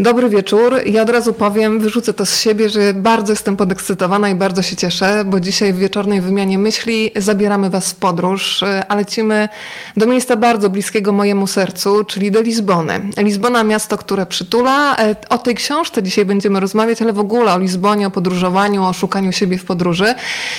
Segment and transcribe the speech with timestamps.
[0.00, 0.74] Dobry wieczór.
[0.86, 4.76] Ja od razu powiem, wyrzucę to z siebie, że bardzo jestem podekscytowana i bardzo się
[4.76, 9.48] cieszę, bo dzisiaj w wieczornej wymianie myśli zabieramy Was w podróż, a lecimy
[9.96, 13.00] do miejsca bardzo bliskiego mojemu sercu, czyli do Lizbony.
[13.16, 14.96] Lizbona, miasto, które przytula.
[15.28, 19.32] O tej książce dzisiaj będziemy rozmawiać, ale w ogóle o Lizbonie, o podróżowaniu, o szukaniu
[19.32, 20.14] siebie w podróży.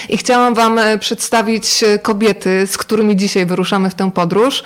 [0.10, 4.64] I chciałam Wam przedstawić kobiety, z którymi dzisiaj wyruszamy w tę podróż.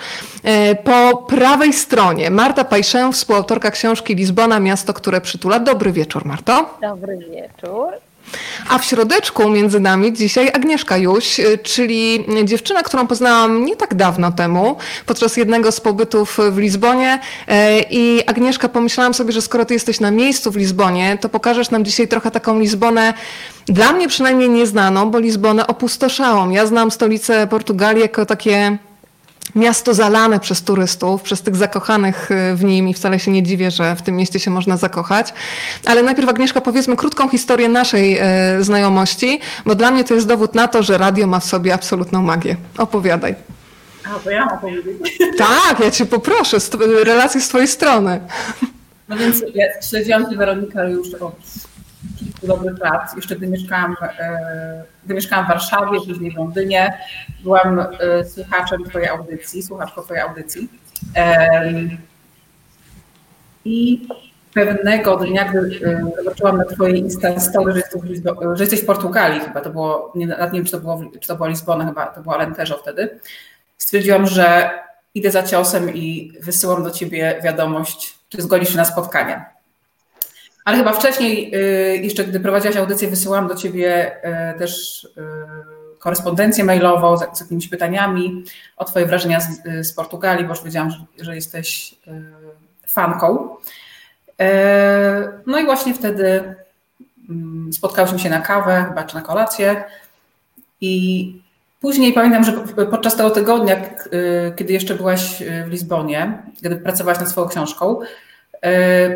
[0.84, 5.58] Po prawej stronie Marta Pajszę, współautorka książki Lizbona, miasto, które przytula.
[5.60, 6.78] Dobry wieczór, Marto.
[6.82, 7.88] Dobry wieczór.
[8.68, 14.32] A w środeczku między nami dzisiaj Agnieszka Juś, czyli dziewczyna, którą poznałam nie tak dawno
[14.32, 17.18] temu, podczas jednego z pobytów w Lizbonie.
[17.90, 21.84] I Agnieszka, pomyślałam sobie, że skoro ty jesteś na miejscu w Lizbonie, to pokażesz nam
[21.84, 23.14] dzisiaj trochę taką Lizbonę,
[23.66, 26.50] dla mnie przynajmniej nieznaną, bo Lizbonę opustoszałą.
[26.50, 28.78] Ja znam stolicę Portugalii jako takie
[29.54, 33.70] miasto zalane przez turystów, przez tych zakochanych y, w nim i wcale się nie dziwię,
[33.70, 35.34] że w tym mieście się można zakochać.
[35.86, 38.18] Ale najpierw Agnieszka powiedzmy krótką historię naszej
[38.58, 41.74] y, znajomości, bo dla mnie to jest dowód na to, że radio ma w sobie
[41.74, 42.56] absolutną magię.
[42.78, 43.34] Opowiadaj.
[44.04, 45.18] A, to ja mam powiedzieć.
[45.38, 46.56] Tak, ja cię poproszę,
[47.04, 48.20] relacje z twojej strony.
[49.08, 51.34] No więc ja śledziłam tę Weronikę już od
[52.46, 56.98] dobrych lat, jeszcze gdy mieszkałam, e, gdy mieszkałam w Warszawie, później w Londynie.
[57.42, 60.68] Byłam e, słuchaczem Twojej audycji, słuchaczką Twojej audycji.
[63.64, 64.08] I
[64.54, 67.82] pewnego dnia, gdy e, zobaczyłam na Twojej Insta story, że
[68.54, 71.36] że jesteś w Portugalii chyba, to było, nie, nie wiem, czy to, było, czy to
[71.36, 73.20] była Lizbona, chyba to było Alentejo wtedy,
[73.78, 74.70] stwierdziłam, że
[75.14, 79.53] idę za ciosem i wysyłam do Ciebie wiadomość, czy zgodzisz się na spotkanie.
[80.64, 84.16] Ale chyba wcześniej, y, jeszcze gdy prowadziłaś audycję, wysyłałam do ciebie
[84.54, 85.08] y, też y,
[85.98, 88.44] korespondencję mailową z, jakimiś pytaniami
[88.76, 91.94] o twoje wrażenia z, z Portugalii, bo już wiedziałam, że, że jesteś
[92.88, 93.56] fanką.
[95.46, 96.54] No i właśnie wtedy
[97.30, 99.84] mm, spotkałyśmy się na kawę, chyba czy na kolację
[100.80, 101.42] i
[101.80, 102.52] później pamiętam, że
[102.90, 103.76] podczas tego tygodnia,
[104.56, 108.00] kiedy jeszcze byłaś w Lizbonie, kiedy pracowałaś nad swoją książką,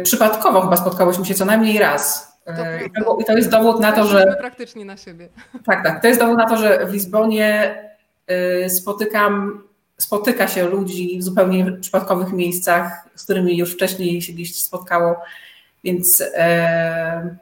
[0.02, 2.28] przypadkowo chyba spotkałyśmy się co najmniej raz.
[2.46, 4.36] E, to I to jest dowód na to, że.
[4.38, 5.28] praktycznie na siebie.
[5.64, 6.02] Tak, tak.
[6.02, 7.74] To jest dowód na to, że w Lizbonie
[8.26, 9.62] e, spotykam,
[9.98, 15.16] spotyka się ludzi w zupełnie przypadkowych miejscach, z którymi już wcześniej się gdzieś spotkało.
[15.84, 17.36] Więc e,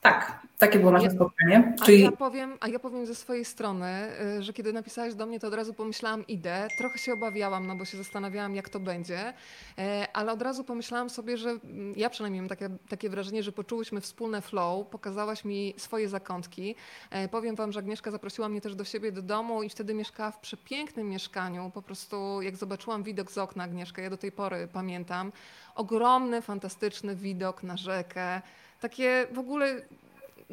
[0.00, 1.74] tak, takie było nasze spotkanie.
[1.84, 2.02] Czyli...
[2.02, 4.08] A, ja powiem, a ja powiem ze swojej strony,
[4.38, 6.68] y, że kiedy napisałeś do mnie, to od razu pomyślałam, idę.
[6.78, 9.32] Trochę się obawiałam, no bo się zastanawiałam, jak to będzie,
[9.78, 13.52] e, ale od razu pomyślałam sobie, że mm, ja przynajmniej mam takie, takie wrażenie, że
[13.52, 16.74] poczułyśmy wspólne flow, pokazałaś mi swoje zakątki.
[17.10, 20.30] E, powiem wam, że Agnieszka zaprosiła mnie też do siebie do domu i wtedy mieszkała
[20.30, 21.70] w przepięknym mieszkaniu.
[21.74, 25.32] Po prostu jak zobaczyłam widok z okna Agnieszka, ja do tej pory pamiętam,
[25.74, 28.42] ogromny, fantastyczny widok na rzekę.
[28.80, 29.82] Takie w ogóle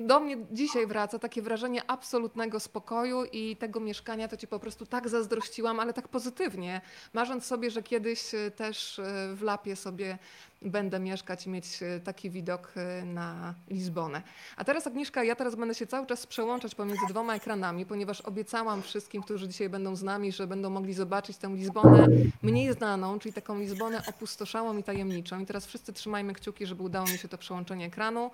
[0.08, 4.86] do mnie dzisiaj wraca takie wrażenie absolutnego spokoju i tego mieszkania, to ci po prostu
[4.86, 6.82] tak zazdrościłam, ale tak pozytywnie,
[7.14, 9.04] marząc sobie, że kiedyś e, też e,
[9.36, 10.18] w Lapie sobie
[10.62, 12.74] będę mieszkać i mieć e, taki widok
[13.06, 14.22] na Lizbonę.
[14.58, 18.82] A teraz Agnieszka, ja teraz będę się cały czas przełączać pomiędzy dwoma ekranami, ponieważ obiecałam
[18.82, 22.08] wszystkim, którzy dzisiaj będą z nami, że będą mogli zobaczyć tę Lizbonę
[22.42, 25.40] mniej znaną, czyli taką Lizbonę opustoszałą i tajemniczą.
[25.40, 28.32] I teraz wszyscy trzymajmy kciuki, żeby udało mi się to przełączenie ekranu.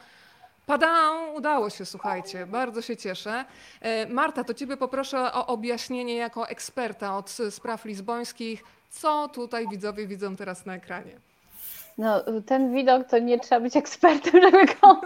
[0.67, 0.87] Padą,
[1.35, 3.45] udało się, słuchajcie, bardzo się cieszę.
[3.81, 10.07] E, Marta, to Ciebie poproszę o objaśnienie jako eksperta od spraw lizbońskich, co tutaj widzowie
[10.07, 11.11] widzą teraz na ekranie.
[11.97, 15.01] No, ten widok to nie trzeba być ekspertem, żeby go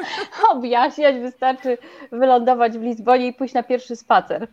[0.49, 1.15] objaśniać.
[1.15, 1.77] Wystarczy
[2.11, 4.47] wylądować w Lizbonie i pójść na pierwszy spacer.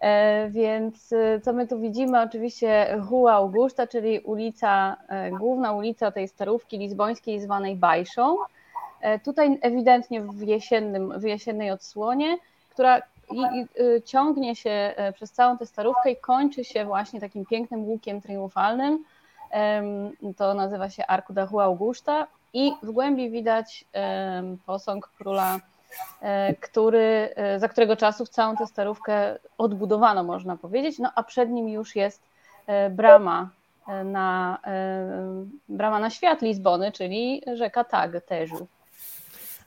[0.00, 2.22] E, więc e, co my tu widzimy?
[2.22, 4.96] Oczywiście Rua Augusta, czyli ulica,
[5.38, 8.36] główna ulica tej starówki lizbońskiej zwanej Bajszą.
[9.00, 12.38] E, tutaj ewidentnie w, jesiennym, w jesiennej odsłonie,
[12.70, 17.20] która i, i, y, ciągnie się e, przez całą tę starówkę i kończy się właśnie
[17.20, 19.04] takim pięknym łukiem triumfalnym.
[20.36, 23.84] To nazywa się Arco da Rua Augusta i w głębi widać
[24.66, 25.58] posąg króla,
[26.20, 31.68] e, który, za którego czasów całą tę starówkę odbudowano, można powiedzieć, no a przed nim
[31.68, 32.22] już jest
[32.90, 33.48] brama
[34.04, 34.58] na,
[35.68, 38.66] brama na świat Lizbony, czyli rzeka Tag Teżu.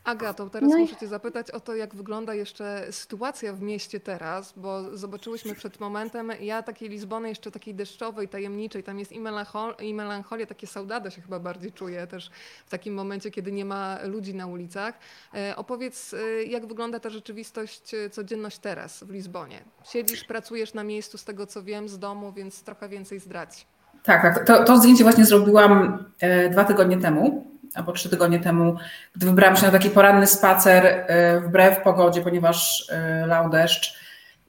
[0.03, 0.81] Agato, teraz no i...
[0.81, 5.79] muszę Cię zapytać o to, jak wygląda jeszcze sytuacja w mieście teraz, bo zobaczyłyśmy przed
[5.79, 10.67] momentem, ja takiej Lizbony jeszcze takiej deszczowej, tajemniczej, tam jest i, melanchol, i melancholia, takie
[10.67, 12.31] saudado się chyba bardziej czuję też
[12.65, 14.99] w takim momencie, kiedy nie ma ludzi na ulicach.
[15.33, 19.63] E, opowiedz, e, jak wygląda ta rzeczywistość, e, codzienność teraz w Lizbonie?
[19.83, 23.67] Siedzisz, pracujesz na miejscu, z tego co wiem, z domu, więc trochę więcej zdradź.
[24.03, 24.45] Tak, tak.
[24.45, 26.05] To, to zdjęcie właśnie zrobiłam
[26.51, 28.75] dwa tygodnie temu albo trzy tygodnie temu,
[29.15, 31.05] gdy wybrałam się na taki poranny spacer
[31.45, 32.87] wbrew pogodzie, ponieważ
[33.25, 33.99] lał deszcz.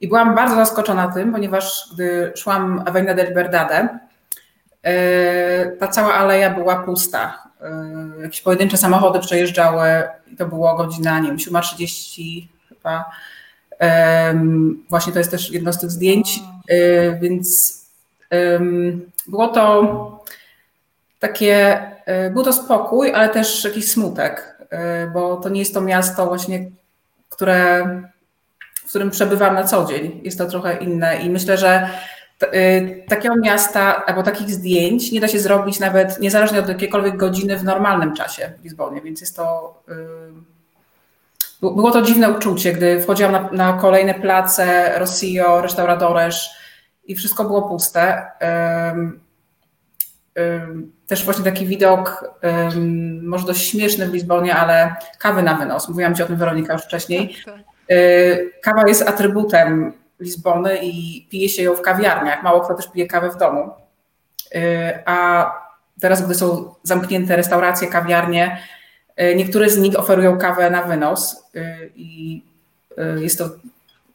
[0.01, 3.99] I byłam bardzo zaskoczona tym, ponieważ gdy szłam Avenida del Verdade,
[5.79, 7.43] ta cała aleja była pusta.
[8.21, 9.87] Jakieś pojedyncze samochody przejeżdżały
[10.27, 13.11] i to było godzina, nie wiem, 7.30 chyba.
[14.89, 16.39] Właśnie to jest też jedno z tych zdjęć,
[17.21, 17.77] więc
[19.27, 20.23] było to
[21.19, 21.92] takie, e,
[22.33, 26.69] był to spokój, ale też jakiś smutek, e, bo to nie jest to miasto właśnie,
[27.29, 27.85] które,
[28.85, 30.21] w którym przebywam na co dzień.
[30.23, 31.89] Jest to trochę inne i myślę, że
[32.41, 37.57] e, takiego miasta albo takich zdjęć nie da się zrobić nawet niezależnie od jakiejkolwiek godziny
[37.57, 39.75] w normalnym czasie w Lizbonie, więc jest to.
[41.61, 46.49] Było to dziwne uczucie, gdy wchodziłam na, na kolejne place, Rossio, Restauradores
[47.05, 48.31] i wszystko było puste
[51.07, 52.33] też właśnie taki widok,
[53.21, 55.89] może dość śmieszny w Lizbonie, ale kawy na wynos.
[55.89, 57.35] Mówiłam Ci o tym Weronika już wcześniej.
[57.45, 57.63] Tak, tak.
[57.91, 62.43] Y, kawa jest atrybutem Lizbony i pije się ją w kawiarniach.
[62.43, 63.71] Mało kto też pije kawę w domu.
[64.55, 64.59] Y,
[65.05, 65.51] a
[66.01, 68.57] teraz, gdy są zamknięte restauracje, kawiarnie,
[69.21, 71.51] y, niektóre z nich oferują kawę na wynos
[71.95, 72.41] i
[73.17, 73.49] jest to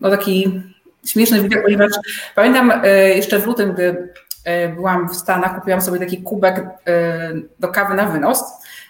[0.00, 0.62] no, taki
[1.06, 1.92] śmieszny widok, ponieważ
[2.34, 2.72] pamiętam
[3.14, 4.12] jeszcze w lutym, gdy
[4.76, 8.44] byłam w Stanach, kupiłam sobie taki kubek e, do kawy na wynos,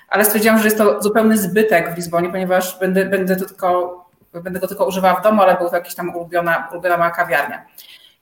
[0.08, 4.60] ale stwierdziłam, że jest to zupełny zbytek w Lizbonie, ponieważ będę, będę, to tylko, będę
[4.60, 7.64] go tylko używała w domu, ale był to jakaś tam ulubiona, ulubiona mała kawiarnia.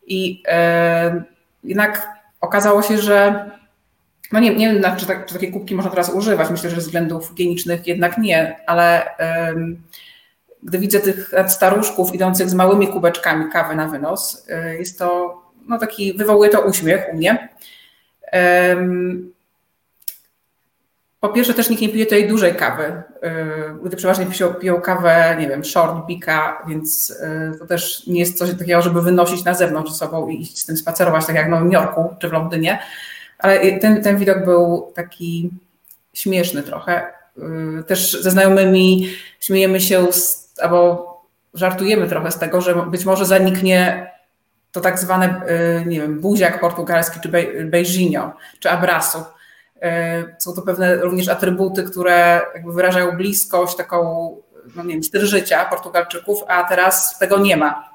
[0.06, 1.22] I e,
[1.64, 2.08] jednak
[2.40, 3.50] okazało się, że
[4.32, 6.50] no nie, nie wiem, czy, tak, czy, takie kubki można teraz używać.
[6.50, 9.10] Myślę, że ze względów higienicznych jednak nie, ale
[10.62, 14.46] gdy widzę tych staruszków idących z małymi kubeczkami kawy na wynos,
[14.78, 17.48] jest to no taki, wywołuje to uśmiech u mnie.
[21.20, 23.02] Po pierwsze też nikt nie pije tej dużej kawy,
[23.84, 28.38] gdy przeważnie piją, piją kawę, nie wiem, short, pika, więc y, to też nie jest
[28.38, 31.46] coś takiego, żeby wynosić na zewnątrz ze sobą i iść z tym spacerować, tak jak
[31.46, 32.78] w Nowym Jorku czy w Londynie,
[33.38, 35.50] ale ten, ten widok był taki
[36.14, 37.06] śmieszny trochę.
[37.80, 39.08] Y, też ze znajomymi
[39.40, 41.06] śmiejemy się z, albo
[41.54, 44.10] żartujemy trochę z tego, że być może zaniknie
[44.76, 45.43] to tak zwane,
[45.81, 47.28] y, nie wiem, buziak portugalski, czy
[47.64, 49.25] beijinho, czy abraço.
[49.76, 53.99] Y, są to pewne również atrybuty, które jakby wyrażają bliskość, taką,
[54.76, 57.90] no nie wiem, styl życia Portugalczyków, a teraz tego nie ma.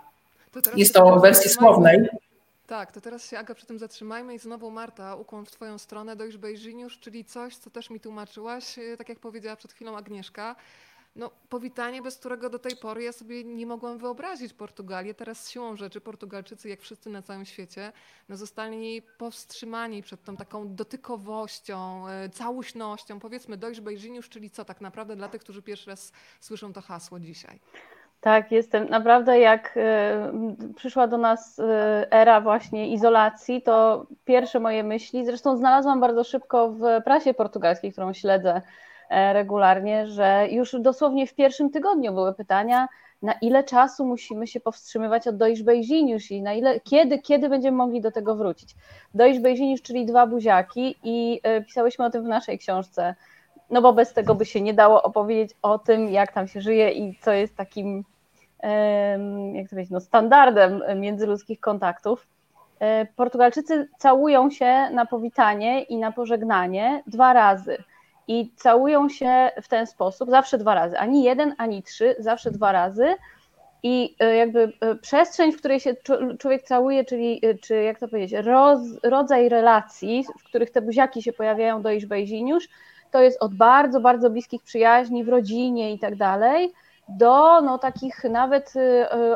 [0.51, 2.09] To Jest to w wersji słownej.
[2.67, 6.15] Tak, to teraz się Aga przy tym zatrzymajmy i znowu Marta, ukłon w Twoją stronę,
[6.15, 10.55] dojść Bejżiniusz, czyli coś, co też mi tłumaczyłaś, y, tak jak powiedziała przed chwilą Agnieszka,
[11.15, 15.15] no, powitanie, bez którego do tej pory ja sobie nie mogłam wyobrazić Portugalii.
[15.15, 17.91] Teraz siłą rzeczy Portugalczycy, jak wszyscy na całym świecie,
[18.29, 23.19] no, zostali powstrzymani przed tą taką dotykowością, e, całośnością.
[23.19, 27.19] Powiedzmy dojść Bejżiniusz, czyli co tak naprawdę dla tych, którzy pierwszy raz słyszą to hasło
[27.19, 27.59] dzisiaj.
[28.21, 31.63] Tak, jestem naprawdę jak y, przyszła do nas y,
[32.11, 38.13] era właśnie izolacji, to pierwsze moje myśli, zresztą znalazłam bardzo szybko w prasie portugalskiej, którą
[38.13, 38.61] śledzę E,
[39.11, 42.87] regularnie, że już dosłownie w pierwszym tygodniu były pytania,
[43.21, 47.77] na ile czasu musimy się powstrzymywać od dojść Bejziniusz i na ile, kiedy, kiedy będziemy
[47.77, 48.75] mogli do tego wrócić.
[49.13, 53.15] Dojść Bejziniusz, czyli dwa buziaki i e, pisałyśmy o tym w naszej książce,
[53.69, 56.91] no bo bez tego by się nie dało opowiedzieć o tym, jak tam się żyje
[56.91, 58.03] i co jest takim,
[59.53, 62.27] jak to powiedzieć, no standardem międzyludzkich kontaktów.
[62.79, 67.77] E, Portugalczycy całują się na powitanie i na pożegnanie dwa razy
[68.27, 70.97] i całują się w ten sposób zawsze dwa razy.
[70.97, 73.15] Ani jeden, ani trzy, zawsze dwa razy.
[73.83, 75.95] I e, jakby e, przestrzeń, w której się
[76.39, 81.23] człowiek całuje, czyli e, czy jak to powiedzieć, roz, rodzaj relacji, w których te buziaki
[81.23, 82.69] się pojawiają do Iżbejziniusz,
[83.11, 86.73] to jest od bardzo, bardzo bliskich przyjaźni w rodzinie i tak dalej,
[87.09, 88.73] do no, takich nawet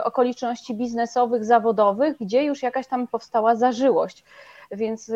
[0.03, 4.23] okoliczności biznesowych, zawodowych, gdzie już jakaś tam powstała zażyłość
[4.71, 5.11] więc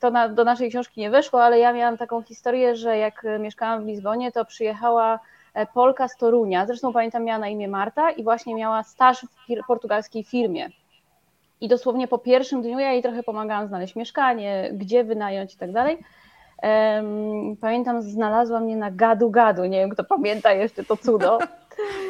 [0.00, 3.84] to na, do naszej książki nie weszło, ale ja miałam taką historię, że jak mieszkałam
[3.84, 5.20] w Lizbonie, to przyjechała
[5.54, 9.66] e, Polka z Torunia, zresztą pamiętam miała na imię Marta i właśnie miała staż w
[9.66, 10.68] portugalskiej firmie.
[11.60, 15.72] I dosłownie po pierwszym dniu ja jej trochę pomagałam znaleźć mieszkanie, gdzie wynająć i tak
[15.72, 15.98] dalej.
[17.60, 21.38] Pamiętam, znalazła mnie na gadu gadu, nie wiem kto pamięta jeszcze to cudo.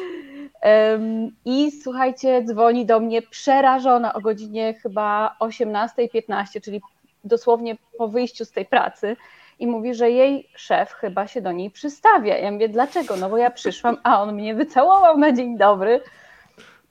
[1.45, 6.81] I słuchajcie, dzwoni do mnie przerażona o godzinie chyba 18.15, czyli
[7.23, 9.15] dosłownie po wyjściu z tej pracy
[9.59, 12.37] i mówi, że jej szef chyba się do niej przystawia.
[12.37, 13.15] Ja mówię, dlaczego?
[13.15, 16.01] No bo ja przyszłam, a on mnie wycałował na dzień dobry.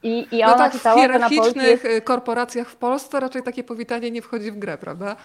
[0.02, 2.04] I, i no tak, w hierarchicznych jest...
[2.04, 5.16] korporacjach w Polsce raczej takie powitanie nie wchodzi w grę, prawda?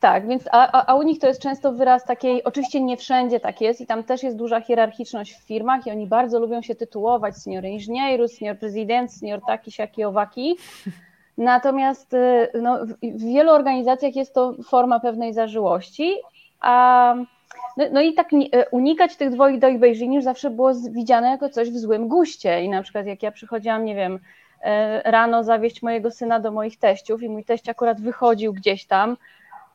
[0.00, 3.60] Tak, więc a, a u nich to jest często wyraz takiej, oczywiście nie wszędzie tak
[3.60, 7.36] jest i tam też jest duża hierarchiczność w firmach i oni bardzo lubią się tytułować
[7.36, 10.56] senior inżynieru, senior prezydent, senior taki, siaki, owaki.
[11.38, 16.16] Natomiast y, no, w wielu organizacjach jest to forma pewnej zażyłości,
[16.60, 17.14] a
[17.76, 21.48] no, no i tak y, unikać tych dwoich do Beijing już zawsze było widziane jako
[21.48, 24.20] coś w złym guście i na przykład jak ja przychodziłam, nie wiem, y,
[25.04, 29.16] rano zawieźć mojego syna do moich teściów i mój teść akurat wychodził gdzieś tam,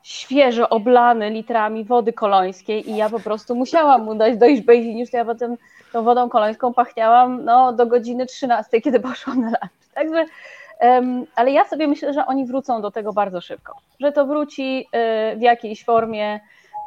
[0.06, 5.16] świeżo oblany litrami wody kolońskiej i ja po prostu musiałam mu dać dojść Beijing, to
[5.16, 5.56] ja potem
[5.92, 9.94] tą wodą kolońską pachniałam no, do godziny 13, kiedy poszłam na lunch.
[9.94, 10.26] Także
[11.34, 14.86] ale ja sobie myślę, że oni wrócą do tego bardzo szybko, że to wróci
[15.34, 16.40] y, w jakiejś formie.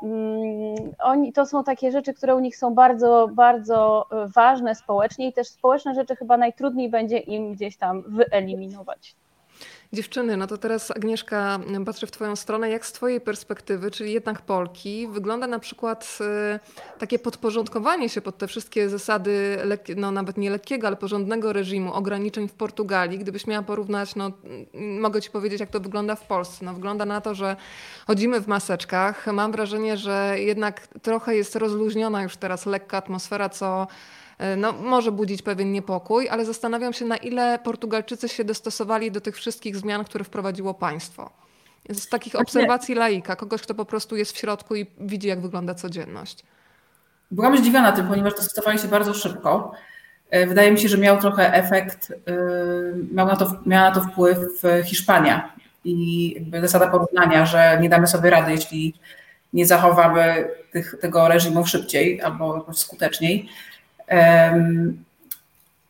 [0.03, 5.27] Mm, oni, to są takie rzeczy, które u nich są bardzo, bardzo y, ważne społecznie
[5.27, 9.15] i też społeczne rzeczy chyba najtrudniej będzie im gdzieś tam wyeliminować.
[9.93, 12.69] Dziewczyny, no to teraz Agnieszka, patrzę w Twoją stronę.
[12.69, 16.17] Jak z Twojej perspektywy, czyli jednak Polki, wygląda na przykład
[16.95, 19.57] y, takie podporządkowanie się pod te wszystkie zasady,
[19.95, 23.19] no nawet nie lekkiego, ale porządnego reżimu, ograniczeń w Portugalii?
[23.19, 24.31] Gdybyś miała porównać, no
[24.73, 26.65] mogę Ci powiedzieć, jak to wygląda w Polsce.
[26.65, 27.55] No wygląda na to, że
[28.07, 29.27] chodzimy w maseczkach.
[29.27, 33.87] Mam wrażenie, że jednak trochę jest rozluźniona już teraz lekka atmosfera, co
[34.57, 39.35] no, może budzić pewien niepokój, ale zastanawiam się, na ile Portugalczycy się dostosowali do tych
[39.35, 41.29] wszystkich zmian, które wprowadziło państwo.
[41.89, 45.73] Z takich obserwacji laika, kogoś, kto po prostu jest w środku i widzi, jak wygląda
[45.73, 46.43] codzienność.
[47.31, 49.71] Byłam zdziwiona tym, ponieważ dostosowali się bardzo szybko.
[50.29, 52.33] E, wydaje mi się, że miał trochę efekt, e,
[53.11, 54.37] miał na to, miała na to wpływ
[54.85, 55.53] Hiszpania
[55.85, 58.93] i zasada porównania, że nie damy sobie rady, jeśli
[59.53, 63.49] nie zachowamy tych, tego reżimu szybciej albo skuteczniej.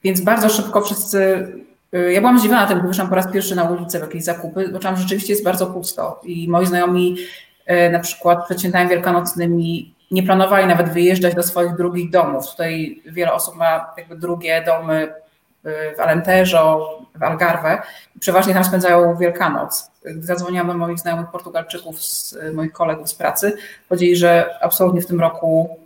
[0.03, 1.47] Więc bardzo szybko wszyscy.
[1.95, 4.79] Y, ja byłam zdziwiona tym, wyszłam po raz pierwszy na ulicę w jakieś zakupy, bo
[4.79, 6.21] tam rzeczywiście jest bardzo pusto.
[6.23, 7.17] I moi znajomi,
[7.71, 12.51] y, na przykład przed świętami wielkanocnymi, nie planowali nawet wyjeżdżać do swoich drugich domów.
[12.51, 15.13] Tutaj wiele osób ma jakby drugie domy
[15.65, 17.81] y, w Alentejo, w Algarve
[18.19, 19.91] przeważnie tam spędzają Wielkanoc.
[20.19, 23.57] Zadzwoniłam do moich znajomych Portugalczyków, z moich kolegów z pracy,
[23.89, 25.79] powiedzieli, że absolutnie w tym roku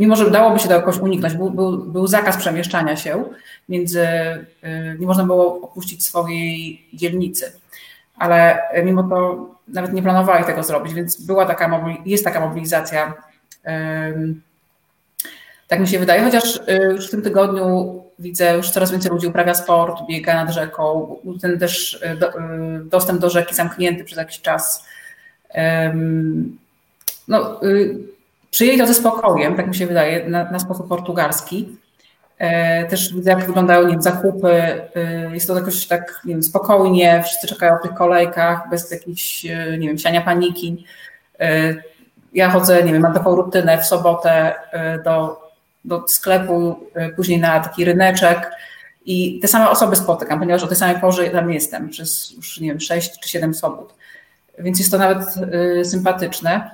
[0.00, 3.24] mimo że dałoby się to jakoś uniknąć, był, był, był zakaz przemieszczania się
[3.68, 7.52] między, y, nie można było opuścić swojej dzielnicy,
[8.16, 13.14] ale mimo to nawet nie planowali tego zrobić, więc była taka, jest taka mobilizacja.
[15.68, 16.60] Tak mi się wydaje, chociaż y,
[16.92, 21.58] już w tym tygodniu widzę, już coraz więcej ludzi uprawia sport, biega nad rzeką, ten
[21.58, 22.32] też y, do,
[22.84, 24.84] dostęp do rzeki zamknięty przez jakiś czas.
[27.28, 27.60] No,
[28.50, 31.68] Przyjęli to ze spokojem, tak mi się wydaje, na, na sposób portugalski.
[32.40, 34.52] E, też widzę, jak wyglądają nie wiem, zakupy.
[34.96, 39.46] E, jest to jakoś tak nie wiem, spokojnie, wszyscy czekają w tych kolejkach, bez jakichś,
[39.46, 40.84] e, nie wiem, siania paniki.
[42.32, 44.54] Ja chodzę, nie wiem, mam taką rutynę w sobotę
[45.04, 45.40] do,
[45.84, 46.80] do sklepu,
[47.16, 48.50] później na taki ryneczek
[49.06, 52.68] i te same osoby spotykam, ponieważ o tej samej porze tam jestem przez już, nie
[52.68, 53.94] wiem, 6 czy 7 sobot.
[54.58, 55.24] Więc jest to nawet
[55.84, 56.70] sympatyczne.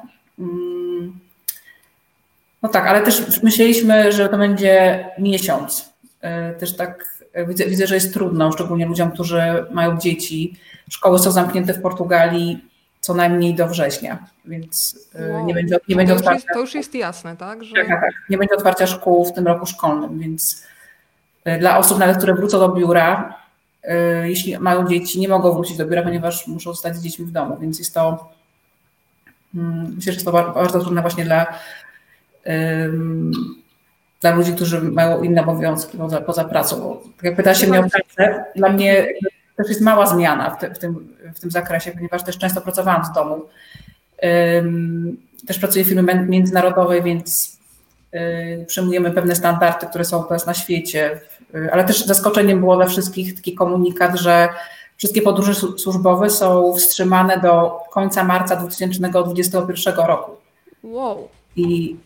[2.63, 5.97] No tak, ale też myśleliśmy, że to będzie miesiąc.
[6.21, 10.57] E, też tak e, widzę, widzę, że jest trudno, szczególnie ludziom, którzy mają dzieci.
[10.91, 12.65] Szkoły są zamknięte w Portugalii
[13.01, 15.47] co najmniej do września, więc e, wow.
[15.47, 16.45] nie będzie, nie będzie to otwarcia.
[16.45, 17.65] Jest, to już jest jasne, tak?
[17.65, 17.75] Że...
[17.75, 18.11] Tak, tak, tak.
[18.31, 20.67] Nie będzie otwarcia szkół w tym roku szkolnym, więc
[21.61, 23.35] dla osób nawet, które wrócą do biura,
[24.25, 27.57] jeśli mają dzieci, nie mogą wrócić do biura, ponieważ muszą zostać z dziećmi w domu,
[27.61, 28.29] więc jest to
[29.55, 31.47] mm, myślę, że jest to bardzo trudne właśnie dla
[34.21, 36.81] dla ludzi, którzy mają inne obowiązki poza, poza pracą.
[36.81, 39.07] Bo jak pyta się mnie o pracę, dla mnie
[39.57, 43.05] też jest mała zmiana w, te, w, tym, w tym zakresie, ponieważ też często pracowałam
[43.05, 43.43] z domu.
[45.47, 47.59] Też pracuję w firmie międzynarodowej, więc
[48.15, 51.21] y, przyjmujemy pewne standardy, które są teraz na świecie,
[51.73, 54.49] ale też zaskoczeniem było dla wszystkich taki komunikat, że
[54.97, 60.33] wszystkie podróże służbowe są wstrzymane do końca marca 2021 roku.
[60.83, 61.29] Wow.
[61.57, 61.97] I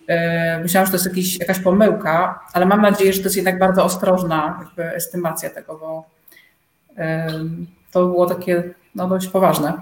[0.59, 3.59] y, myślałam, że to jest jakiś, jakaś pomyłka, ale mam nadzieję, że to jest jednak
[3.59, 6.05] bardzo ostrożna estymacja tego, bo
[6.91, 7.03] y,
[7.91, 9.73] to było takie no, dość poważne.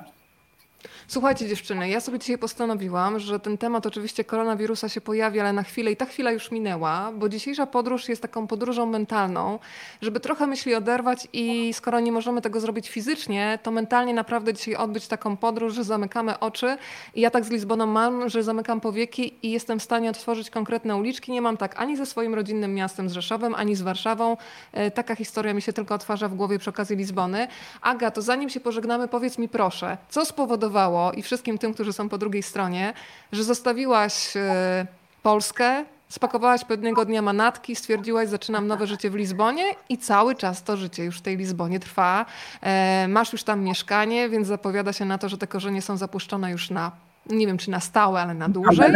[1.10, 5.62] Słuchajcie dziewczyny, ja sobie dzisiaj postanowiłam, że ten temat oczywiście koronawirusa się pojawi, ale na
[5.62, 9.58] chwilę i ta chwila już minęła, bo dzisiejsza podróż jest taką podróżą mentalną,
[10.02, 14.76] żeby trochę myśli oderwać i skoro nie możemy tego zrobić fizycznie, to mentalnie naprawdę dzisiaj
[14.76, 16.76] odbyć taką podróż, że zamykamy oczy
[17.14, 20.96] i ja tak z Lizboną mam, że zamykam powieki i jestem w stanie otworzyć konkretne
[20.96, 21.32] uliczki.
[21.32, 24.36] Nie mam tak ani ze swoim rodzinnym miastem z Rzeszowem, ani z Warszawą.
[24.72, 27.48] E, taka historia mi się tylko otwarza w głowie przy okazji Lizbony.
[27.82, 32.08] Aga, to zanim się pożegnamy, powiedz mi proszę, co spowodowało, i wszystkim tym, którzy są
[32.08, 32.92] po drugiej stronie,
[33.32, 34.86] że zostawiłaś e,
[35.22, 40.76] Polskę, spakowałaś pewnego dnia manatki, stwierdziłaś, zaczynam nowe życie w Lizbonie i cały czas to
[40.76, 42.26] życie już w tej Lizbonie trwa.
[42.62, 46.50] E, masz już tam mieszkanie, więc zapowiada się na to, że te korzenie są zapuszczone
[46.50, 46.92] już na,
[47.30, 48.92] nie wiem czy na stałe, ale na dłużej.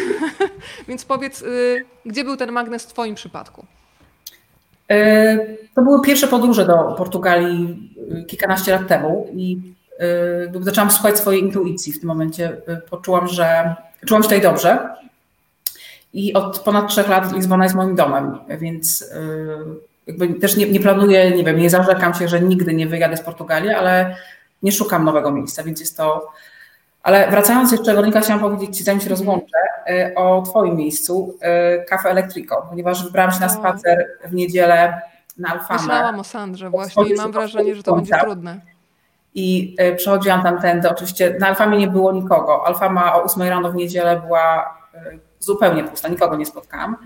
[0.88, 3.66] więc powiedz, y, gdzie był ten magnes w Twoim przypadku?
[4.90, 5.38] E,
[5.74, 9.75] to były pierwsze podróże do Portugalii y, kilkanaście lat temu i y,
[10.60, 11.92] zaczęłam słuchać swojej intuicji.
[11.92, 12.56] W tym momencie
[12.90, 13.74] poczułam, że
[14.06, 14.88] czułam się tutaj dobrze
[16.16, 19.06] i od ponad trzech lat Lizbona jest moim domem, więc y,
[20.06, 23.20] jakby też nie, nie planuję, nie wiem, nie zarzekam się, że nigdy nie wyjadę z
[23.20, 24.16] Portugalii, ale
[24.62, 26.32] nie szukam nowego miejsca, więc jest to.
[27.02, 29.58] Ale wracając jeszcze, Weronika, chciałam powiedzieć Ci, zanim się rozłączę,
[29.90, 31.38] y, o Twoim miejscu,
[31.80, 35.00] y, Cafe Electrico, ponieważ wybrałam się na spacer w niedzielę
[35.38, 35.80] na Alfamę.
[35.80, 38.60] Myślałam o Sandrze właśnie i mam wrażenie, że to będzie trudne.
[39.38, 42.66] I przechodziłam tamtędy, oczywiście na Alfamie nie było nikogo.
[42.66, 44.78] Alfama o 8 rano w niedzielę była
[45.38, 46.96] zupełnie pusta, nikogo nie spotkałam.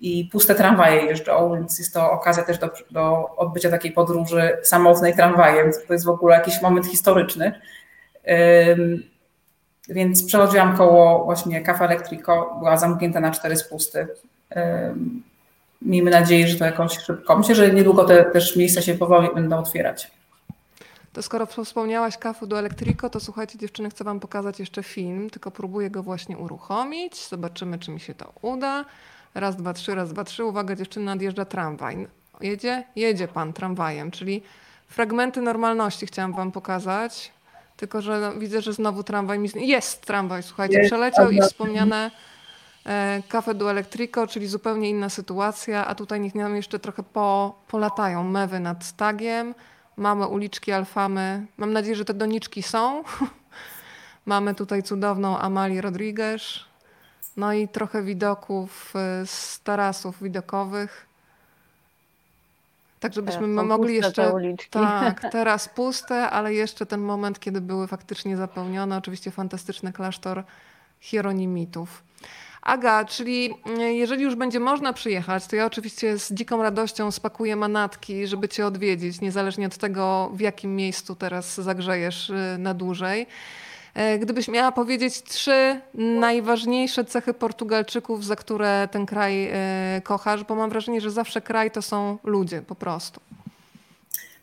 [0.00, 5.14] I puste tramwaje jeżdżą, więc jest to okazja też do, do odbycia takiej podróży samotnej
[5.14, 5.70] tramwajem.
[5.86, 7.60] To jest w ogóle jakiś moment historyczny.
[9.88, 14.08] Więc przechodziłam koło właśnie Cafe Electrico, była zamknięta na cztery spusty.
[15.82, 17.38] Miejmy nadzieję, że to jakoś szybko.
[17.38, 20.10] Myślę, że niedługo te też miejsca się powoli będą otwierać.
[21.18, 25.50] To skoro wspomniałaś kafu do Elektriko, to słuchajcie dziewczyny, chcę wam pokazać jeszcze film, tylko
[25.50, 27.28] próbuję go właśnie uruchomić.
[27.28, 28.84] Zobaczymy, czy mi się to uda.
[29.34, 30.44] Raz, dwa, trzy, raz, dwa, trzy.
[30.44, 32.08] Uwaga, dziewczyny, nadjeżdża tramwaj.
[32.40, 32.84] Jedzie?
[32.96, 34.42] Jedzie pan tramwajem, czyli
[34.88, 37.32] fragmenty normalności chciałam wam pokazać.
[37.76, 39.48] Tylko, że no, widzę, że znowu tramwaj mi...
[39.54, 42.10] Jest tramwaj, słuchajcie, przeleciał i wspomniane
[42.86, 47.58] e, Cafe do Electrico, czyli zupełnie inna sytuacja, a tutaj niech nam jeszcze trochę po,
[47.68, 49.54] polatają mewy nad tagiem.
[49.98, 51.46] Mamy uliczki Alfamy.
[51.56, 53.04] Mam nadzieję, że te doniczki są.
[54.26, 56.42] Mamy tutaj cudowną Amalię Rodriguez.
[57.36, 61.06] No i trochę widoków y, z tarasów widokowych.
[63.00, 64.32] Tak, żebyśmy mogli jeszcze.
[64.70, 68.96] Tak, teraz puste, ale jeszcze ten moment, kiedy były faktycznie zapełnione.
[68.96, 70.44] Oczywiście fantastyczny klasztor
[71.00, 72.02] Hieronimitów.
[72.62, 77.56] Aga, czyli mm, jeżeli już będzie można przyjechać, to ja oczywiście z dziką radością spakuję
[77.56, 83.26] manatki, żeby cię odwiedzić, niezależnie od tego, w jakim miejscu teraz zagrzejesz y, na dłużej.
[83.94, 90.54] E, gdybyś miała powiedzieć trzy najważniejsze cechy Portugalczyków, za które ten kraj e, kochasz, bo
[90.54, 93.20] mam wrażenie, że zawsze kraj to są ludzie po prostu.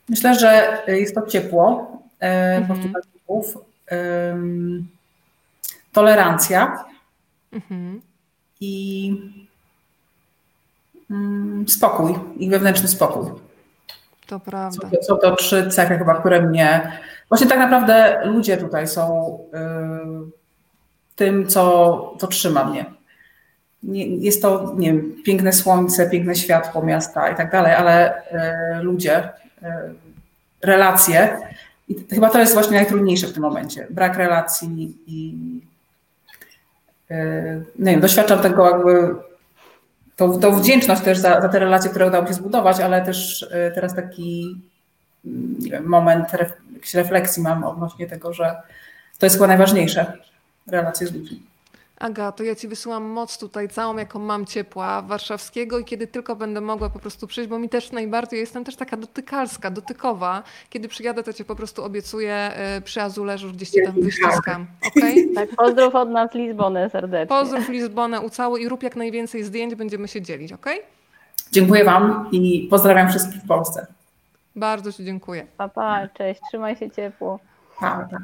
[0.09, 2.67] Myślę, że jest to ciepło e, mhm.
[2.67, 3.57] Portugalczyków,
[5.93, 6.85] tolerancja
[7.55, 8.01] mhm.
[8.61, 9.13] i
[11.11, 13.31] mm, spokój, ich wewnętrzny spokój.
[14.27, 14.89] To prawda.
[14.89, 16.91] Są to, są to trzy cechy chyba, które mnie...
[17.29, 20.31] Właśnie tak naprawdę ludzie tutaj są y,
[21.15, 22.85] tym, co, co trzyma mnie.
[23.83, 28.21] Nie, jest to, nie wiem, piękne słońce, piękne światło miasta i tak dalej, ale
[28.79, 29.65] y, ludzie, y,
[30.61, 31.37] relacje
[31.87, 33.87] i chyba to jest właśnie najtrudniejsze w tym momencie.
[33.89, 35.35] Brak relacji i
[37.79, 39.15] nie wiem, doświadczam tego jakby
[40.15, 43.47] tą, tą wdzięczność też za, za te relacje, które udało mi się zbudować, ale też
[43.51, 44.61] e, teraz taki
[45.59, 46.53] wiem, moment ref,
[46.93, 48.55] refleksji mam odnośnie tego, że
[49.19, 50.13] to jest chyba najważniejsze,
[50.67, 51.43] relacje z ludźmi.
[51.99, 56.35] Aga, to ja Ci wysyłam moc tutaj całą, jaką mam ciepła warszawskiego i kiedy tylko
[56.35, 60.43] będę mogła po prostu przyjść, bo mi też najbardziej, jestem też taka dotykalska, dotykowa.
[60.69, 64.67] Kiedy przyjadę, to Cię po prostu obiecuję y, przy Azuleżu, gdzieś Cię tam wyściskam.
[64.87, 65.27] Okay?
[65.35, 67.27] Tak, pozdrów od nas Lizbonę serdecznie.
[67.27, 70.65] Pozdrów Lizbonę, ucałuj i rób jak najwięcej zdjęć, będziemy się dzielić, ok?
[71.51, 73.87] Dziękuję Wam i pozdrawiam wszystkich w Polsce.
[74.55, 75.47] Bardzo Ci dziękuję.
[75.57, 77.39] Pa, pa, cześć, trzymaj się ciepło.
[77.79, 78.17] Pa, pa.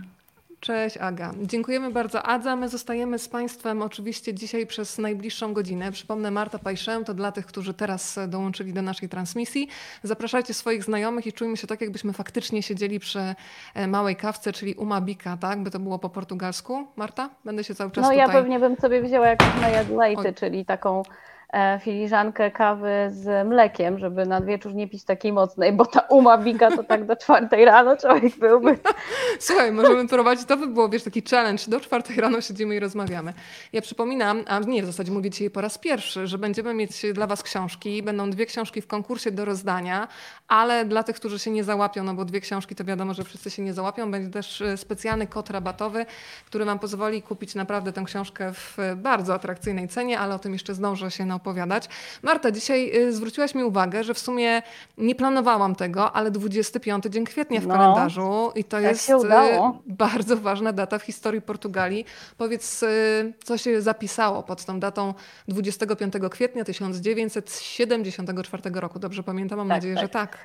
[0.62, 1.32] Cześć Aga.
[1.42, 2.56] Dziękujemy bardzo Adza.
[2.56, 5.92] My zostajemy z Państwem oczywiście dzisiaj przez najbliższą godzinę.
[5.92, 9.68] Przypomnę Marta Pajszę, to dla tych, którzy teraz dołączyli do naszej transmisji.
[10.04, 13.36] Zapraszajcie swoich znajomych i czujmy się tak, jakbyśmy faktycznie siedzieli przy
[13.74, 15.64] e, małej kawce, czyli umabika, tak?
[15.64, 16.88] By to było po portugalsku.
[16.96, 17.30] Marta?
[17.46, 18.18] Będę się cały czas No tutaj...
[18.18, 21.04] ja pewnie bym sobie wzięła jakąś najadlejty, czyli taką
[21.80, 26.84] filiżankę kawy z mlekiem, żeby na wieczór nie pić takiej mocnej, bo ta umabika to
[26.84, 28.78] tak do czwartej rano człowiek byłby.
[29.40, 33.34] Słuchaj, możemy prowadzić, to by było, wiesz, taki challenge, do czwartej rano siedzimy i rozmawiamy.
[33.74, 37.28] Ja przypominam, a nie, w zasadzie mówię dzisiaj po raz pierwszy, że będziemy mieć dla
[37.28, 40.08] Was książki, będą dwie książki w konkursie do rozdania,
[40.48, 43.50] ale dla tych, którzy się nie załapią, no bo dwie książki to wiadomo, że wszyscy
[43.50, 46.06] się nie załapią, będzie też e, specjalny kod rabatowy,
[46.46, 50.74] który Wam pozwoli kupić naprawdę tę książkę w bardzo atrakcyjnej cenie, ale o tym jeszcze
[50.74, 51.90] zdążę się na opowiadać.
[52.24, 54.62] Marta, dzisiaj y, zwróciłaś mi uwagę, że w sumie
[54.98, 59.14] nie planowałam tego, ale 25 dzień kwietnia w No, kalendarzu i to tak jest y,
[59.86, 62.06] bardzo ważna data w historii Portugalii.
[62.38, 65.14] Powiedz, y, co się zapisało pod tą datą
[65.48, 69.00] 25 kwietnia 1974 roku.
[69.00, 69.58] Dobrze pamiętam?
[69.58, 70.04] Mam Tak, nadzieję, tak.
[70.04, 70.38] że tak.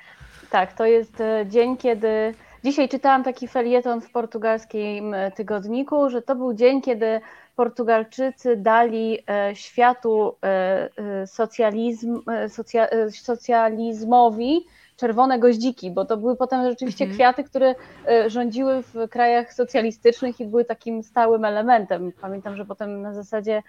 [0.49, 1.13] Tak, to jest
[1.45, 2.33] dzień, kiedy.
[2.63, 7.21] Dzisiaj czytałam taki felieton w portugalskim tygodniku, że to był dzień, kiedy
[7.57, 14.65] Portugalczycy dali e, światu e, e, socjalizm, socja, socjalizmowi
[14.97, 17.17] czerwone goździki, bo to były potem rzeczywiście Mhm.
[17.17, 17.75] kwiaty, które
[18.27, 22.11] rządziły w krajach socjalistycznych i były takim stałym elementem.
[22.21, 23.63] Pamiętam, że potem na zasadzie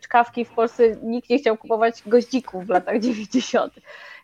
[0.00, 3.72] czkawki w Polsce nikt nie chciał kupować goździków w latach 90.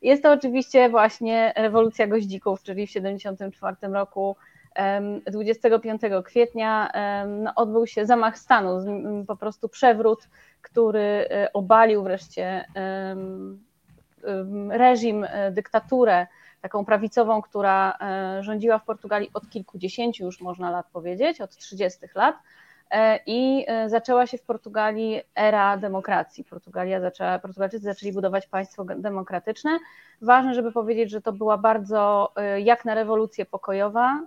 [0.02, 4.36] Jest to oczywiście właśnie rewolucja goździków, czyli w 1974 roku,
[5.30, 6.90] 25 kwietnia,
[7.26, 10.28] no, odbył się zamach stanu, z- m, po prostu przewrót,
[10.62, 12.64] który e, obalił wreszcie
[14.70, 16.26] reżim, e, dyktaturę
[16.60, 22.00] taką prawicową, która e, rządziła w Portugalii od kilkudziesięciu już można lat powiedzieć, od 30
[22.14, 22.36] lat.
[22.90, 26.44] E, I e, zaczęła się w Portugalii era demokracji.
[26.44, 29.78] Portugalia zaczęła, Portugalczycy zaczęli budować państwo demokratyczne.
[30.22, 34.20] Ważne, żeby powiedzieć, że to była bardzo e, jak na rewolucję pokojowa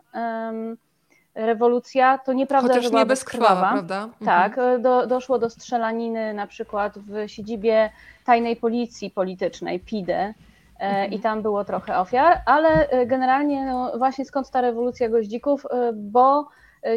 [1.36, 2.18] rewolucja.
[2.18, 4.04] To nieprawda, Chociaż że była nie bezkrwawa, prawda?
[4.04, 4.26] Mhm.
[4.26, 7.90] Tak, do, doszło do strzelaniny na przykład w siedzibie
[8.26, 10.34] tajnej policji politycznej, PIDE,
[10.80, 11.12] Mhm.
[11.12, 16.48] i tam było trochę ofiar, ale generalnie no, właśnie skąd ta rewolucja goździków, bo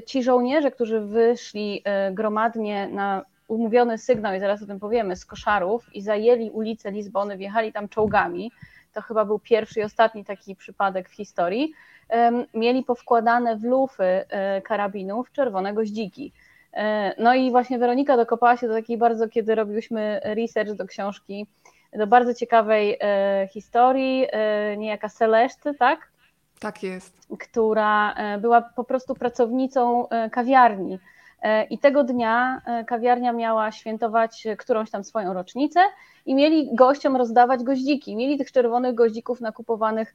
[0.06, 5.24] ci żołnierze, którzy wyszli e, gromadnie na umówiony sygnał, i zaraz o tym powiemy, z
[5.24, 8.52] koszarów i zajęli ulicę Lizbony, wjechali tam czołgami,
[8.92, 11.72] to chyba był pierwszy i ostatni taki przypadek w historii,
[12.54, 16.32] mieli powkładane w lufy e, karabinów czerwone goździki.
[16.72, 21.46] E, No i właśnie Weronika dokopała się do takiej bardzo, kiedy robiłyśmy research do książki,
[21.92, 26.11] do bardzo ciekawej e, historii, e, niejaka Celeste, tak?
[26.62, 27.26] Tak jest.
[27.38, 30.98] która e, była po prostu pracownicą e, kawiarni.
[31.42, 35.80] E, I tego dnia kawiarnia miała świętować którąś tam swoją rocznicę
[36.26, 38.16] i mieli gościom rozdawać goździki.
[38.16, 40.14] Mieli tych czerwonych goździków nakupowanych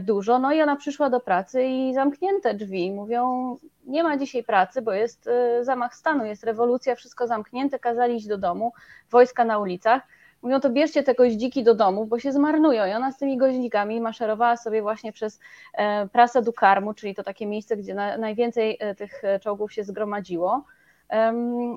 [0.00, 0.38] dużo.
[0.38, 2.92] No i ona przyszła do pracy i zamknięte drzwi.
[2.92, 5.28] Mówią, nie ma dzisiaj pracy, bo jest
[5.62, 8.72] zamach stanu, jest rewolucja, wszystko zamknięte, kazali iść do domu,
[9.10, 10.02] wojska na ulicach.
[10.42, 12.86] Mówią, to bierzcie te goździki do domu, bo się zmarnują.
[12.86, 15.40] I ona z tymi goździkami maszerowała sobie właśnie przez
[15.74, 19.72] e, Prasa do Carmu, czyli to takie miejsce, gdzie na, najwięcej e, tych e, czołgów
[19.72, 20.64] się zgromadziło,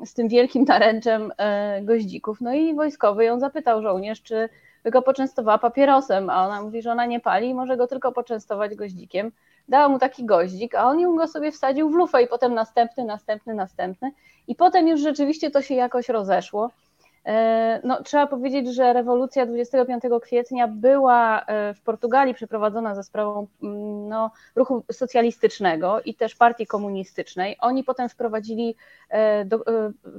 [0.06, 1.34] z tym wielkim naręczem
[1.82, 2.42] goździków.
[2.42, 4.50] No i wojskowy ją zapytał żołnierz, czy
[4.84, 8.12] by go poczęstowała papierosem, a ona mówi, że ona nie pali i może go tylko
[8.12, 9.32] poczęstować goździkiem.
[9.68, 13.06] Dała mu taki goździk, a on ją go sobie wsadził w lufę i potem następny,
[13.06, 14.12] następny, następny.
[14.48, 16.72] I potem już rzeczywiście to się jakoś rozeszło.
[17.26, 23.48] E, No, trzeba powiedzieć, że rewolucja 25 kwietnia była e, w Portugalii przeprowadzona za sprawą
[23.64, 27.58] mm, no, ruchu socjalistycznego i też partii komunistycznej.
[27.60, 28.76] Oni potem wprowadzili,
[29.10, 29.64] e, do,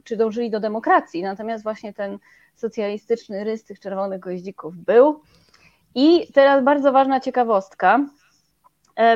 [0.05, 2.19] czy dążyli do demokracji, natomiast właśnie ten
[2.55, 5.21] socjalistyczny rys tych czerwonych goździków był.
[5.95, 8.01] I teraz bardzo ważna ciekawostka,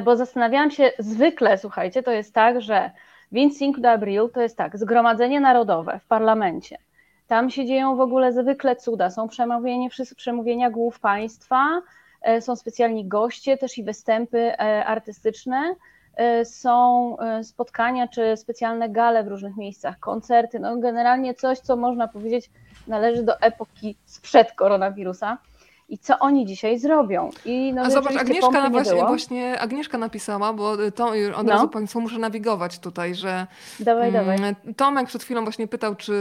[0.04, 2.90] bo zastanawiałam się, zwykle, słuchajcie, to jest tak, że
[3.32, 6.78] 25 de Abril to jest tak, zgromadzenie narodowe w parlamencie.
[7.26, 9.10] Tam się dzieją w ogóle zwykle cuda.
[9.10, 11.82] Są przemówienia, przemówienia głów państwa,
[12.22, 15.74] e, są specjalni goście, też i występy e, artystyczne,
[16.16, 20.58] e, są spotkania czy specjalne gale w różnych miejscach, koncerty.
[20.58, 22.50] No generalnie coś, co można powiedzieć
[22.86, 25.38] należy do epoki sprzed koronawirusa.
[25.88, 27.30] I co oni dzisiaj zrobią?
[27.44, 31.52] I no A zobacz, Agnieszka, właśnie, właśnie Agnieszka napisała, bo to od No.
[31.52, 33.46] razu Państwu muszę nawigować tutaj, że
[33.80, 34.36] Dawaj, dawaj.
[34.36, 36.12] mm, Tomek przed chwilą właśnie pytał, czy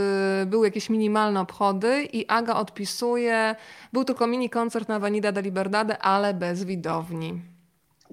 [0.45, 3.55] były jakieś minimalne obchody i Aga odpisuje,
[3.93, 7.41] był tylko mini koncert na Avenida de Liberdade, ale bez widowni.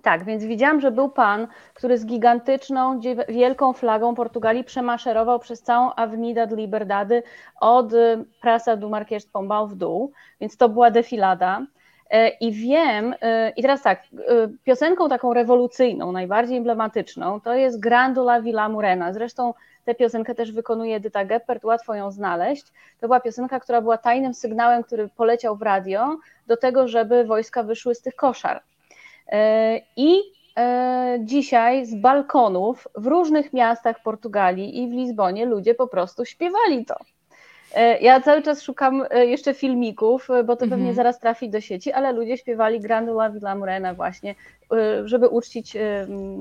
[0.03, 5.95] Tak, więc widziałam, że był pan, który z gigantyczną, wielką flagą Portugalii przemaszerował przez całą
[5.95, 7.23] Avenida de Liberdade
[7.61, 11.67] od y, Praça do Marquês de Pombal w dół, więc to była defilada.
[12.13, 17.81] E, I wiem, e, i teraz tak, e, piosenką taką rewolucyjną, najbardziej emblematyczną, to jest
[17.81, 19.13] Grandula Villa Morena.
[19.13, 22.67] Zresztą tę piosenkę też wykonuje Edyta Geppert, łatwo ją znaleźć.
[23.01, 27.63] To była piosenka, która była tajnym sygnałem, który poleciał w radio do tego, żeby wojska
[27.63, 28.63] wyszły z tych koszar.
[29.29, 30.17] E, I
[30.59, 36.85] e, dzisiaj z balkonów w różnych miastach Portugalii i w Lizbonie ludzie po prostu śpiewali
[36.85, 36.97] to.
[37.75, 40.71] E, Ja cały czas szukam jeszcze filmików, bo to Mhm.
[40.71, 44.35] pewnie zaraz trafi do sieci, ale ludzie śpiewali Grandula Villa Morena właśnie.
[45.05, 45.77] Żeby uczcić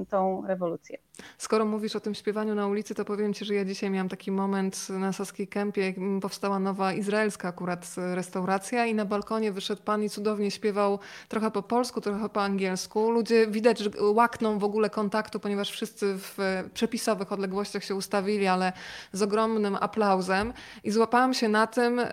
[0.10, 0.98] tą rewolucję.
[1.38, 4.32] Skoro mówisz o tym śpiewaniu na ulicy, to powiem Ci, że ja dzisiaj miałam taki
[4.32, 10.10] moment na Saskiej Kępie, powstała nowa izraelska akurat restauracja i na balkonie wyszedł pan i
[10.10, 13.12] cudownie śpiewał trochę po polsku, trochę po angielsku.
[13.12, 16.38] Ludzie widać, że łakną w ogóle kontaktu, ponieważ wszyscy w
[16.74, 18.74] przepisowych odległościach się ustawili, ale
[19.14, 22.08] z ogromnym aplauzem i złapałam się na tym, e,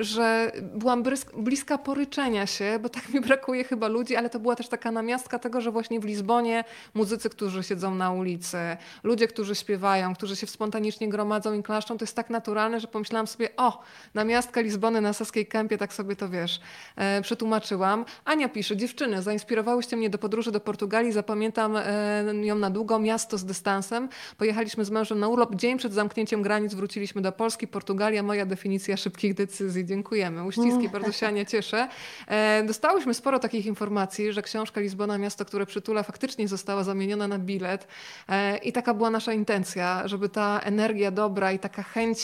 [0.00, 1.02] że byłam
[1.36, 5.37] bliska poryczenia się, bo tak mi brakuje chyba ludzi, ale to była też taka namiastka
[5.38, 8.58] tego, że właśnie w Lizbonie muzycy, którzy siedzą na ulicy,
[9.02, 13.26] ludzie, którzy śpiewają, którzy się spontanicznie gromadzą i klaszczą, to jest tak naturalne, że pomyślałam
[13.26, 13.82] sobie, o,
[14.14, 16.60] namiastka Lizbony na Saskiej Kępie, tak sobie to wiesz,
[16.96, 18.04] e, przetłumaczyłam.
[18.24, 23.38] Ania pisze, dziewczyny, zainspirowałyście mnie do podróży do Portugalii, zapamiętam e, ją na długo, miasto
[23.38, 24.08] z dystansem.
[24.38, 28.96] Pojechaliśmy z mężem na urlop, dzień przed zamknięciem granic wróciliśmy do Polski, Portugalia, moja definicja
[28.96, 29.84] szybkich decyzji.
[29.84, 30.44] Dziękujemy.
[30.44, 31.88] Uściski, bardzo się Ania cieszę.
[32.26, 37.38] E, dostałyśmy sporo takich informacji, że książka Lizbona, miasto, które przytula, faktycznie została zamieniona na
[37.38, 37.86] bilet.
[38.28, 42.18] E, I taka była nasza intencja, żeby ta energia dobra i taka chęć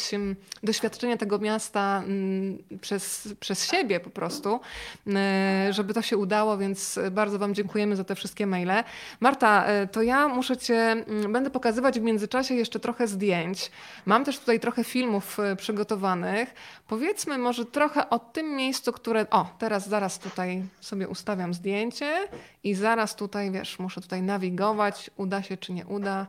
[0.63, 4.61] doświadczenia tego miasta mm, przez, przez siebie po prostu,
[5.07, 8.85] e, żeby to się udało, więc bardzo Wam dziękujemy za te wszystkie maile.
[9.21, 13.71] Marta, e, to ja muszę Cię, mm, będę pokazywać w międzyczasie jeszcze trochę zdjęć.
[14.07, 16.55] Mam też tutaj trochę filmów przygotowanych.
[16.89, 19.27] Powiedzmy może trochę o tym miejscu, które.
[19.31, 22.29] O, teraz zaraz tutaj sobie ustawiam zdjęcie
[22.65, 26.27] i zaraz tutaj, wiesz, muszę tutaj nawigować, uda się czy nie uda.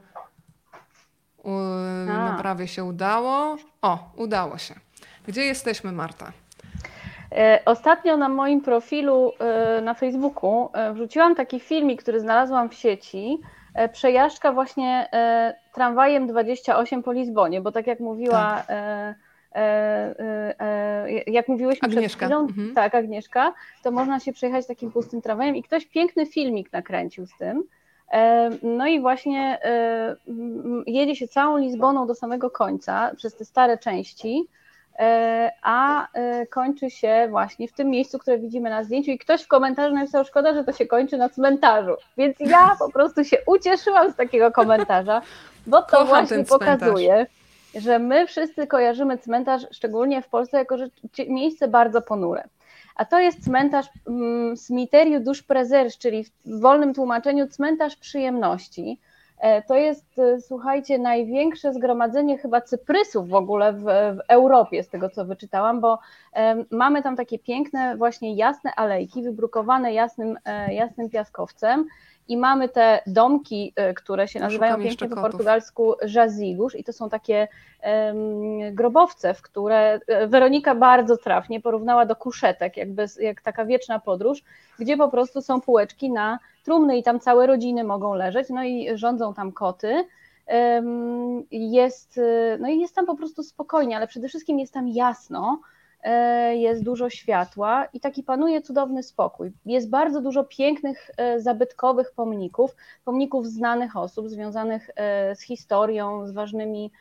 [2.08, 3.58] Na prawie się udało.
[3.82, 4.76] O, udało się.
[5.28, 6.32] Gdzie jesteśmy, Marta?
[7.32, 12.74] E, ostatnio na moim profilu e, na Facebooku e, wrzuciłam taki filmik, który znalazłam w
[12.74, 13.39] sieci.
[13.91, 15.10] Przejażdżka właśnie
[15.74, 18.76] tramwajem 28 po Lizbonie, bo tak jak mówiła tak.
[21.28, 22.08] Jak mówiłyśmy Agnieszka.
[22.08, 22.74] przed chwilą, mhm.
[22.74, 27.38] tak, Agnieszka, to można się przejechać takim pustym tramwajem i ktoś piękny filmik nakręcił z
[27.38, 27.63] tym.
[28.63, 29.60] No i właśnie
[30.88, 34.48] jedzie się całą Lizboną do samego końca, przez te stare części,
[35.00, 39.41] e, a e, kończy się właśnie w tym miejscu, które widzimy na zdjęciu i ktoś
[39.44, 43.38] w komentarzu napisał, szkoda, że to się kończy na cmentarzu, więc ja po prostu się
[43.48, 45.22] ucieszyłam z takiego komentarza,
[45.68, 47.26] bo to Kocham właśnie pokazuje,
[47.75, 50.75] że my wszyscy kojarzymy cmentarz, szczególnie w Polsce, jako
[51.27, 52.43] miejsce bardzo ponure.
[52.95, 58.99] A to jest cmentarz mm, Cimiteriu Dusz Prezers, czyli w wolnym tłumaczeniu cmentarz przyjemności.
[59.39, 64.89] E, to jest, e, słuchajcie, największe zgromadzenie chyba cyprysów w ogóle w, w Europie, z
[64.89, 65.99] tego co wyczytałam, bo
[66.71, 71.85] mamy tam takie piękne, właśnie jasne alejki, wybrukowane jasnym, e, jasnym piaskowcem
[72.27, 77.09] i mamy te domki, e, które się nazywają pięknie po portugalsku jazigos i to są
[77.09, 77.47] takie
[77.83, 83.99] um, grobowce, w które e, Weronika bardzo trafnie porównała do kuszetek, jakby, jak taka wieczna
[83.99, 84.43] podróż,
[84.79, 88.97] gdzie po prostu są półeczki na trumny i tam całe rodziny mogą leżeć, no i
[88.97, 90.05] rządzą tam koty.
[91.51, 95.59] Jest, e, no i jest tam po prostu spokojnie, ale przede wszystkim jest tam jasno,
[96.54, 99.52] jest dużo światła i taki panuje cudowny spokój.
[99.65, 106.32] Jest bardzo dużo pięknych, e, zabytkowych pomników, pomników znanych osób, związanych e, z historią, z
[106.32, 106.91] ważnymi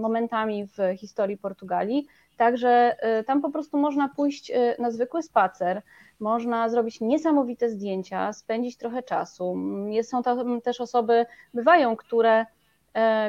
[0.00, 2.06] momentami w historii Portugalii.
[2.36, 5.82] Także tam po prostu można pójść na zwykły spacer,
[6.20, 9.56] można zrobić niesamowite zdjęcia, spędzić trochę czasu.
[10.02, 12.61] Są tam też osoby, bywają, które E,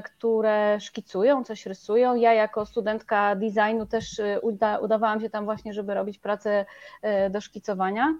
[0.05, 2.15] które szkicują, coś rysują.
[2.15, 6.65] Ja jako studentka designu też e, uda, udawałam się tam właśnie, żeby robić pracę
[7.01, 8.15] e, do szkicowania.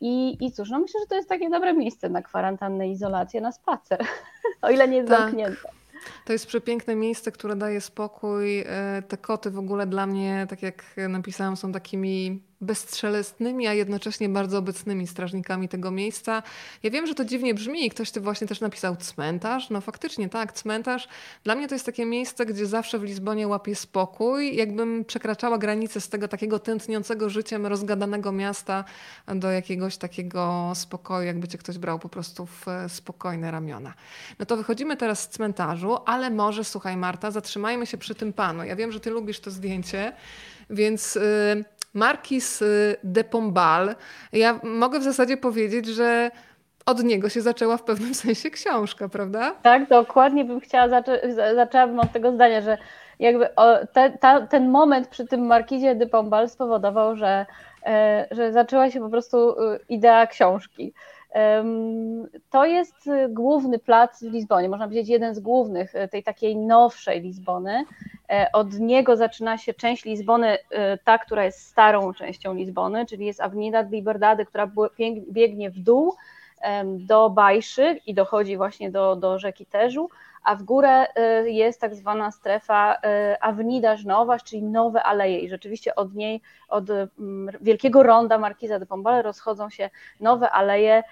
[0.00, 3.52] I, I cóż, no myślę, że to jest takie dobre miejsce na kwarantannę, izolację, na
[3.52, 4.00] spacer,
[4.62, 5.18] o ile nie jest tak.
[5.18, 5.68] zamknięte.
[6.24, 8.64] To jest przepiękne miejsce, które daje spokój.
[9.08, 14.58] Te koty w ogóle dla mnie, tak jak napisałam, są takimi bezstrzelestnymi, a jednocześnie bardzo
[14.58, 16.42] obecnymi strażnikami tego miejsca.
[16.82, 19.70] Ja wiem, że to dziwnie brzmi i ktoś tu właśnie też napisał cmentarz.
[19.70, 21.08] No faktycznie tak, cmentarz.
[21.44, 24.56] Dla mnie to jest takie miejsce, gdzie zawsze w Lizbonie łapię spokój.
[24.56, 28.84] Jakbym przekraczała granicę z tego takiego tętniącego życiem rozgadanego miasta
[29.26, 33.94] do jakiegoś takiego spokoju, jakby cię ktoś brał po prostu w spokojne ramiona.
[34.38, 38.64] No to wychodzimy teraz z cmentarzu, ale może słuchaj Marta, zatrzymajmy się przy tym panu.
[38.64, 40.12] Ja wiem, że ty lubisz to zdjęcie,
[40.70, 41.14] więc...
[41.14, 43.94] Yy, Marquis y, de Pombal.
[44.32, 46.30] Ja mogę w zasadzie powiedzieć, że
[46.86, 49.52] od niego się zaczęła w pewnym sensie książka, prawda?
[49.62, 52.78] Tak, dokładnie bym chciała, zaczę- zaczęłabym od tego zdania, że
[53.18, 53.48] jakby
[53.92, 57.46] te, ta, ten moment przy tym Markizie de Pombal spowodował, że,
[57.86, 60.92] e, że zaczęła się po prostu y, idea książki.
[62.50, 67.20] To jest główny plac w Lizbonie, można powiedzieć jeden z głównych e, tej takiej nowszej
[67.20, 67.84] Lizbony.
[68.52, 70.58] Od niego zaczyna się część Lizbony,
[71.04, 74.70] ta, która jest starą częścią Lizbony, czyli jest Avenida de Liberdade, która
[75.30, 76.14] biegnie w dół
[76.84, 80.10] do Bajszy i dochodzi właśnie do, do rzeki Teżu,
[80.44, 81.06] a w górę
[81.44, 82.98] y, jest tak zwana strefa y,
[83.40, 85.38] Avenida Nowa, czyli nowe aleje.
[85.38, 90.98] I rzeczywiście od niej, od mm, wielkiego ronda Markiza de Pombal rozchodzą się nowe aleje
[90.98, 91.02] y,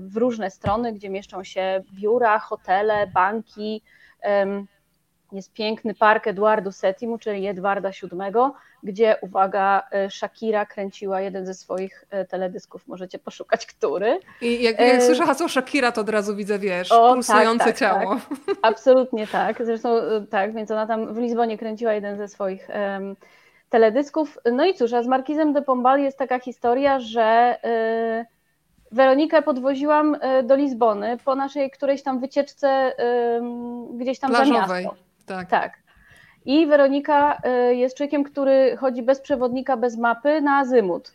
[0.00, 3.82] w różne strony, gdzie mieszczą się biura, hotele, banki,
[5.32, 8.20] jest piękny park Eduardo VII, czyli Edwarda VII,
[8.82, 12.88] gdzie, uwaga, e, Shakira kręciła jeden ze swoich e, teledysków.
[12.88, 14.20] Możecie poszukać, który.
[14.40, 15.00] I jak, jak e...
[15.00, 18.16] słyszę hasło Shakira, to od razu widzę, wiesz, o, pulsujące tak, tak, ciało.
[18.46, 18.56] Tak.
[18.62, 19.66] Absolutnie tak.
[19.66, 19.88] Zresztą
[20.30, 23.16] tak, więc ona tam w Lizbonie kręciła jeden ze swoich um,
[23.70, 24.38] teledysków.
[24.52, 27.56] No i cóż, a z Markizem de Pombal jest taka historia, że...
[28.92, 32.92] Weronikę podwoziłam do Lizbony po naszej którejś tam wycieczce
[33.94, 34.68] gdzieś tam Plażowej.
[34.68, 35.11] za miasto.
[35.26, 35.50] Tak.
[35.50, 35.82] tak.
[36.44, 37.38] I Weronika
[37.70, 41.08] y, jest człowiekiem, który chodzi bez przewodnika, bez mapy na azymut.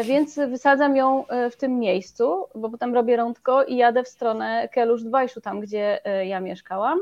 [0.00, 4.08] Y, więc wysadzam ją y, w tym miejscu, bo potem robię rądko i jadę w
[4.08, 6.98] stronę Kelusz-Dwajszu, tam gdzie ja mieszkałam.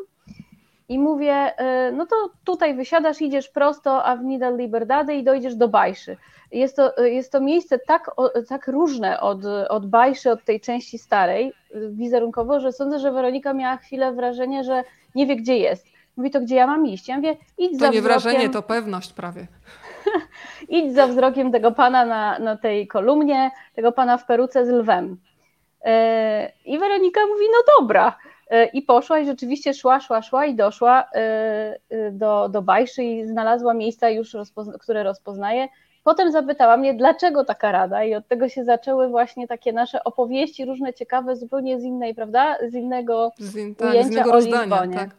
[0.88, 1.54] I mówię,
[1.92, 6.16] no to tutaj wysiadasz, idziesz prosto Avenida Liberdade i dojdziesz do Bajszy.
[6.52, 8.10] Jest to, jest to miejsce tak,
[8.48, 11.52] tak różne od, od Bajszy, od tej części starej,
[11.90, 15.91] wizerunkowo, że sądzę, że Weronika miała chwilę wrażenie, że nie wie, gdzie jest.
[16.16, 17.08] Mówi to, gdzie ja mam iść?
[17.08, 18.02] Ja mówię, idź to za nie wzrokiem...
[18.02, 19.46] wrażenie, to pewność prawie.
[20.68, 25.16] idź za wzrokiem tego pana na, na tej kolumnie, tego pana w peruce z lwem.
[25.84, 28.16] E, I Weronika mówi, no dobra.
[28.50, 31.78] E, I poszła i rzeczywiście szła, szła, szła i doszła e,
[32.12, 35.68] do, do Bajszy i znalazła miejsca już, rozpozna które rozpoznaje.
[36.04, 40.64] Potem zapytała mnie, dlaczego taka rada, i od tego się zaczęły właśnie takie nasze opowieści,
[40.64, 42.56] różne ciekawe, zupełnie z innej, prawda?
[42.68, 44.96] Z innego z in, tak, ujęcia z innego Lizbonie.
[44.96, 45.10] Tak.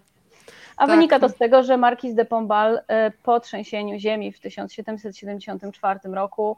[0.77, 0.95] A tak.
[0.95, 6.57] wynika to z tego, że Marquis de Pombal e, po trzęsieniu ziemi w 1774 roku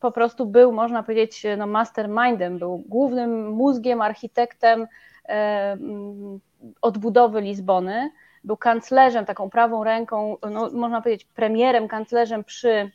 [0.00, 4.86] po prostu był, można powiedzieć, no mastermindem, był głównym mózgiem, architektem
[5.28, 6.40] um,
[6.82, 8.10] odbudowy Lizbony.
[8.44, 12.90] Był kanclerzem, taką prawą ręką, no, można powiedzieć, premierem, kanclerzem przy,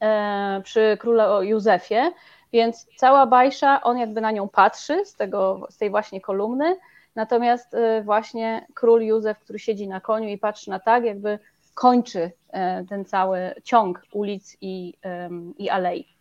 [0.00, 2.12] e, przy królu Józefie,
[2.52, 6.76] więc cała bajsza, on jakby na nią patrzy z, tego, z tej właśnie kolumny,
[7.18, 11.38] Natomiast y, właśnie król Józef, który siedzi na koniu i patrzy na tak, jakby
[11.74, 14.94] kończy e, ten cały ciąg ulic i,
[15.58, 16.17] i alei.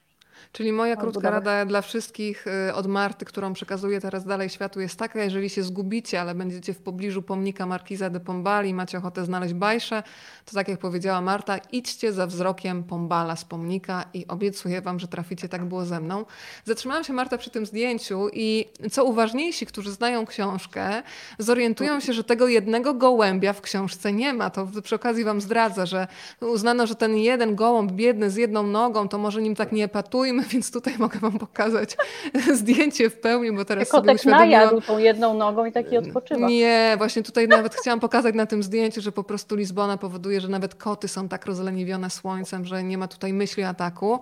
[0.51, 4.99] Czyli moja krótka rada dla wszystkich y, od Marty, którą przekazuję teraz dalej światu jest
[4.99, 9.53] taka, jeżeli się zgubicie, ale będziecie w pobliżu pomnika Markiza de Pombali, macie ochotę znaleźć
[9.53, 10.03] bajszę,
[10.45, 15.07] to tak jak powiedziała Marta, idźcie za wzrokiem Pombala z pomnika i obiecuję wam, że
[15.07, 16.25] traficie, tak było ze mną.
[16.65, 21.03] Zatrzymałam się Marta przy tym zdjęciu i co uważniejsi, którzy znają książkę,
[21.39, 24.49] zorientują się, że tego jednego gołębia w książce nie ma.
[24.49, 26.07] To przy okazji wam zdradzę, że
[26.41, 30.26] uznano, że ten jeden gołąb biedny z jedną nogą, to może nim tak nie epatuje,
[30.51, 31.97] więc tutaj mogę wam pokazać
[32.59, 34.49] zdjęcie w pełni, bo teraz Kotek sobie uświadomiłam...
[34.49, 36.47] najadł tą jedną nogą i taki odpoczywa.
[36.47, 40.47] Nie, właśnie tutaj nawet chciałam pokazać na tym zdjęciu, że po prostu Lizbona powoduje, że
[40.47, 44.19] nawet koty są tak rozleniwione słońcem, że nie ma tutaj myśli ataku.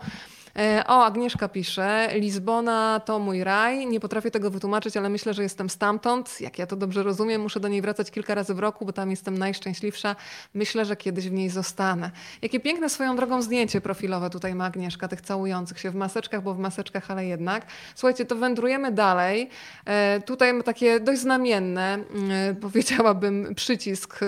[0.59, 3.87] E, o, Agnieszka pisze, Lizbona to mój raj.
[3.87, 6.41] Nie potrafię tego wytłumaczyć, ale myślę, że jestem stamtąd.
[6.41, 9.11] Jak ja to dobrze rozumiem, muszę do niej wracać kilka razy w roku, bo tam
[9.11, 10.15] jestem najszczęśliwsza.
[10.53, 12.11] Myślę, że kiedyś w niej zostanę.
[12.41, 16.53] Jakie piękne swoją drogą zdjęcie profilowe tutaj ma Agnieszka, tych całujących się w maseczkach, bo
[16.53, 17.65] w maseczkach, ale jednak.
[17.95, 19.49] Słuchajcie, to wędrujemy dalej.
[19.85, 21.97] E, tutaj takie dość znamienne,
[22.31, 24.19] e, powiedziałabym, przycisk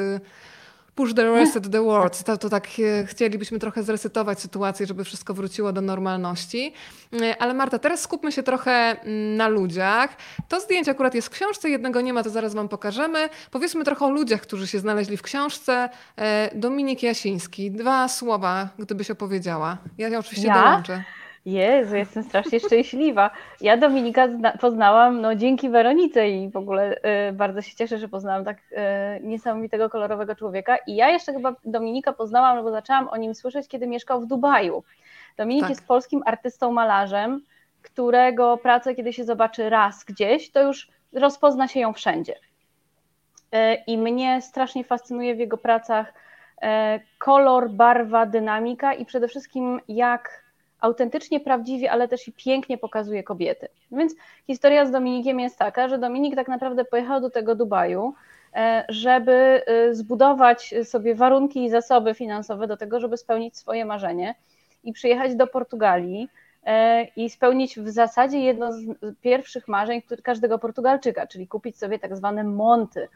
[0.98, 2.24] push the reset the world.
[2.24, 6.74] To, to tak e, chcielibyśmy trochę zresetować sytuację, żeby wszystko wróciło do normalności.
[7.22, 10.18] E, ale Marta, teraz skupmy się trochę mm, na ludziach.
[10.48, 13.30] To zdjęcie akurat jest w książce, jednego nie ma, to zaraz wam pokażemy.
[13.52, 15.90] Powiedzmy trochę o ludziach, którzy się znaleźli w książce.
[16.18, 17.72] E, Dominik Jasiński.
[17.72, 19.78] Dwa słowa, gdybyś opowiedziała.
[19.98, 20.64] Ja oczywiście ja?
[20.64, 21.04] dołączę.
[21.48, 23.32] Jezu, jestem strasznie szczęśliwa.
[23.62, 24.28] Ja Dominika
[24.60, 26.96] poznałam no, dzięki Weronice i w ogóle
[27.30, 28.76] y, bardzo się cieszę, że poznałam tak y,
[29.24, 30.78] niesamowitego, kolorowego człowieka.
[30.88, 34.26] I ja jeszcze chyba Dominika poznałam, no bo zaczęłam o nim słyszeć, kiedy mieszkał w
[34.26, 34.84] Dubaju.
[35.38, 35.70] Dominik tak.
[35.70, 37.42] jest polskim artystą, malarzem,
[37.82, 42.36] którego pracę, kiedy się zobaczy raz gdzieś, to już rozpozna się ją wszędzie.
[42.36, 46.14] Y, I mnie strasznie fascynuje w jego pracach
[47.20, 50.47] kolor, barwa, dynamika i przede wszystkim jak
[50.82, 53.68] autentycznie prawdziwie, ale też i pięknie pokazuje kobiety.
[53.92, 54.16] Więc
[54.48, 58.14] historia z Dominikiem jest taka, że Dominik tak naprawdę pojechał do tego Dubaju,
[58.54, 59.32] e, żeby
[59.66, 64.36] e, zbudować sobie warunki i zasoby finansowe do tego, żeby spełnić swoje marzenie
[64.84, 66.30] i przyjechać do Portugalii
[66.66, 68.86] e, i spełnić w zasadzie jedno z
[69.22, 73.08] pierwszych marzeń każdego Portugalczyka, czyli kupić sobie tak zwane monty,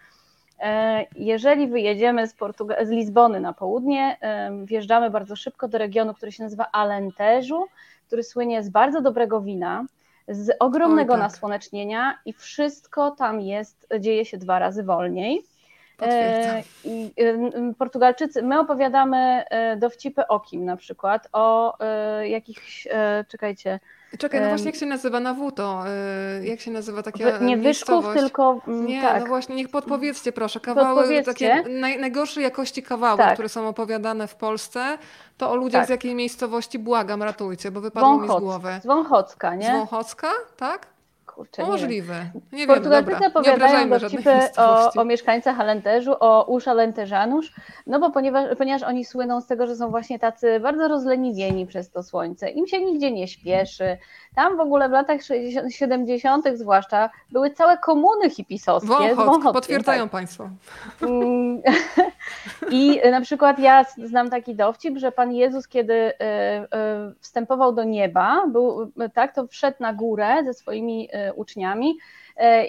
[1.15, 2.35] Jeżeli wyjedziemy z,
[2.81, 4.17] z Lizbony na południe,
[4.63, 7.65] wjeżdżamy bardzo szybko do regionu, który się nazywa Alentejo,
[8.07, 9.85] który słynie z bardzo dobrego wina,
[10.27, 11.31] z ogromnego Oj, tak.
[11.31, 15.43] nasłonecznienia i wszystko tam jest, dzieje się dwa razy wolniej.
[16.01, 17.11] E, I
[17.77, 19.17] Portugalczycy, my opowiadamy
[19.49, 22.87] e, dowcipy o kim na przykład, o e, jakichś,
[23.27, 23.79] czekajcie,
[24.17, 25.83] Czekaj, no właśnie jak się nazywa na W to?
[26.41, 29.21] Jak się nazywa taka Nie Wyszków, tylko mm, Nie, tak.
[29.21, 30.59] no właśnie, niech podpowiedzcie proszę.
[30.59, 33.33] Kawały, takie naj, najgorszej jakości kawały, tak.
[33.33, 34.97] które są opowiadane w Polsce,
[35.37, 35.87] to o ludziach tak.
[35.87, 38.79] z jakiej miejscowości błagam, ratujcie, bo wypadło mi z głowy.
[38.83, 39.67] Z Wąchocka, nie?
[39.67, 40.87] Z Wąchocka, tak?
[41.41, 42.25] Kurczę, Możliwe.
[42.51, 47.53] Nie, nie Portugalczycy wiem, opowiadają dowcipy o, o mieszkańcach Alenteżu, o Usza Alenteżanusz,
[47.87, 51.91] no bo ponieważ, ponieważ oni słyną z tego, że są właśnie tacy bardzo rozleniwieni przez
[51.91, 53.97] to słońce, im się nigdzie nie śpieszy.
[54.35, 56.45] Tam w ogóle w latach 60, 70.
[56.53, 59.15] zwłaszcza były całe komuny hipisowskie.
[59.15, 60.11] Wąchot, potwierdzają tak.
[60.11, 60.49] Państwo.
[61.01, 61.61] Mm,
[62.71, 66.67] I na przykład ja znam taki dowcip, że Pan Jezus, kiedy e, e,
[67.19, 71.97] wstępował do nieba, był, tak, to wszedł na górę ze swoimi e, uczniami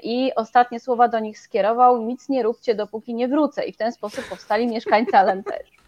[0.03, 3.65] i ostatnie słowa do nich skierował: Nic nie róbcie, dopóki nie wrócę.
[3.65, 5.82] I w ten sposób powstali mieszkańcy Alenteżu.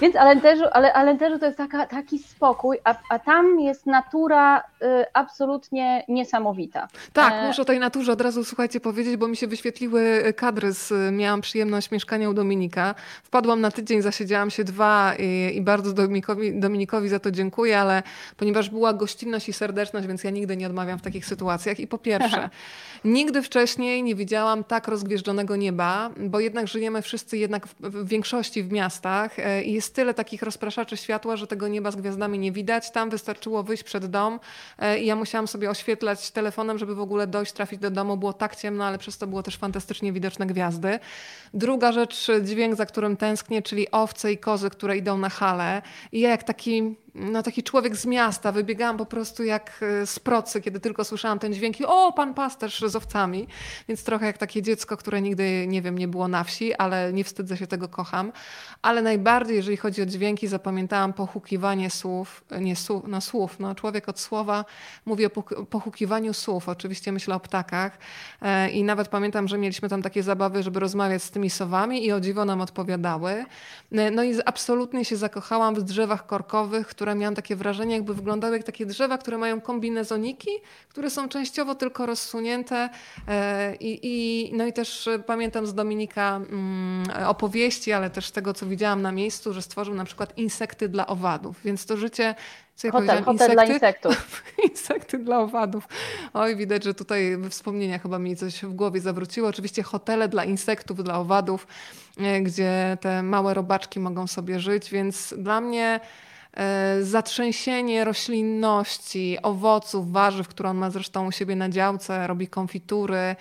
[0.00, 4.62] Więc Alenteżu, ale Alenteżu to jest taka, taki spokój, a, a tam jest natura y,
[5.12, 6.88] absolutnie niesamowita.
[7.12, 7.46] Tak, e...
[7.46, 11.40] muszę o tej naturze od razu, słuchajcie, powiedzieć, bo mi się wyświetliły kadry, z, miałam
[11.40, 12.94] przyjemność mieszkania u Dominika.
[13.22, 18.02] Wpadłam na tydzień, zasiedziałam się dwa i, i bardzo Dominikowi, Dominikowi za to dziękuję, ale
[18.36, 21.80] ponieważ była gościnność i serdeczność, więc ja nigdy nie odmawiam w takich sytuacjach.
[21.80, 22.50] I po pierwsze,
[23.04, 28.62] nigdy wcześniej nie widziałam tak rozgwieżdżonego nieba, bo jednak żyjemy wszyscy jednak w, w większości
[28.62, 32.52] w miastach e, i jest tyle takich rozpraszaczy światła, że tego nieba z gwiazdami nie
[32.52, 32.90] widać.
[32.90, 34.40] Tam wystarczyło wyjść przed dom
[34.78, 38.16] e, i ja musiałam sobie oświetlać telefonem, żeby w ogóle dojść, trafić do domu.
[38.16, 40.98] Było tak ciemno, ale przez to było też fantastycznie widoczne gwiazdy.
[41.54, 45.82] Druga rzecz, dźwięk, za którym tęsknię, czyli owce i kozy, które idą na hale.
[46.12, 48.52] I ja jak taki no, taki człowiek z miasta.
[48.52, 52.34] Wybiegałam po prostu jak e, z procy, kiedy tylko słyszałam ten dźwięk i o, pan
[52.34, 53.48] pasterz z owcami.
[53.88, 57.24] Więc trochę jak takie dziecko, które nigdy, nie wiem, nie było na wsi, ale nie
[57.24, 58.32] wstydzę się tego, kocham.
[58.82, 64.08] Ale najbardziej, jeżeli chodzi o dźwięki, zapamiętałam pochukiwanie słów, nie słów, no słów, no człowiek
[64.08, 64.64] od słowa
[65.06, 65.30] mówi o
[65.70, 66.68] pochukiwaniu słów.
[66.68, 67.98] Oczywiście myślę o ptakach
[68.42, 72.12] e, i nawet pamiętam, że mieliśmy tam takie zabawy, żeby rozmawiać z tymi sowami i
[72.12, 73.44] o dziwo nam odpowiadały.
[73.92, 78.14] E, no i absolutnie się zakochałam w drzewach korkowych, które które miałam takie wrażenie, jakby
[78.14, 80.50] wyglądały jak takie drzewa, które mają kombinezoniki,
[80.88, 82.88] które są częściowo tylko rozsunięte.
[83.28, 88.66] E, I, i, no i też pamiętam z Dominika mm, opowieści, ale też tego, co
[88.66, 91.56] widziałam na miejscu, że stworzył na przykład insekty dla owadów.
[91.64, 92.34] Więc to życie
[92.76, 93.54] co ja hotel, hotel insekty?
[93.54, 94.42] dla insektów.
[94.70, 95.88] insekty dla owadów.
[96.34, 99.48] Oj, widać, że tutaj wspomnienia chyba mi coś w głowie zawróciło.
[99.48, 101.66] Oczywiście hotele dla insektów, dla owadów,
[102.18, 106.33] e, gdzie te małe robaczki mogą sobie żyć, więc dla mnie E,
[107.00, 113.36] zatrzęsienie roślinności, owoców, warzyw, które on ma zresztą u siebie na działce, robi konfitury,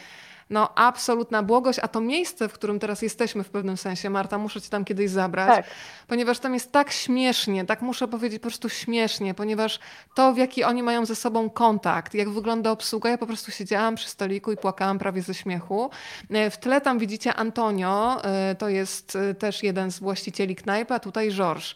[0.49, 4.61] no absolutna błogość, a to miejsce, w którym teraz jesteśmy w pewnym sensie, Marta, muszę
[4.61, 5.65] cię tam kiedyś zabrać, tak.
[6.07, 9.79] ponieważ tam jest tak śmiesznie, tak muszę powiedzieć po prostu śmiesznie, ponieważ
[10.15, 13.95] to, w jaki oni mają ze sobą kontakt, jak wygląda obsługa, ja po prostu siedziałam
[13.95, 15.89] przy stoliku i płakałam prawie ze śmiechu.
[16.29, 20.93] E, w tle tam widzicie Antonio, e, to jest e, też jeden z właścicieli knajpy,
[20.93, 21.75] a tutaj Georges.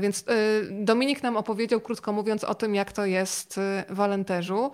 [0.00, 0.24] Więc
[0.70, 4.72] Dominik nam opowiedział, krótko mówiąc, o tym, jak to jest w Alenteżu,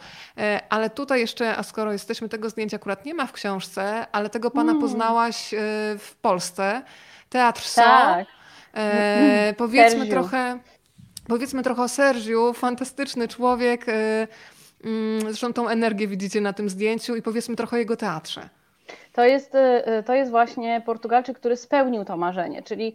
[0.68, 4.50] ale tutaj jeszcze, a skoro jesteśmy tego zdjęcia akurat nie ma w książce, ale tego
[4.50, 4.82] pana mm.
[4.82, 5.58] poznałaś e,
[5.98, 6.82] w Polsce.
[7.28, 7.82] Teatr So.
[7.82, 8.26] Tak.
[8.74, 10.12] E, powiedzmy Sergiu.
[10.12, 10.58] trochę.
[11.28, 13.88] Powiedzmy trochę o Sergiu, fantastyczny człowiek.
[13.88, 14.28] E,
[14.84, 18.48] mm, zresztą tą energię widzicie na tym zdjęciu i powiedzmy trochę o jego teatrze.
[19.12, 22.94] To jest, e, to jest właśnie Portugalczyk, który spełnił to marzenie, czyli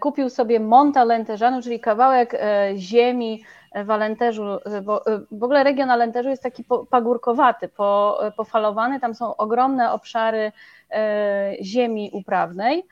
[0.00, 2.36] kupił sobie Monta Lentejano, czyli kawałek
[2.76, 3.44] ziemi
[3.74, 4.44] w Alenteżu,
[4.82, 7.68] bo y, w ogóle region Alenteżu jest taki pagórkowaty,
[8.36, 10.52] pofalowany, tam są ogromne obszary
[11.62, 12.86] ziemi uprawnej,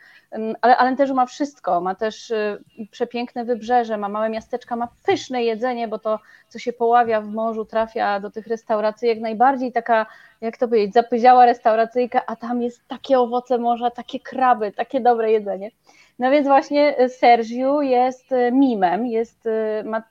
[0.60, 5.88] ale Alenteżu ma wszystko, ma też y, przepiękne wybrzeże, ma małe miasteczka, ma pyszne jedzenie,
[5.88, 6.18] bo to,
[6.48, 9.72] co się poławia w morzu, trafia do tych restauracji, jak najbardziej.
[9.72, 10.06] Taka,
[10.40, 15.32] jak to powiedzieć, zapyziała restauracyjka, a tam jest takie owoce morza, takie kraby, takie dobre
[15.32, 15.70] jedzenie.
[16.18, 19.48] No więc właśnie Sergiu jest mimem, jest
[19.84, 20.02] ma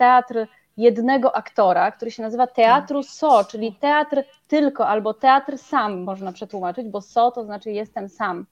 [0.00, 0.46] teatr
[0.76, 6.88] jednego aktora, który się nazywa Teatru So, czyli teatr tylko albo teatr sam można przetłumaczyć,
[6.88, 8.46] bo So to znaczy jestem sam.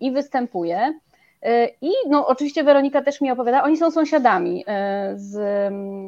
[0.00, 0.98] I występuje.
[1.80, 4.64] I no, oczywiście Weronika też mi opowiada, oni są sąsiadami
[5.14, 5.30] z,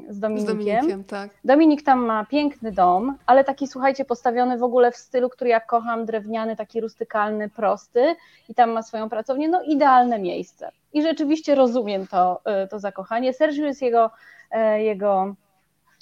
[0.08, 0.40] z Dominikiem.
[0.40, 1.30] Z Dominikiem tak.
[1.44, 5.60] Dominik tam ma piękny dom, ale taki, słuchajcie, postawiony w ogóle w stylu, który ja
[5.60, 8.16] kocham, drewniany, taki rustykalny, prosty
[8.48, 10.70] i tam ma swoją pracownię, no idealne miejsce.
[10.92, 13.32] I rzeczywiście rozumiem to, to zakochanie.
[13.34, 14.10] Sergio jest jego,
[14.76, 15.34] jego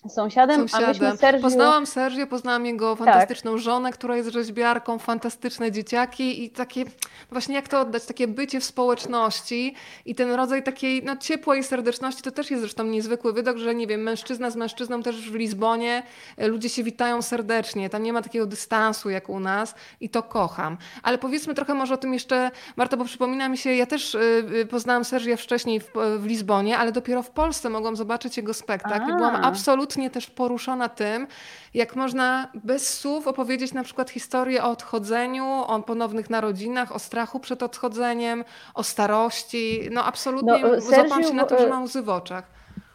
[0.09, 0.86] sąsiadem, sąsiadem.
[0.86, 1.42] a myśmy Sergio...
[1.42, 3.06] Poznałam Sergio, poznałam jego tak.
[3.06, 3.61] fantastyczną tak.
[3.61, 6.84] żonę, która jest rzeźbiarką, fantastyczne dzieciaki i takie,
[7.30, 9.74] właśnie jak to oddać, takie bycie w społeczności
[10.06, 13.86] i ten rodzaj takiej no, ciepłej serdeczności, to też jest zresztą niezwykły wydok, że nie
[13.86, 16.02] wiem, mężczyzna z mężczyzną też w Lizbonie,
[16.36, 20.22] e, ludzie się witają serdecznie, tam nie ma takiego dystansu jak u nas i to
[20.22, 20.76] kocham.
[21.02, 24.66] Ale powiedzmy trochę może o tym jeszcze, Marta, bo przypomina mi się, ja też y,
[24.70, 29.16] poznałam Sergio wcześniej w, w Lizbonie, ale dopiero w Polsce mogłam zobaczyć jego spektakl.
[29.16, 31.26] Byłam absolutnie absolutnie też poruszona tym,
[31.74, 37.40] jak można bez słów opowiedzieć na przykład historię o odchodzeniu, o ponownych narodzinach, o strachu
[37.40, 38.44] przed odchodzeniem,
[38.74, 39.88] o starości.
[39.90, 42.44] No absolutnie no, Sergiu, się na to, że e, mam łzy w oczach.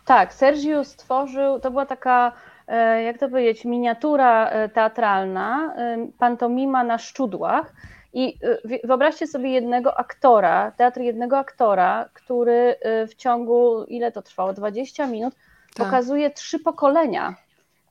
[0.06, 2.32] Tak, Sergio stworzył, to była taka
[2.68, 5.74] e, jak to powiedzieć, miniatura e, teatralna,
[6.18, 7.74] pantomima na szczudłach.
[8.16, 8.40] I
[8.84, 12.76] wyobraźcie sobie jednego aktora, teatr jednego aktora, który
[13.08, 15.34] w ciągu, ile to trwało, 20 minut,
[15.74, 15.86] tak.
[15.86, 17.36] pokazuje trzy pokolenia.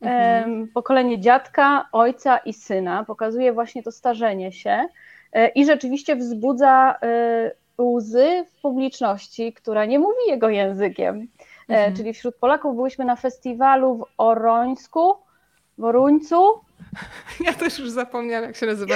[0.00, 0.68] Mhm.
[0.68, 4.86] Pokolenie dziadka, ojca i syna, pokazuje właśnie to starzenie się
[5.32, 11.28] e, i rzeczywiście wzbudza e, łzy w publiczności, która nie mówi jego językiem.
[11.68, 11.96] E, mhm.
[11.96, 15.14] Czyli wśród Polaków byliśmy na festiwalu w Orońsku,
[15.78, 16.60] w Oruńcu,
[17.46, 18.94] Ja też już zapomniałam, jak się nazywa.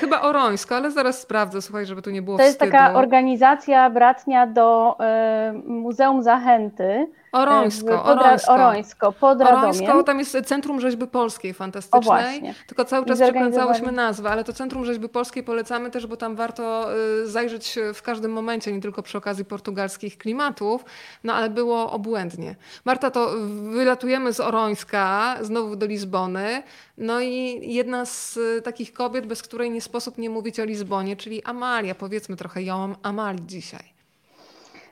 [0.00, 2.72] Chyba Orońsko, ale zaraz sprawdzę, słuchaj, żeby tu nie było To jest wstydu.
[2.72, 7.06] taka organizacja bratnia do y, Muzeum Zachęty.
[7.32, 8.52] Orońsko, pod, Orońsko.
[8.52, 9.42] Orońsko, pod.
[9.42, 12.42] Orońsko, tam jest Centrum Rzeźby Polskiej fantastycznej.
[12.66, 16.88] Tylko cały czas przekręcałyśmy nazwę, ale to Centrum Rzeźby Polskiej polecamy też, bo tam warto
[17.22, 20.84] y, zajrzeć w każdym momencie, nie tylko przy okazji portugalskich klimatów,
[21.24, 22.54] no ale było obłędnie.
[22.84, 23.30] Marta, to
[23.70, 26.62] wylatujemy z Orońska znowu do Lizbony,
[26.98, 31.16] no i jedna z y, takich kobiet, bez której nie sposób nie mówić o Lizbonie,
[31.16, 31.94] czyli Amalia.
[31.94, 33.94] Powiedzmy trochę ją Amalii dzisiaj.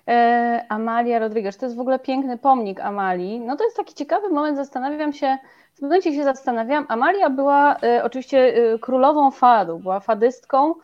[0.08, 1.56] E, Amalia Rodriguez.
[1.56, 3.40] To jest w ogóle piękny pomnik Amalii.
[3.40, 5.38] No to jest taki ciekawy moment, zastanawiam się,
[5.74, 6.86] w momencie się zastanawiam.
[6.88, 10.74] Amalia była e, oczywiście e, królową fadu, była fadystką,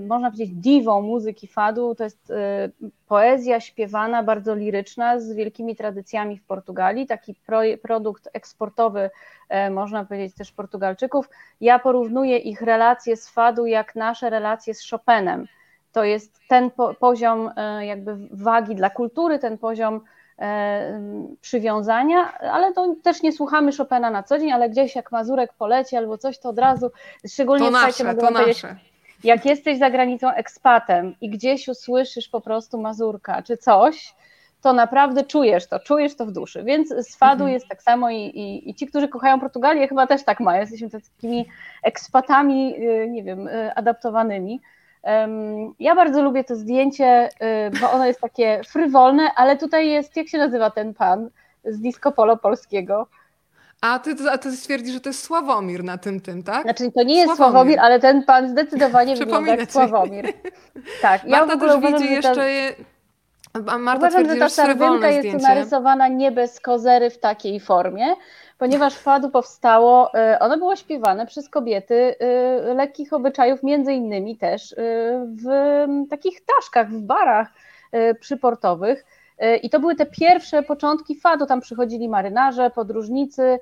[0.00, 1.94] można powiedzieć diwą muzyki fadu.
[1.94, 2.68] To jest e,
[3.08, 9.10] poezja śpiewana, bardzo liryczna, z wielkimi tradycjami w Portugalii, taki pro, produkt eksportowy,
[9.48, 11.28] e, można powiedzieć też Portugalczyków.
[11.60, 15.46] Ja porównuję ich relacje z fadu jak nasze relacje z Chopinem
[15.92, 20.00] to jest ten po, poziom e, jakby wagi dla kultury, ten poziom
[20.38, 21.00] e,
[21.40, 25.96] przywiązania, ale to też nie słuchamy Chopina na co dzień, ale gdzieś jak Mazurek poleci
[25.96, 26.90] albo coś, to od razu,
[27.28, 28.76] szczególnie to nasze, to nasze.
[29.24, 34.14] Jak jesteś za granicą ekspatem i gdzieś usłyszysz po prostu Mazurka czy coś,
[34.62, 36.62] to naprawdę czujesz to, czujesz to w duszy.
[36.62, 37.52] Więc z fadu mhm.
[37.52, 40.60] jest tak samo i, i, i, ci, którzy kochają Portugalię, chyba też tak mają.
[40.60, 41.46] Jesteśmy takimi
[41.82, 44.60] ekspatami, y, nie wiem, y, adaptowanymi.
[45.80, 50.28] Ja bardzo lubię to zdjęcie, y, bo ono jest takie frywolne, ale tutaj jest, jak
[50.28, 51.30] się nazywa ten pan
[51.64, 53.06] z disco polo polskiego?
[53.80, 56.62] A ty, a ty stwierdzisz, że to jest Sławomir na tym tym, tak?
[56.62, 60.32] Znaczy to nie jest Sławomir, Sławomir ale ten pan zdecydowanie wygląda jak Sławomir.
[61.02, 62.34] Tak, ja Marta też uważam, widzi jeszcze...
[62.34, 63.78] Ta...
[63.78, 68.06] Marta uważam, że ta sardynka jest narysowana nie bez kozery w takiej formie,
[68.58, 71.94] ponieważ fadu powstało, y, ono było śpiewane przez kobiety
[72.70, 74.76] y, lekkich obyczajów, między innymi też y,
[75.26, 75.46] w
[76.10, 77.48] takich taszkach, w barach
[78.20, 79.04] przyportowych.
[79.62, 81.46] I to były te pierwsze początki fadu.
[81.46, 83.58] Tam przychodzili marynarze, podróżnicy,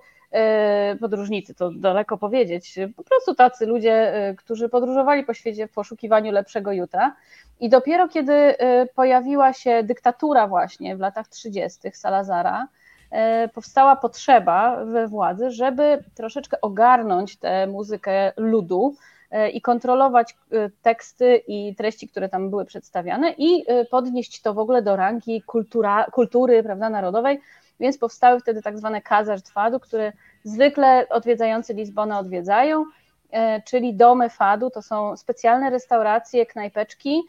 [1.01, 6.73] podróżnicy, to daleko powiedzieć, po prostu tacy ludzie, którzy podróżowali po świecie w poszukiwaniu lepszego
[6.73, 7.17] jutra.
[7.61, 8.55] I dopiero kiedy
[8.95, 11.79] pojawiła się dyktatura właśnie w latach 30.
[11.93, 12.69] Salazara,
[13.11, 19.16] E, powstała potrzeba we władzy, żeby troszeczkę ogarnąć tę muzykę ludu e,
[19.53, 24.83] i kontrolować e, teksty i treści, które tam były przedstawiane i podnieść to w ogóle
[24.83, 27.41] do rangi kultura, kultury prawda, narodowej,
[27.81, 30.13] więc powstały wtedy tak zwane Casas Fadu, które
[30.45, 32.85] zwykle odwiedzający Lizbonę odwiedzają,
[33.65, 37.23] czyli domy fadu, to są specjalne restauracje, knajpeczki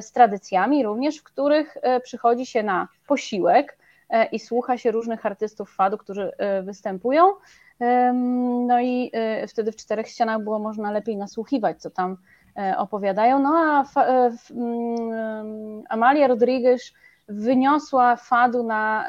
[0.00, 3.76] z tradycjami również, w których przychodzi się na posiłek,
[4.10, 7.32] E, i słucha się różnych artystów fadu, którzy e, występują.
[8.66, 12.16] No i e, wtedy w czterech ścianach było można lepiej nasłuchiwać, co tam
[12.76, 13.38] opowiadają.
[13.38, 13.84] No a
[14.50, 16.92] mm, Amalia Rodriguez
[17.30, 19.06] wyniosła fadu na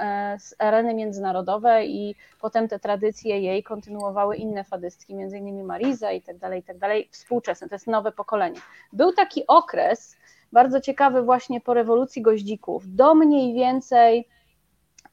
[0.60, 6.38] areny międzynarodowe i potem te tradycje jej kontynuowały inne fadystki, między innymi Mariza i tak
[6.38, 8.60] dalej, i tak dalej, współczesne, to jest nowe pokolenie.
[8.94, 10.18] Był taki okres,
[10.52, 14.28] bardzo ciekawy właśnie po rewolucji goździków, do mniej więcej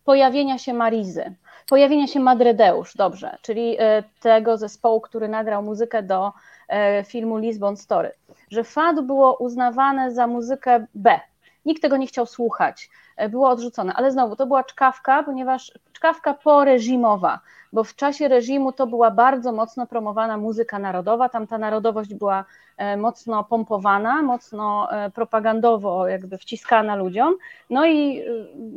[0.04, 1.34] pojawienia się Marizy,
[1.68, 6.32] pojawienia się Madredeusz, dobrze, czyli e, tego zespołu, który nagrał muzykę do
[6.68, 8.12] e, filmu Lisbon Story,
[8.50, 11.20] że fado było uznawane za muzykę B.
[11.68, 16.34] Nikt tego nie chciał słuchać, e, było odrzucone, ale znowu to była czkawka, ponieważ czkawka
[16.34, 17.40] poreżimowa,
[17.72, 22.44] bo w czasie reżimu to była bardzo mocno promowana muzyka narodowa, tam ta narodowość była
[22.76, 27.34] e, mocno pompowana, mocno e, propagandowo jakby wciskana ludziom,
[27.70, 28.24] no i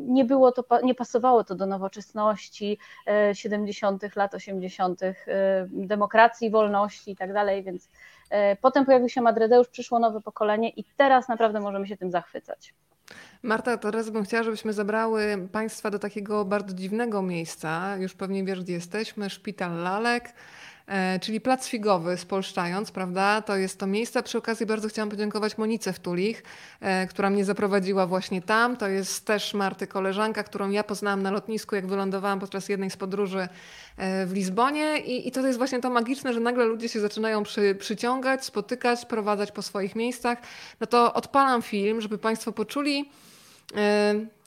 [0.08, 2.78] nie było to, nie pasowało to do nowoczesności
[3.34, 4.16] 70.
[4.16, 5.02] lat 80.
[5.68, 7.90] demokracji, wolności i tak dalej, więc
[8.62, 12.74] potem pojawił się Madredeusz, przyszło nowe pokolenie i teraz naprawdę możemy się tym zachwycać.
[13.44, 17.98] Marta, teraz bym chciała, żebyśmy zabrały Państwa do takiego bardzo dziwnego miejsca.
[17.98, 19.30] Już pewnie wiesz, gdzie jesteśmy.
[19.30, 20.34] Szpital Lalek, e,
[21.22, 23.42] czyli Plac Figowy, spolszczając, prawda?
[23.42, 24.24] To jest to miejsce.
[24.24, 26.44] Przy okazji bardzo chciałam podziękować Monice Wtulich,
[26.80, 28.78] e, która mnie zaprowadziła właśnie tam.
[28.78, 32.98] To jest też Marty koleżanka, którą ja poznałam na lotnisku, jak wylądowałam podczas jednej z
[32.98, 33.48] podróży
[33.98, 34.98] e, w Lizbonie.
[34.98, 39.00] I, i to jest właśnie to magiczne, że nagle ludzie się zaczynają przy, przyciągać, spotykać,
[39.00, 40.38] sprowadzać po swoich miejscach.
[40.80, 43.10] No to odpalam film, żeby Państwo poczuli,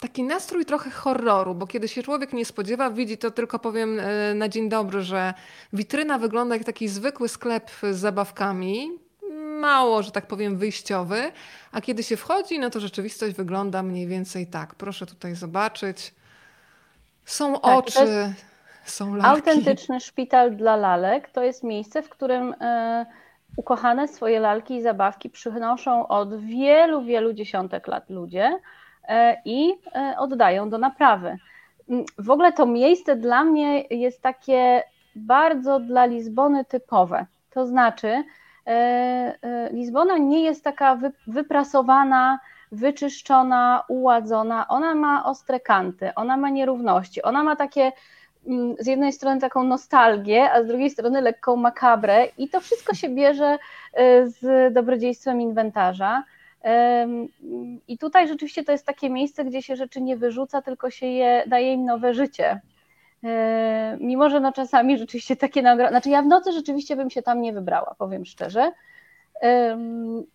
[0.01, 4.35] taki nastrój trochę horroru, bo kiedy się człowiek nie spodziewa, widzi to tylko powiem e,
[4.35, 5.35] na dzień dobry, że
[5.73, 8.91] witryna wygląda jak taki zwykły sklep z zabawkami,
[9.61, 11.33] mało, że tak powiem, wyjściowy,
[11.73, 14.75] a kiedy się wchodzi, no to rzeczywistość wygląda mniej więcej tak.
[14.75, 16.15] Proszę tutaj zobaczyć.
[17.25, 18.35] Są tak, oczy,
[18.85, 19.49] są lalki.
[19.49, 23.07] Autentyczny szpital dla lalek to jest miejsce, w którym e,
[23.57, 28.84] ukochane swoje lalki i zabawki przynoszą od wielu, wielu dziesiątek lat ludzie E,
[29.45, 31.39] i e, oddają do naprawy.
[31.89, 34.83] Mm, w ogóle to miejsce dla mnie jest takie
[35.17, 37.27] bardzo dla Lizbony typowe.
[37.51, 38.25] To znaczy,
[38.67, 42.39] e, Lizbona nie jest taka wyprasowana,
[42.73, 44.69] wyczyszczona, uładzona.
[44.69, 47.93] Ona ma ostre kanty, ona ma nierówności, ona ma takie
[48.47, 52.95] mm, z jednej strony taką nostalgię, a z drugiej strony lekką makabrę i to wszystko
[52.95, 53.59] się bierze
[54.25, 56.25] z dobrodziejstwem inwentarza.
[57.89, 61.45] I tutaj rzeczywiście to jest takie miejsce, gdzie się rzeczy nie wyrzuca, tylko się je
[61.47, 62.61] daje im nowe życie.
[64.01, 67.41] Mimo, że no czasami rzeczywiście takie nagrody, znaczy ja w nocy rzeczywiście bym się tam
[67.41, 68.73] nie wybrała, powiem szczerze,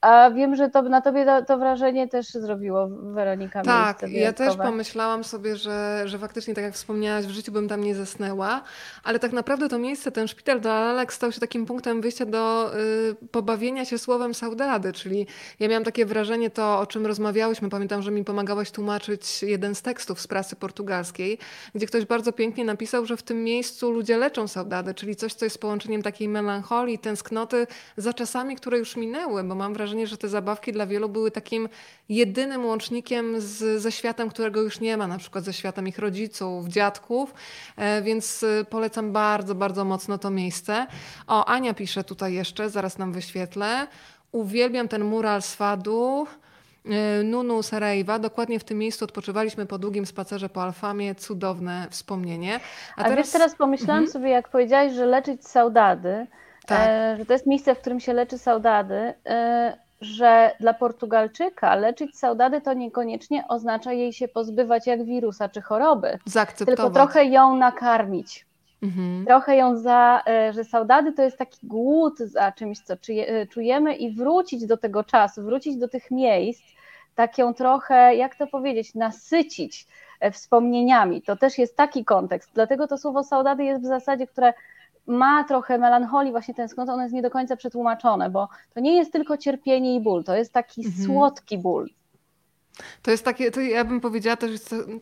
[0.01, 3.61] a wiem, że to na tobie to, to wrażenie też zrobiło Weronika.
[3.61, 7.83] Tak, ja też pomyślałam sobie, że, że faktycznie, tak jak wspomniałaś, w życiu bym tam
[7.83, 8.61] nie zasnęła,
[9.03, 12.71] ale tak naprawdę to miejsce, ten szpital do Lalek stał się takim punktem wyjścia do
[12.75, 15.27] y, pobawienia się słowem saudady, czyli
[15.59, 19.81] ja miałam takie wrażenie, to o czym rozmawiałyśmy, pamiętam, że mi pomagałaś tłumaczyć jeden z
[19.81, 21.37] tekstów z prasy portugalskiej,
[21.75, 25.45] gdzie ktoś bardzo pięknie napisał, że w tym miejscu ludzie leczą saudadę, czyli coś, co
[25.45, 30.29] jest połączeniem takiej melancholii, tęsknoty za czasami, które już minęły, bo mam wrażenie, że te
[30.29, 31.69] zabawki dla wielu były takim
[32.09, 36.67] jedynym łącznikiem z, ze światem, którego już nie ma, na przykład ze światem ich rodziców,
[36.67, 37.33] dziadków,
[37.77, 40.87] e, więc e, polecam bardzo, bardzo mocno to miejsce.
[41.27, 43.87] O, Ania pisze tutaj jeszcze, zaraz nam wyświetlę.
[44.31, 46.27] Uwielbiam ten mural z Fadu.
[46.85, 48.19] E, Nunu Sarajwa.
[48.19, 51.15] Dokładnie w tym miejscu odpoczywaliśmy po długim spacerze po Alfamie.
[51.15, 52.59] Cudowne wspomnienie.
[52.95, 53.17] A, A teraz...
[53.17, 54.11] wiesz, teraz pomyślałam mhm.
[54.11, 56.27] sobie, jak powiedziałaś, że leczyć saudady,
[56.69, 56.87] tak.
[56.89, 62.17] E, że to jest miejsce, w którym się leczy saudady, e, że dla Portugalczyka leczyć
[62.17, 66.19] saudady to niekoniecznie oznacza jej się pozbywać jak wirusa czy choroby,
[66.65, 68.45] tylko trochę ją nakarmić.
[68.83, 69.25] Mhm.
[69.25, 72.95] Trochę ją za, e, że saudady to jest taki głód za czymś, co
[73.49, 76.63] czujemy i wrócić do tego czasu, wrócić do tych miejsc,
[77.15, 79.87] tak ją trochę, jak to powiedzieć, nasycić
[80.31, 81.21] wspomnieniami.
[81.21, 82.49] To też jest taki kontekst.
[82.53, 84.53] Dlatego to słowo saudady jest w zasadzie, które
[85.09, 89.13] ma trochę melancholii, właśnie tęsknoty, ono jest nie do końca przetłumaczone, bo to nie jest
[89.13, 91.05] tylko cierpienie i ból, to jest taki mhm.
[91.05, 91.89] słodki ból.
[93.03, 94.51] To jest takie, to ja bym powiedziała też,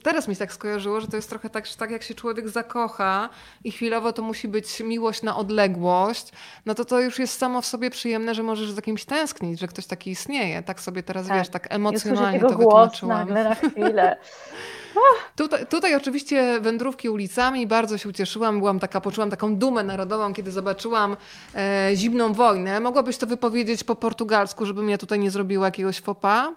[0.04, 2.50] teraz mi się tak skojarzyło, że to jest trochę tak, że tak jak się człowiek
[2.50, 3.30] zakocha
[3.64, 6.32] i chwilowo to musi być miłość na odległość,
[6.66, 9.68] no to to już jest samo w sobie przyjemne, że możesz za kimś tęsknić, że
[9.68, 10.64] ktoś taki istnieje.
[10.64, 11.38] Tak sobie teraz, tak.
[11.38, 13.20] wiesz, tak emocjonalnie to wytłumaczyłam.
[13.20, 14.18] nagle na chwilę.
[15.36, 20.52] Tutaj, tutaj, oczywiście wędrówki ulicami, bardzo się ucieszyłam, byłam taka, poczułam taką dumę narodową, kiedy
[20.52, 21.18] zobaczyłam
[21.56, 22.80] e, zimną wojnę.
[22.80, 26.54] Mogłabyś to wypowiedzieć po portugalsku, żebym ja tutaj nie zrobiła jakiegoś fopa?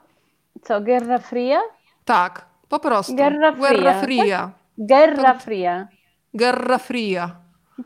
[0.62, 1.61] Co, Guerra Fria?
[2.05, 3.16] Tak, po prostu.
[3.16, 3.70] Guerra Fria.
[3.70, 4.51] Guerra Fria.
[4.78, 5.88] Guerra Fria.
[6.34, 7.36] Guerra Fria.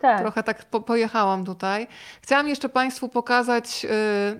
[0.01, 0.21] Tak.
[0.21, 1.87] Trochę tak po, pojechałam tutaj.
[2.23, 3.91] Chciałam jeszcze Państwu pokazać, yy,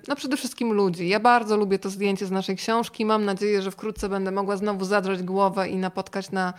[0.07, 1.07] no przede wszystkim ludzi.
[1.07, 3.05] Ja bardzo lubię to zdjęcie z naszej książki.
[3.05, 6.53] Mam nadzieję, że wkrótce będę mogła znowu zadrzeć głowę i napotkać na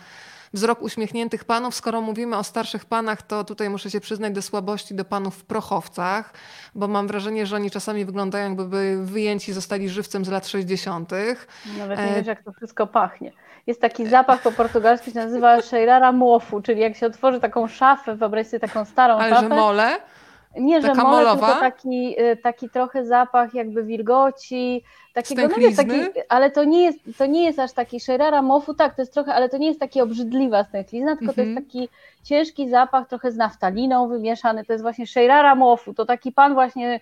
[0.53, 1.75] wzrok uśmiechniętych panów.
[1.75, 5.45] Skoro mówimy o starszych panach, to tutaj muszę się przyznać do słabości do panów w
[5.45, 6.33] prochowcach,
[6.75, 11.11] bo mam wrażenie, że oni czasami wyglądają jakby wyjęci zostali żywcem z lat 60.
[11.77, 12.15] Nawet nie e...
[12.15, 13.31] wiesz, jak to wszystko pachnie.
[13.67, 18.15] Jest taki zapach po portugalsku, się nazywa Sheirara Mofu, czyli jak się otworzy taką szafę,
[18.15, 19.41] wyobraź sobie taką starą Ale szafę.
[19.41, 19.99] że mole?
[20.59, 24.83] Nie, że mole, tylko taki, y, taki trochę zapach jakby wilgoci,
[25.13, 25.99] takiego, no wiesz, taki,
[26.29, 29.33] ale to nie, jest, to nie jest aż taki szerara mofu, tak, to jest trochę,
[29.33, 31.65] ale to nie jest taki obrzydliwa stęchlizna, tylko to jest mhm.
[31.65, 31.89] taki
[32.23, 36.99] ciężki zapach, trochę z naftaliną wymieszany, to jest właśnie szerara mofu, to taki pan właśnie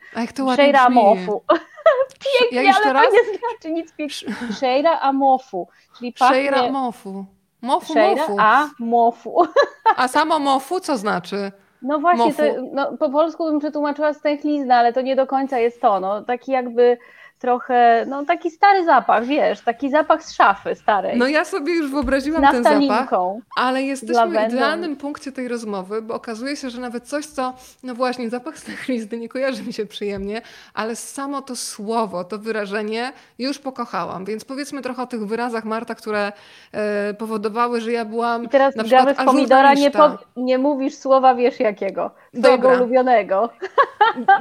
[0.56, 1.42] Sheira mofu.
[2.40, 3.06] Pięknie, ja ale raz?
[3.06, 4.54] to nie znaczy nic pięknego.
[4.60, 6.36] Sheira amofu, czyli pachnie...
[6.36, 7.26] Sheira mofu.
[7.62, 8.36] Mofu, Sheira mofu.
[8.40, 9.48] a mofu.
[9.98, 11.52] A samo mofu co znaczy?
[11.86, 15.82] No właśnie, to, no, po polsku bym przetłumaczyła stęchlizna, ale to nie do końca jest
[15.82, 16.00] to.
[16.00, 16.98] No, taki jakby
[17.40, 21.18] trochę, no taki stary zapach, wiesz, taki zapach z szafy starej.
[21.18, 23.10] No ja sobie już wyobraziłam ten zapach,
[23.58, 27.96] ale jesteśmy w idealnym punkcie tej rozmowy, bo okazuje się, że nawet coś, co, no
[27.96, 30.42] właśnie, zapach stęchlizny nie kojarzy mi się przyjemnie,
[30.74, 35.96] ale samo to słowo, to wyrażenie już pokochałam, więc powiedzmy trochę o tych wyrazach, Marta,
[35.96, 36.32] które
[36.72, 40.96] e, powodowały, że ja byłam I teraz na przykład w pomidora, nie, po, nie mówisz
[40.96, 42.12] słowa wiesz jakiego,
[42.42, 43.50] twojego ulubionego.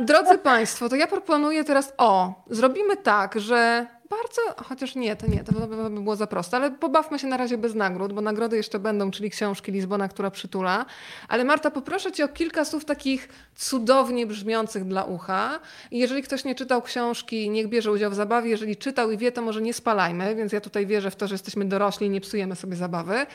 [0.01, 5.45] Drodzy Państwo, to ja proponuję teraz, o, zrobimy tak, że bardzo, chociaż nie, to nie,
[5.45, 8.78] to by było za proste, ale pobawmy się na razie bez nagród, bo nagrody jeszcze
[8.78, 10.87] będą, czyli książki Lizbona, która przytula.
[11.28, 15.61] Ale Marta, poproszę Cię o kilka słów takich cudownie brzmiących dla ucha.
[15.91, 18.51] I jeżeli ktoś nie czytał książki, niech bierze udział w zabawie.
[18.51, 21.35] Jeżeli czytał i wie, to może nie spalajmy, więc ja tutaj wierzę w to, że
[21.35, 23.26] jesteśmy dorośli i nie psujemy sobie zabawy.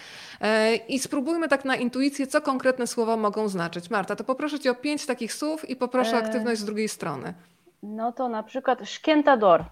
[0.41, 3.89] E, I spróbujmy tak na intuicję, co konkretne słowa mogą znaczyć.
[3.89, 6.89] Marta, to poproszę Cię o pięć takich słów i poproszę o e, aktywność z drugiej
[6.89, 7.33] strony.
[7.83, 9.65] No to na przykład szkiętador.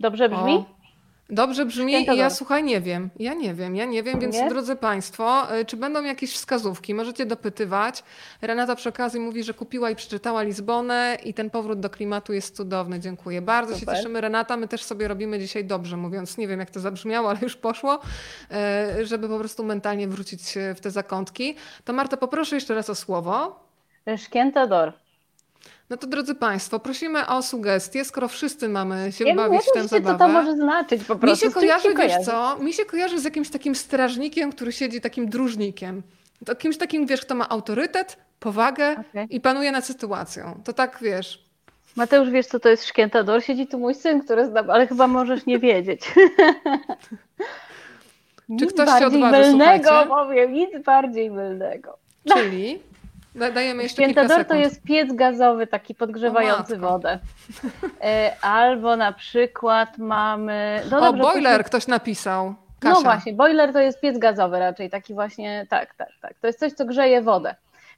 [0.00, 0.54] Dobrze brzmi?
[0.54, 0.82] O.
[1.30, 3.10] Dobrze brzmi i ja słuchaj, nie wiem.
[3.18, 4.48] Ja nie wiem, ja nie wiem, więc nie?
[4.48, 6.94] drodzy Państwo, y, czy będą jakieś wskazówki?
[6.94, 8.04] Możecie dopytywać.
[8.42, 12.56] Renata przy okazji mówi, że kupiła i przeczytała Lizbonę i ten powrót do klimatu jest
[12.56, 13.00] cudowny.
[13.00, 13.42] Dziękuję.
[13.42, 13.94] Bardzo Super.
[13.94, 14.56] się cieszymy, Renata.
[14.56, 18.00] My też sobie robimy dzisiaj dobrze, mówiąc, nie wiem jak to zabrzmiało, ale już poszło,
[19.00, 20.42] y, żeby po prostu mentalnie wrócić
[20.76, 21.56] w te zakątki.
[21.84, 23.60] To Marta, poproszę jeszcze raz o słowo.
[24.16, 24.92] Szkiętador.
[25.92, 29.88] No to drodzy Państwo, prosimy o sugestie, skoro wszyscy mamy się ja bawić w tę
[29.88, 30.18] zabawę.
[30.18, 31.46] co to może znaczyć po prostu.
[31.46, 35.00] Mi się kojarzy, się wiesz co, mi się kojarzy z jakimś takim strażnikiem, który siedzi
[35.00, 36.02] takim dróżnikiem.
[36.46, 39.26] To kimś takim, wiesz, kto ma autorytet, powagę okay.
[39.30, 40.60] i panuje nad sytuacją.
[40.64, 41.44] To tak, wiesz...
[41.96, 43.44] Mateusz, wiesz co to jest szkiętador?
[43.44, 46.00] Siedzi tu mój syn, który zna, ale chyba możesz nie wiedzieć.
[48.58, 50.08] Czy ktoś się odważy, mylnego, słuchajcie?
[50.08, 51.98] powiem, nic bardziej mylnego.
[52.34, 52.91] Czyli?
[53.34, 57.18] Dajemy jeszcze Świętodor to jest piec gazowy, taki podgrzewający wodę.
[58.04, 60.82] E, albo na przykład mamy.
[60.90, 61.64] No o, dobrze, boiler później...
[61.64, 62.46] ktoś napisał.
[62.46, 62.94] No Kasia.
[62.94, 66.34] No właśnie, boiler to jest piec gazowy raczej, taki właśnie, tak, tak, tak.
[66.40, 67.54] To jest coś, co grzeje wodę.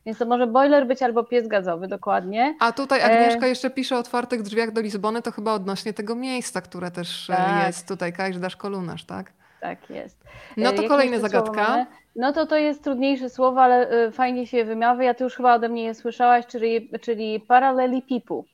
[0.06, 2.54] Więc to może boiler być albo piec gazowy, dokładnie.
[2.60, 3.48] A tutaj Agnieszka e...
[3.48, 7.36] jeszcze pisze o otwartych drzwiach do Lizbony, to chyba odnośnie tego miejsca, które też e,
[7.36, 7.66] tak.
[7.66, 9.32] jest tutaj, Kajdasz Kolunarz, tak?
[9.60, 10.24] Tak jest.
[10.56, 11.86] No to kolejna zagadka.
[12.16, 15.04] No to to jest trudniejsze słowo, ale y, fajnie się wymawia.
[15.04, 18.44] Ja to już chyba ode mnie je słyszałaś, czyli, czyli paralelipipu.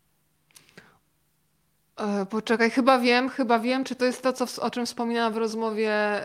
[2.00, 5.36] E, poczekaj, chyba wiem, chyba wiem, czy to jest to, co, o czym wspominała w
[5.36, 6.20] rozmowie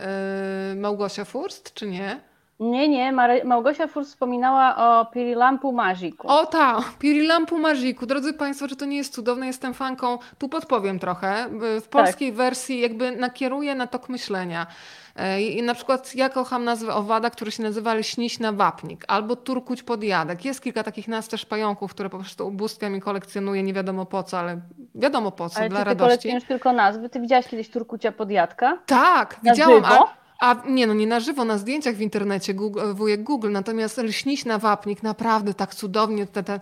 [0.70, 2.20] yy, Małgosia Furst, czy nie?
[2.60, 3.12] Nie, nie,
[3.44, 6.28] Małgosia Furst wspominała o Pirilampu Magiku.
[6.28, 8.06] O tak, Pirilampu Magiku.
[8.06, 9.48] Drodzy Państwo, czy to nie jest cudowne?
[9.48, 11.50] Jestem fanką, tu podpowiem trochę.
[11.82, 12.38] W polskiej tak.
[12.38, 14.68] wersji jakby nakieruję na tok myślenia.
[15.16, 19.84] E, I na przykład ja kocham nazwę owada, który się nazywa leśniś wapnik albo turkuć
[19.84, 20.46] podjadek.
[20.46, 24.24] Jest kilka takich nazw też pająków, które po prostu ubóstwiam i kolekcjonuję nie wiadomo po
[24.24, 24.62] co, ale
[24.96, 26.08] wiadomo po co, ale dla ty radości.
[26.08, 27.10] kolekcjonujesz tylko nazwy.
[27.10, 28.78] Ty widziałaś kiedyś turkucia podjadka?
[28.86, 29.84] Tak, na widziałam.
[29.84, 30.10] Żywo?
[30.40, 34.44] A, nie, no nie na żywo, na zdjęciach w internecie, Google, wujek Google, natomiast leśniś
[34.60, 36.60] wapnik naprawdę tak cudownie, te, te,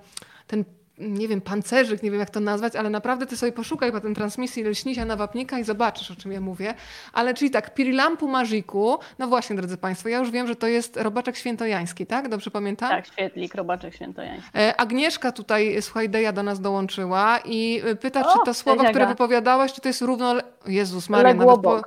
[0.47, 0.63] ten
[0.97, 4.15] nie wiem, pancerzyk, nie wiem jak to nazwać, ale naprawdę ty sobie poszukaj po tym
[4.15, 6.73] transmisji leśnisia na wapnika i zobaczysz, o czym ja mówię.
[7.13, 10.97] Ale czyli tak, Pirilampu Magiku, no właśnie, drodzy Państwo, ja już wiem, że to jest
[10.97, 12.29] robaczek świętojański, tak?
[12.29, 12.89] Dobrze pamiętam?
[12.89, 14.49] Tak, świetlik, robaczek świętojański.
[14.57, 19.07] E, Agnieszka tutaj, słuchaj, Deja do nas dołączyła i pyta, o, czy to słowo, które
[19.07, 20.35] wypowiadałaś, czy to jest równo...
[20.65, 21.81] Jezus Maria, nawet po...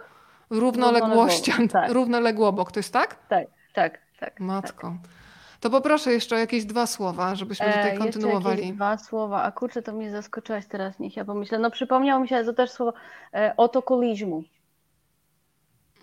[0.50, 1.92] Równoległością, tak.
[1.92, 3.16] równoległobok, to jest tak?
[3.28, 4.40] Tak, tak, tak.
[4.40, 4.88] Matko.
[4.88, 5.15] Tak.
[5.60, 8.60] To poproszę jeszcze o jakieś dwa słowa, żebyśmy tutaj e, kontynuowali.
[8.60, 9.42] Jakieś dwa słowa.
[9.42, 11.58] A kurczę, to mnie zaskoczyłaś teraz, niech ja pomyślę.
[11.58, 12.92] No przypomniało mi się, to też słowo
[13.34, 14.42] e, otokulizmu.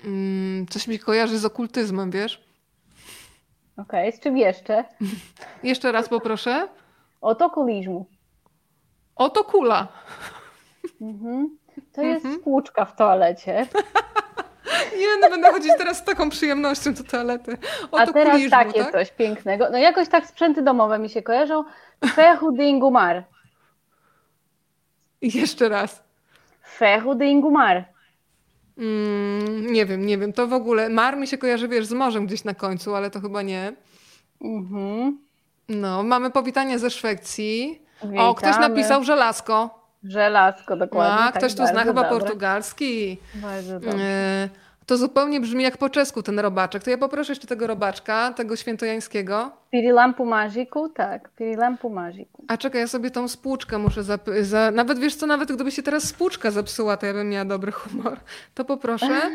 [0.06, 2.44] Mm, coś mi kojarzy z okultyzmem, wiesz?
[3.78, 4.84] Okej, okay, z czym jeszcze?
[5.64, 6.68] jeszcze raz poproszę.
[7.22, 8.06] Otokulizmu.
[9.16, 9.88] Otokula.
[11.02, 11.58] Mhm.
[11.94, 12.88] To jest mhm.
[12.88, 13.68] w toalecie.
[15.00, 17.58] Nie, no będę chodzić teraz z taką przyjemnością do toalety.
[17.92, 18.92] A teraz takie tak?
[18.92, 19.68] coś pięknego.
[19.72, 21.64] No jakoś tak sprzęty domowe mi się kojarzą.
[22.06, 23.24] Ferro de Ingumar.
[25.22, 26.04] I jeszcze raz.
[26.78, 27.86] Ferro de Ingumar.
[28.78, 30.34] Mm, nie wiem, nie wiem.
[30.34, 30.90] To w ogóle.
[30.90, 33.74] Mar mi się kojarzy, wiesz, z morzem gdzieś na końcu, ale to chyba nie.
[34.42, 35.20] Mhm.
[35.70, 37.82] No, mamy powitanie ze Szwecji.
[38.04, 38.22] Witamy.
[38.22, 39.84] O, ktoś napisał żelazko.
[40.04, 41.14] Żelazko, dokładnie.
[41.14, 42.20] A, tak, ktoś tu zna chyba dobre.
[42.20, 43.18] portugalski.
[43.36, 44.50] Bardzo dobrze.
[44.86, 46.84] To zupełnie brzmi jak po czesku ten robaczek.
[46.84, 49.52] To ja poproszę jeszcze tego robaczka, tego świętojańskiego.
[49.72, 51.30] Pirilampu magiku, tak.
[51.30, 52.44] Pirilampu magiku.
[52.48, 54.72] A czekaj, ja sobie tą spłuczkę muszę zap- za...
[54.72, 58.18] Nawet wiesz co, nawet gdyby się teraz spłuczka zepsuła, to ja bym miała dobry humor.
[58.54, 59.22] To poproszę.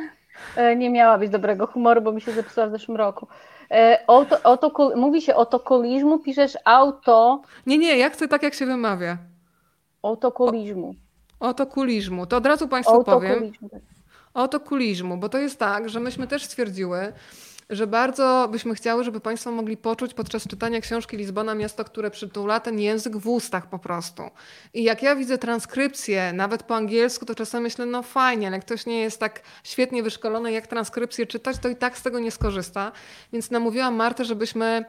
[0.56, 3.26] E, nie miałabyś dobrego humoru, bo mi się zepsuła w zeszłym roku.
[3.70, 3.98] E,
[4.44, 7.42] auto, mówi się otokolizmu, piszesz auto.
[7.66, 9.18] Nie, nie, ja chcę tak, jak się wymawia.
[10.02, 10.94] Otokolizmu.
[11.40, 12.26] Otokulizmu.
[12.26, 13.52] To od razu Państwu powiem.
[13.70, 13.80] Tak.
[14.38, 17.12] Otokulizmu, bo to jest tak, że myśmy też stwierdziły,
[17.70, 22.60] że bardzo byśmy chciały, żeby Państwo mogli poczuć podczas czytania książki Lizbona miasto, które przytula
[22.60, 24.22] ten język w ustach po prostu.
[24.74, 28.86] I jak ja widzę transkrypcję, nawet po angielsku, to czasem myślę, no fajnie, ale ktoś
[28.86, 32.92] nie jest tak świetnie wyszkolony, jak transkrypcję czytać, to i tak z tego nie skorzysta.
[33.32, 34.84] Więc namówiłam Martę, żebyśmy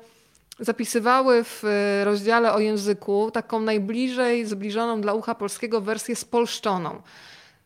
[0.59, 7.01] zapisywały w e, rozdziale o języku taką najbliżej zbliżoną dla ucha polskiego wersję spolszczoną.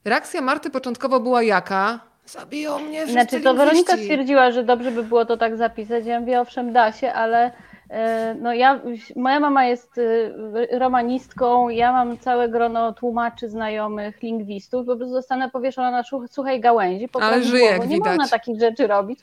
[0.05, 1.99] Reakcja Marty początkowo była jaka?
[2.25, 6.05] Zabiją mnie Znaczy to Weronika stwierdziła, że dobrze by było to tak zapisać.
[6.05, 7.51] Ja mówię, owszem, da się, ale
[7.89, 8.79] e, no ja,
[9.15, 15.49] moja mama jest e, romanistką, ja mam całe grono tłumaczy, znajomych, lingwistów, po prostu zostanę
[15.49, 17.09] powieszona na suchej gałęzi.
[17.21, 18.17] Ale żyje, jak Nie widać.
[18.17, 19.19] można takich rzeczy robić.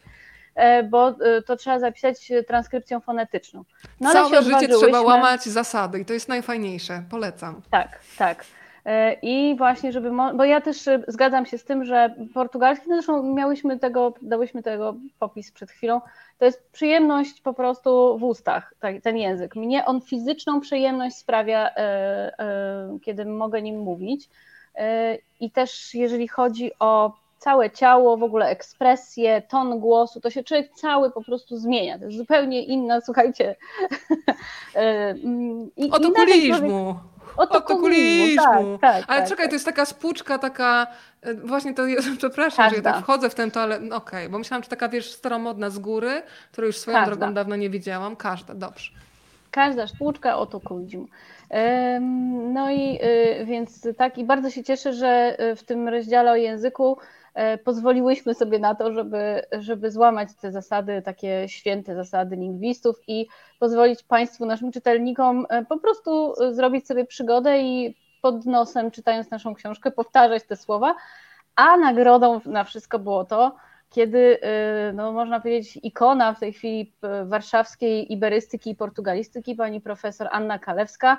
[0.55, 1.15] E, bo
[1.47, 3.65] to trzeba zapisać transkrypcją fonetyczną.
[4.01, 7.03] No, Całe życie trzeba łamać zasady i to jest najfajniejsze.
[7.11, 7.63] Polecam.
[7.71, 8.45] Tak, tak.
[8.91, 13.35] E, I właśnie, żeby, bo ja też zgadzam się z tym, że portugalski, no zresztą
[13.35, 16.01] miałyśmy tego, dałyśmy tego popis przed chwilą,
[16.39, 19.57] to jest przyjemność po prostu w ustach, ten język.
[19.57, 21.71] Mnie on fizyczną przyjemność sprawia,
[23.03, 24.29] kiedy mogę nim mówić.
[25.41, 30.73] I też jeżeli chodzi o całe ciało, w ogóle ekspresję, ton głosu, to się człowiek
[30.75, 31.99] cały po prostu zmienia.
[31.99, 33.55] To jest zupełnie inna, słuchajcie.
[34.75, 35.15] E,
[35.77, 36.97] I, Otokulizmu.
[37.37, 38.79] Otokulizmu.
[38.81, 40.87] Tak, tak, Ale tak, czekaj, to jest taka spłuczka, taka,
[41.23, 42.71] e, właśnie to jest, przepraszam, Każda.
[42.71, 45.13] że ja tak wchodzę w ten to, ale okej, okay, bo myślałam, że taka, wiesz,
[45.13, 46.23] staromodna z góry,
[46.53, 47.17] której już swoją Każda.
[47.17, 48.17] drogą dawno nie widziałam.
[48.17, 48.91] Każda, dobrze.
[49.51, 51.07] Każda szpłuczka otokulizmu.
[52.53, 52.99] No i
[53.41, 56.99] y, więc tak, i bardzo się cieszę, że y, w tym rozdziale o języku
[57.65, 63.27] pozwoliłyśmy sobie na to, żeby, żeby złamać te zasady, takie święte zasady lingwistów i
[63.59, 69.55] pozwolić Państwu, naszym czytelnikom e, po prostu zrobić sobie przygodę i pod nosem, czytając naszą
[69.55, 70.95] książkę, powtarzać te słowa,
[71.57, 73.57] a nagrodą na wszystko było to,
[73.91, 76.93] kiedy, e, no, można powiedzieć, ikona w tej chwili
[77.25, 81.19] warszawskiej iberystyki i portugalistyki, pani profesor Anna Kalewska,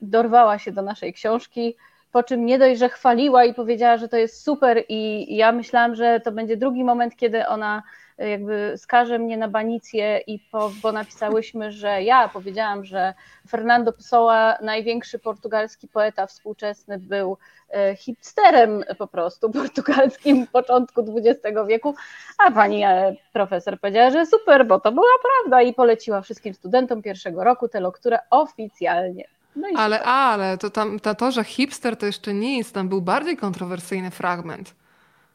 [0.00, 1.76] dorwała się do naszej książki,
[2.12, 5.94] po czym nie dość, że chwaliła i powiedziała, że to jest super i ja myślałam,
[5.94, 7.82] że to będzie drugi moment, kiedy ona
[8.18, 13.14] e, jakby skaże mnie na banicję i po, bo napisałyśmy, że ja powiedziałam, że
[13.48, 17.38] Fernando Pessoa, największy portugalski poeta współczesny, był
[17.70, 21.94] e, hipsterem po prostu portugalskim początku XX wieku,
[22.38, 27.02] a pani e, profesor powiedziała, że super, bo to była prawda i poleciła wszystkim studentom
[27.02, 29.39] pierwszego roku tę lekturę oficjalnie.
[29.56, 33.36] No ale, ale, to tam, to, to, że hipster to jeszcze nic, tam był bardziej
[33.36, 34.74] kontrowersyjny fragment.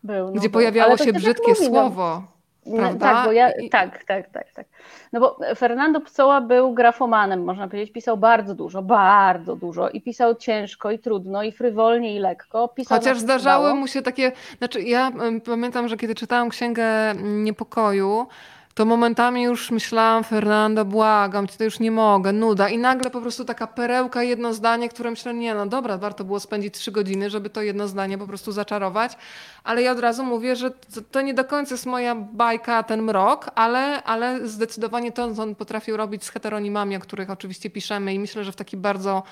[0.03, 0.51] Był, no gdzie był.
[0.51, 2.24] pojawiało się tak brzydkie tak słowo.
[2.66, 3.13] No, prawda?
[3.13, 3.70] Tak, bo ja, I...
[3.70, 4.66] tak, tak, tak, tak.
[5.13, 10.36] No bo Fernando Pessoa był grafomanem, można powiedzieć, pisał bardzo dużo, bardzo dużo i pisał
[10.36, 12.68] ciężko i trudno i frywolnie i lekko.
[12.68, 15.11] Pisał Chociaż zdarzały mu się takie, znaczy ja
[15.45, 18.28] pamiętam, że kiedy czytałam Księgę Niepokoju,
[18.76, 22.69] to momentami już myślałam, Fernando, błagam cię, to już nie mogę, nuda.
[22.69, 26.39] I nagle po prostu taka perełka, jedno zdanie, które myślę, nie no dobra, warto było
[26.39, 29.17] spędzić trzy godziny, żeby to jedno zdanie po prostu zaczarować.
[29.63, 30.71] Ale ja od razu mówię, że
[31.11, 35.55] to nie do końca jest moja bajka, ten mrok, ale, ale zdecydowanie to, co on
[35.55, 39.23] potrafił robić z heteronimami, o których oczywiście piszemy i myślę, że w taki bardzo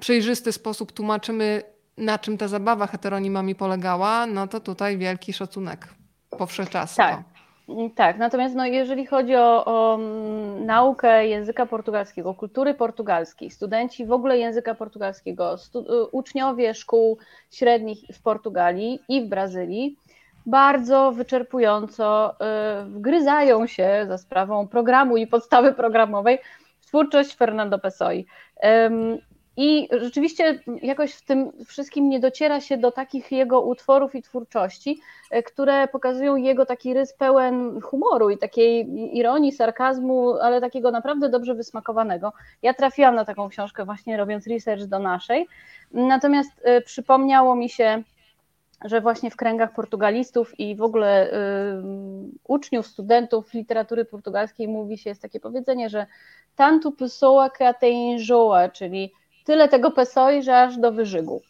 [0.00, 1.62] przejrzysty sposób tłumaczymy,
[1.96, 5.88] na czym ta zabawa heteronimami polegała, no to tutaj wielki szacunek
[6.38, 7.04] powszechczasny.
[7.04, 7.39] Tak.
[7.94, 14.12] Tak, natomiast no, jeżeli chodzi o, o, mm, naukę języka portugalskiego, kultury portugalskiej, studenci w
[14.12, 17.18] ogóle języka portugalskiego, y, uczniowie szkół
[17.50, 19.96] średnich w Portugalii i w Brazylii,
[20.46, 26.38] bardzo wyczerpująco y, wgryzają się za sprawą programu i podstawy programowej
[26.80, 28.10] w twórczość Fernando Pessoa.
[29.62, 35.00] I rzeczywiście jakoś w tym wszystkim nie dociera się do takich jego utworów i twórczości,
[35.30, 38.86] e, które pokazują jego taki rys pełen humoru i takiej
[39.16, 42.32] ironii, sarkazmu, ale takiego naprawdę dobrze wysmakowanego.
[42.62, 45.46] Ja trafiłam na taką książkę właśnie robiąc research do naszej.
[45.92, 48.02] Natomiast e, przypomniało mi się,
[48.84, 51.32] że właśnie w kręgach portugalistów i w ogóle y,
[52.48, 56.06] uczniów, studentów literatury portugalskiej mówi się, jest takie powiedzenie, że
[56.56, 59.12] tanto pessoa que até enjoa, czyli
[59.50, 61.42] tyle tego pesoi, że aż do wyżygu.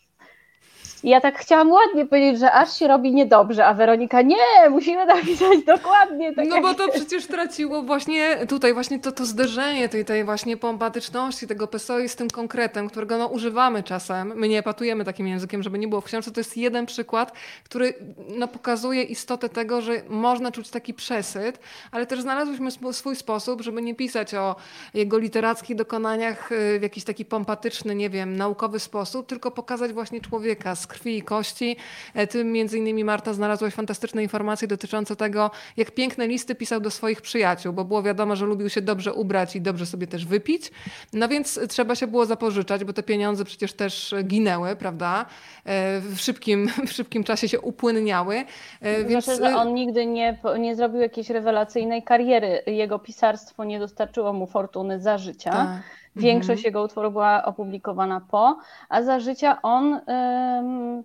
[1.05, 5.07] I ja tak chciałam ładnie powiedzieć, że aż się robi niedobrze, a Weronika nie, musimy
[5.07, 6.46] napisać dokładnie tak.
[6.48, 11.46] No bo to przecież traciło właśnie tutaj właśnie to, to zderzenie tej, tej właśnie pompatyczności,
[11.46, 14.32] tego PSOI z tym konkretem, którego no używamy czasem.
[14.36, 16.30] My nie patujemy takim językiem, żeby nie było w książce.
[16.30, 17.32] To jest jeden przykład,
[17.64, 17.94] który
[18.38, 21.59] no, pokazuje istotę tego, że można czuć taki przesyt,
[21.90, 24.57] ale też znalazłyśmy swój sposób, żeby nie pisać o
[24.94, 30.20] jego literackich dokonaniach y, w jakiś taki pompatyczny, nie wiem, naukowy sposób, tylko pokazać właśnie
[30.20, 31.76] człowieka z krwi i kości.
[32.14, 36.91] E, ty między innymi Marta znalazłaś fantastyczne informacje dotyczące tego, jak piękne listy pisał do
[36.91, 40.70] swoich przyjaciół, bo było wiadomo, że lubił się dobrze ubrać i dobrze sobie też wypić.
[41.12, 45.26] No więc trzeba się było zapożyczać, bo te pieniądze przecież też ginęły, prawda?
[45.64, 48.45] E, w szybkim, w szybkim czasie się upłynniały.
[48.80, 49.24] E, więc...
[49.24, 52.62] Znaczy, że on nigdy nie, nie zrobił jakiejś rewelacyjnej kariery.
[52.66, 55.51] Jego pisarstwo nie dostarczyło mu fortuny za życia.
[55.51, 55.99] Tak.
[56.17, 56.65] Większość mhm.
[56.65, 58.59] jego utworów była opublikowana po,
[58.89, 60.01] a za życia on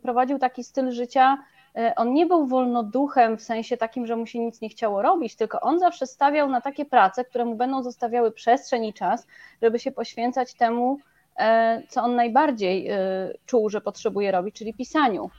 [0.01, 1.37] prowadził taki styl życia.
[1.77, 5.35] E, on nie był wolnoduchem w sensie takim, że mu się nic nie chciało robić,
[5.35, 9.27] tylko on zawsze stawiał na takie prace, które mu będą zostawiały przestrzeń i czas,
[9.61, 10.97] żeby się poświęcać temu,
[11.37, 12.97] e, co on najbardziej e,
[13.45, 15.29] czuł, że potrzebuje robić, czyli pisaniu.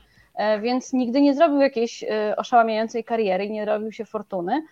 [0.62, 2.04] Więc nigdy nie zrobił jakiejś
[2.36, 4.62] oszałamiającej kariery i nie robił się fortuny.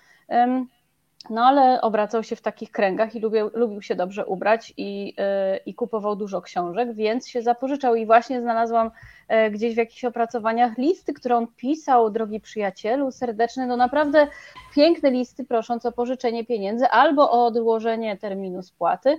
[1.31, 5.57] No ale obracał się w takich kręgach i lubił, lubił się dobrze ubrać i, yy,
[5.66, 7.95] i kupował dużo książek, więc się zapożyczał.
[7.95, 8.91] I właśnie znalazłam
[9.29, 14.27] yy, gdzieś w jakichś opracowaniach listy, które on pisał, drogi przyjacielu, serdeczny, no naprawdę
[14.75, 19.18] piękne listy prosząc o pożyczenie pieniędzy albo o odłożenie terminu spłaty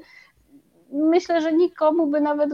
[0.91, 2.49] myślę, że nikomu by nawet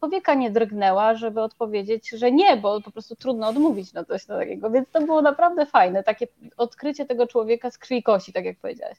[0.00, 4.70] powieka nie drgnęła, żeby odpowiedzieć, że nie, bo po prostu trudno odmówić na coś takiego.
[4.70, 6.26] Więc to było naprawdę fajne, takie
[6.56, 8.96] odkrycie tego człowieka z krwi kości, tak jak powiedziałaś.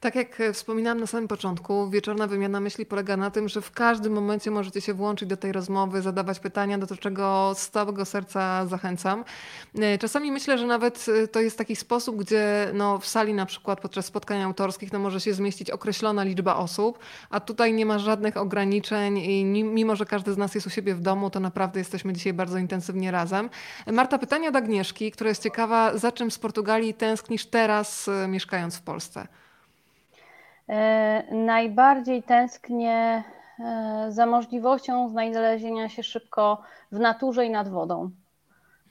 [0.00, 3.70] Tak jak e, wspominałam na samym początku, wieczorna wymiana myśli polega na tym, że w
[3.70, 8.66] każdym momencie możecie się włączyć do tej rozmowy, zadawać pytania, do czego z całego serca
[8.66, 9.24] zachęcam.
[9.78, 13.46] E, czasami myślę, że nawet e, to jest taki sposób, gdzie no, w sali na
[13.46, 16.98] przykład podczas spotkań autorskich no, może się zmieścić określona liczba osób,
[17.30, 20.94] a tutaj nie ma żadnych ograniczeń i mimo, że każdy z nas jest u siebie
[20.94, 23.50] w domu, to naprawdę jesteśmy dzisiaj bardzo intensywnie razem.
[23.92, 28.82] Marta, pytania do Agnieszki, która jest ciekawa, za czym z Portugalii tęsknisz teraz mieszkając w
[28.82, 29.28] Polsce?
[30.72, 33.22] E, najbardziej tęsknię
[33.58, 36.62] e, za możliwością znalezienia się szybko
[36.92, 38.10] w naturze i nad wodą.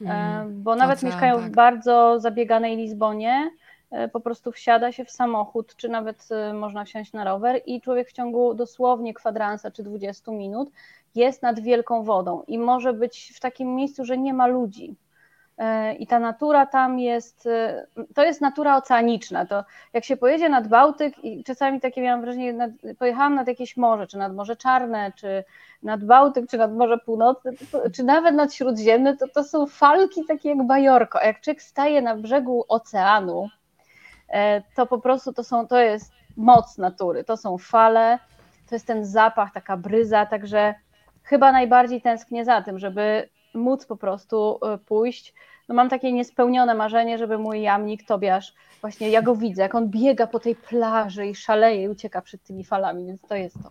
[0.01, 1.51] E, mm, bo nawet mieszkając tak.
[1.51, 3.49] w bardzo zabieganej Lizbonie,
[4.13, 8.13] po prostu wsiada się w samochód, czy nawet można wsiąść na rower i człowiek w
[8.13, 10.71] ciągu dosłownie kwadransa czy 20 minut
[11.15, 14.95] jest nad wielką wodą i może być w takim miejscu, że nie ma ludzi.
[15.61, 19.45] E, i ta natura tam jest, e, to jest natura oceaniczna.
[19.45, 23.77] To jak się pojedzie nad Bałtyk i czasami takie miałam wrażenie, nad, pojechałam nad jakieś
[23.77, 25.43] morze, czy nad Morze Czarne, czy
[25.83, 27.51] nad Bałtyk, czy nad Morze Północne,
[27.95, 31.19] czy nawet nad Śródziemne, to, to są falki takie jak bajorko.
[31.21, 33.49] A jak człowiek staje na brzegu oceanu,
[34.29, 38.19] e, to po prostu to, są, to jest moc natury, to są fale,
[38.69, 40.75] to jest ten zapach, taka bryza, także
[41.23, 45.33] chyba najbardziej tęsknię za tym, żeby móc po prostu pójść
[45.69, 49.89] no mam takie niespełnione marzenie, żeby mój jamnik Tobiasz, właśnie ja go widzę, jak on
[49.89, 53.69] biega po tej plaży i szaleje i ucieka przed tymi falami, więc to jest to.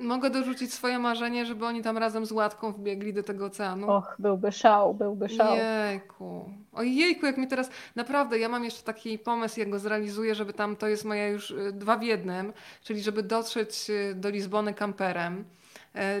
[0.00, 3.90] Mogę dorzucić swoje marzenie, żeby oni tam razem z Łatką wbiegli do tego oceanu.
[3.90, 5.56] Och, byłby szał, byłby szał.
[5.56, 6.50] Jejku.
[6.72, 7.70] Ojejku, jak mi teraz...
[7.96, 11.50] Naprawdę, ja mam jeszcze taki pomysł, jak go zrealizuję, żeby tam, to jest moja już
[11.50, 12.52] y, dwa w jednym,
[12.82, 15.44] czyli żeby dotrzeć y, do Lizbony kamperem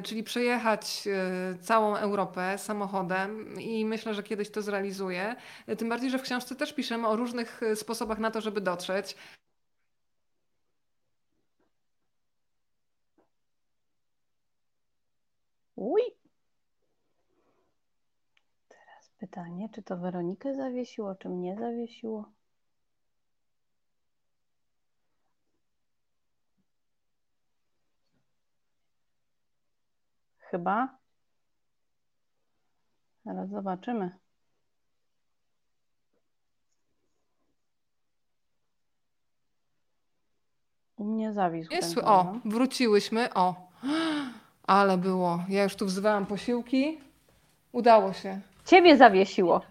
[0.02, 5.36] czyli przejechać e, całą Europę samochodem i myślę, że kiedyś to zrealizuję.
[5.66, 9.16] E, tym bardziej, że w książce też piszemy o różnych sposobach na to, żeby dotrzeć.
[15.76, 16.02] Uj.
[18.68, 22.37] Teraz pytanie, czy to Weronikę zawiesiło, czy mnie zawiesiło?
[30.50, 30.98] Chyba.
[33.24, 34.18] Zaraz zobaczymy.
[40.96, 41.72] U mnie zawisł.
[41.72, 43.34] Jest, o, wróciłyśmy.
[43.34, 43.68] O.
[44.62, 45.44] Ale było.
[45.48, 47.00] Ja już tu wzywałam posiłki.
[47.72, 48.40] Udało się.
[48.64, 49.62] Ciebie zawiesiło.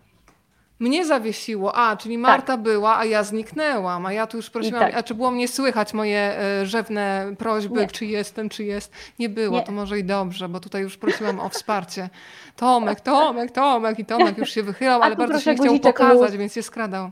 [0.80, 1.76] Mnie zawiesiło.
[1.76, 4.06] A, czyli Marta była, a ja zniknęłam.
[4.06, 4.96] A ja tu już prosiłam, Tak.
[4.96, 7.88] a czy było mnie słychać moje e, rzewne prośby, Nie.
[7.88, 8.92] czy jestem, czy jest.
[9.20, 9.64] Nie było, Nie.
[9.64, 12.10] to może i dobrze, bo tutaj już prosiłam o wsparcie.
[12.56, 16.40] Tomek, Tomek, Tomek i Tomek już się wychylał, ale bardzo się chciał pokazać, luz.
[16.40, 17.12] więc się skradał.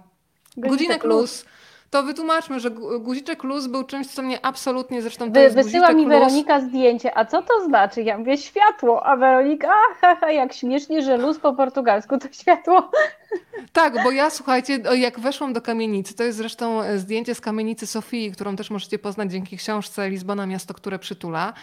[0.58, 1.46] Guziczek Guzinek luz.
[1.90, 6.02] To wytłumaczmy, że gu- guziczek luz był czymś, co mnie absolutnie, zresztą Wy, wysyła mi
[6.04, 6.10] luz.
[6.14, 8.02] Weronika zdjęcie, a co to znaczy?
[8.04, 12.28] Ja mówię światło, a Weronika, a, ha, ha, jak śmiesznie, że luz po portugalsku to
[12.32, 12.82] światło.
[13.74, 17.88] Tak, bo ja słuchajcie, jak weszłam do kamienicy, to jest zresztą e, zdjęcie z kamienicy
[17.88, 21.54] Sofii, którą też możecie poznać dzięki książce Lizbona Miasto, które przytula.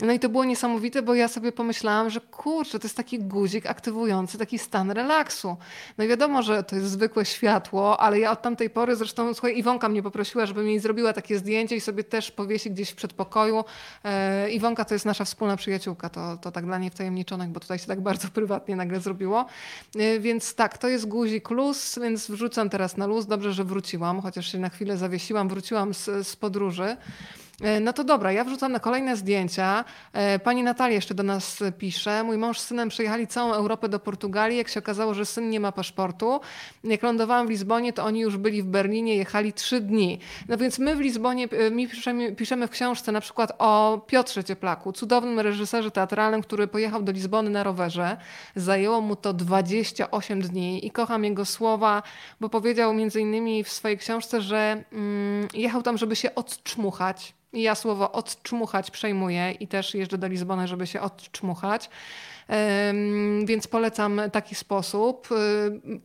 [0.00, 3.66] No i to było niesamowite, bo ja sobie pomyślałam, że kurczę, to jest taki guzik
[3.66, 5.56] aktywujący taki stan relaksu.
[5.98, 9.58] No i wiadomo, że to jest zwykłe światło, ale ja od tamtej pory, zresztą słuchaj,
[9.58, 13.64] Iwonka mnie poprosiła, żebym jej zrobiła takie zdjęcie i sobie też powiesi gdzieś w przedpokoju.
[14.04, 17.78] E, Iwonka to jest nasza wspólna przyjaciółka, to, to tak dla niej wtajemniczonek, bo tutaj
[17.78, 19.46] się tak bardzo prywatnie nagle zrobiło.
[19.96, 23.26] E, Więc tak, to jest guzik luz, więc wrzucam teraz na luz.
[23.26, 26.96] Dobrze, że wróciłam, chociaż się na chwilę zawiesiłam, wróciłam z, z podróży.
[27.62, 29.84] E, No to dobra, ja wrzucam na kolejne zdjęcia.
[30.12, 32.24] E, Pani Natalia jeszcze do nas pisze.
[32.24, 34.58] Mój mąż z synem przejechali całą Europę do Portugalii.
[34.58, 36.40] Jak się okazało, że syn nie ma paszportu.
[36.84, 40.18] Jak lądowałam w Lizbonie, to oni już byli w Berlinie, jechali trzy dni.
[40.48, 44.44] No więc my w Lizbonie, e, mi piszemy, piszemy w książce na przykład o Piotrze
[44.44, 48.16] Cieplaku, cudownym reżyserze teatralnym, który pojechał do Lizbony na rowerze.
[48.56, 52.02] Zajęło mu to 28 dni i kocham jego słowa,
[52.40, 57.38] bo powiedział między innymi w swojej książce, że mm, jechał tam, żeby się odczmuchać.
[57.52, 61.90] I ja słowo odczmuchać przejmuję i też jeżdżę do Lizbony, żeby się odczmuchać.
[63.44, 65.28] Więc polecam taki sposób.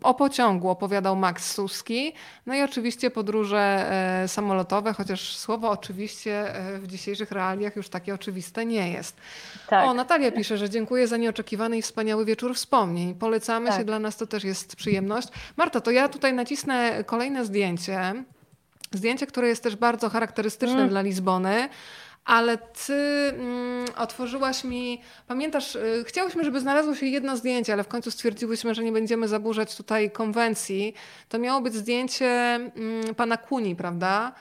[0.03, 2.13] O pociągu opowiadał Max Suski.
[2.45, 3.85] No i oczywiście podróże
[4.23, 9.17] e, samolotowe, chociaż słowo oczywiście e, w dzisiejszych realiach już takie oczywiste nie jest.
[9.67, 9.85] Tak.
[9.85, 13.15] O, Natalia pisze, że dziękuję za nieoczekiwany i wspaniały wieczór wspomnień.
[13.15, 13.77] Polecamy Tak.
[13.77, 15.27] się, dla nas to też jest przyjemność.
[15.57, 18.23] Marta, to ja tutaj nacisnę kolejne zdjęcie.
[18.93, 20.89] Zdjęcie, które jest też bardzo charakterystyczne Mm.
[20.89, 21.69] dla Lizbony.
[22.25, 27.87] Ale ty mm, otworzyłaś mi, pamiętasz, y, chciałyśmy, żeby znalazło się jedno zdjęcie, ale w
[27.87, 30.93] końcu stwierdziłyśmy, że nie będziemy zaburzać tutaj konwencji.
[31.29, 34.31] To miało być zdjęcie mm, pana Kuni, prawda?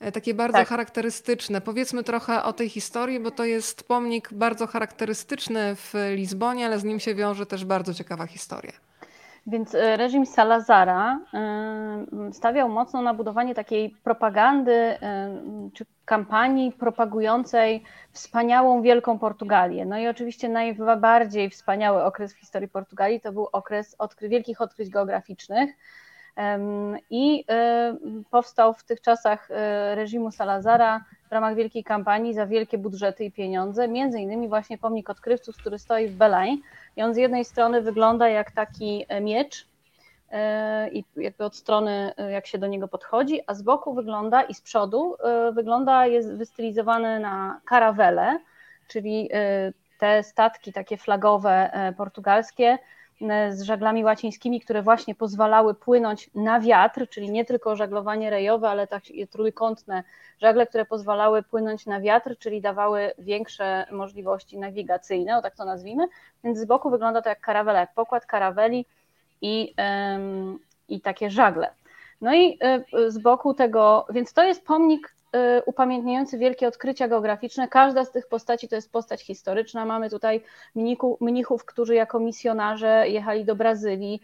[0.00, 0.68] E, Takie bardzo Tak.
[0.68, 1.60] charakterystyczne.
[1.60, 6.84] Powiedzmy trochę o tej historii, bo to jest pomnik bardzo charakterystyczny w Lizbonie, ale z
[6.84, 8.72] nim się wiąże też bardzo ciekawa historia.
[9.46, 14.98] Więc e, reżim Salazara e, stawiał mocno na budowanie takiej propagandy e,
[15.74, 17.82] czy kampanii propagującej
[18.12, 19.86] wspaniałą Wielką Portugalię.
[19.86, 24.90] No i oczywiście najbardziej wspaniały okres w historii Portugalii to był okres odkry, wielkich odkryć
[24.90, 25.70] geograficznych.
[27.10, 27.44] I
[28.30, 29.48] powstał w tych czasach
[29.94, 35.10] reżimu Salazara w ramach wielkiej kampanii za wielkie budżety i pieniądze, między innymi właśnie pomnik
[35.10, 36.58] odkrywców, który stoi w Belém.
[36.96, 39.66] I on z jednej strony wygląda jak taki e, miecz
[40.30, 44.42] e, i jakby od strony e, jak się do niego podchodzi, a z boku wygląda
[44.42, 45.16] i z przodu
[45.52, 48.40] wygląda, jest wystylizowany na karawele,
[48.88, 49.30] czyli
[49.98, 52.78] te statki takie flagowe portugalskie
[53.50, 58.86] z żaglami łacińskimi, które właśnie pozwalały płynąć na wiatr, czyli nie tylko żaglowanie rejowe, ale
[58.86, 60.02] takie trójkątne
[60.40, 66.08] żagle, które pozwalały płynąć na wiatr, czyli dawały większe możliwości nawigacyjne, o tak to nazwijmy,
[66.44, 68.86] więc z boku wygląda to jak karawela, jak pokład karaweli
[69.42, 69.74] i,
[70.88, 71.70] i takie żagle.
[72.22, 75.21] No i e, z boku tego, więc to jest pomnik e,
[75.66, 77.68] upamiętniający wielkie odkrycia geograficzne.
[77.68, 79.84] Każda z tych postaci to jest postać historyczna.
[79.84, 80.42] Mamy tutaj
[80.74, 84.22] mnichu, mnichów, którzy jako misjonarze jechali do Brazylii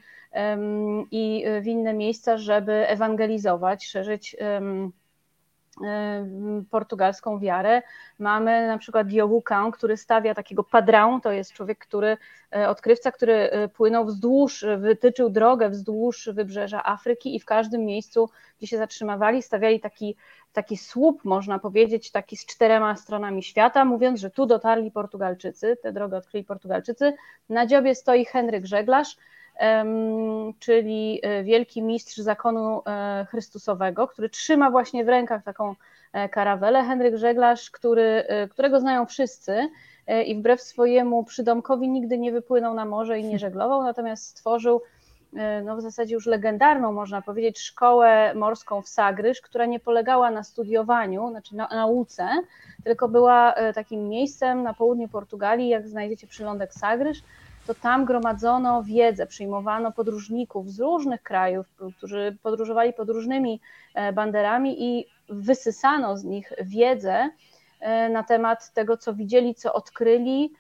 [1.11, 4.37] i w inne miejsca, żeby ewangelizować, szerzyć
[6.71, 7.83] portugalską wiarę.
[8.19, 12.17] Mamy na przykład Diogo Cão, który stawia takiego padrão, to jest człowiek, który,
[12.57, 18.31] e, odkrywca, który e, płynął wzdłuż, wytyczył drogę wzdłuż wybrzeża Afryki i w każdym miejscu,
[18.59, 20.17] gdzie się zatrzymywali, stawiali taki,
[20.53, 25.93] taki słup, można powiedzieć, taki z czterema stronami świata, mówiąc, że tu dotarli Portugalczycy, tę
[25.93, 27.15] drogę odkryli Portugalczycy.
[27.49, 29.17] Na dziobie stoi Henryk Żeglarz,
[30.59, 35.75] czyli e, wielki mistrz zakonu e, Chrystusowego, który trzyma właśnie w rękach taką
[36.13, 36.85] e, karawelę.
[36.85, 39.69] Henryk Żeglarz, który, którego znają wszyscy
[40.27, 44.83] i wbrew swojemu przydomkowi nigdy nie wypłynął na morze i nie żeglował, natomiast stworzył
[45.65, 50.43] no w zasadzie już legendarną, można powiedzieć, szkołę morską w Sagrysz, która nie polegała na
[50.43, 52.29] studiowaniu, znaczy na nauce,
[52.85, 57.23] tylko była takim miejscem na południu Portugalii, jak znajdziecie przylądek Sagrysz,
[57.69, 61.67] to tam gromadzono wiedzę, przyjmowano podróżników z różnych krajów,
[61.97, 63.61] którzy podróżowali pod różnymi
[63.95, 67.31] e, banderami i wysysano z nich wiedzę
[68.11, 70.53] na temat tego, co widzieli, co odkryli.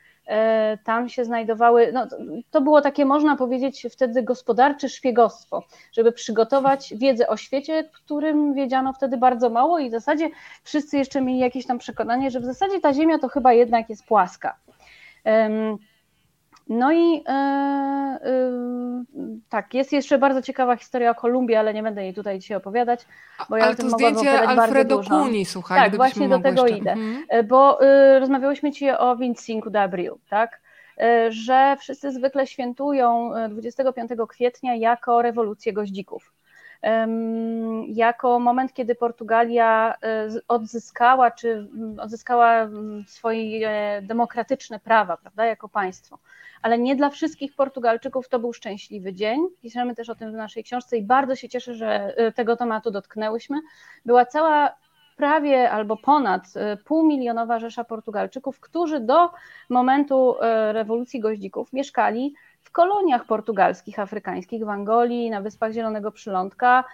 [0.85, 2.07] Tam się znajdowały, no,
[2.51, 5.63] to było takie, można powiedzieć, wtedy gospodarcze szpiegostwo,
[5.93, 10.31] żeby przygotować wiedzę o świecie, którym wiedziano wtedy bardzo mało i w zasadzie
[10.63, 14.07] wszyscy jeszcze mieli jakieś tam przekonanie, że w zasadzie ta Ziemia to chyba jednak jest
[14.07, 14.57] płaska.
[16.69, 18.19] No i e, e,
[19.49, 23.07] tak, jest jeszcze bardzo ciekawa historia o Kolumbii, ale nie będę jej tutaj dzisiaj opowiadać,
[23.51, 25.25] bo ja ale o tym zdjęcie opowiadać Alfredo bardzo dużo.
[25.25, 25.79] Kuni, słuchaj.
[25.79, 26.79] Tak, właśnie do tego jeszcze...
[26.79, 27.25] idę, Mhm.
[27.29, 30.61] E, bo e, rozmawiałyśmy ci o 25 de Abril, tak?
[31.29, 36.33] Że wszyscy zwykle świętują e, 25 kwietnia jako rewolucję goździków.
[37.89, 45.69] Jako moment, kiedy Portugalia e, odzyskała, czy mm, odzyskała mm, swoje demokratyczne prawa, prawda, jako
[45.69, 46.19] państwo.
[46.63, 49.41] Ale nie dla wszystkich Portugalczyków to był szczęśliwy dzień.
[49.63, 52.91] Piszemy też o tym w naszej książce i bardzo się cieszę, że e, tego tematu
[52.91, 53.61] dotknęłyśmy.
[54.05, 54.75] Była cała
[55.17, 59.31] prawie albo ponad e, półmilionowa rzesza Portugalczyków, którzy do
[59.69, 62.35] momentu e, rewolucji goździków mieszkali
[62.69, 66.85] w koloniach portugalskich, afrykańskich, w Angolii, na Wyspach Zielonego Przylądka,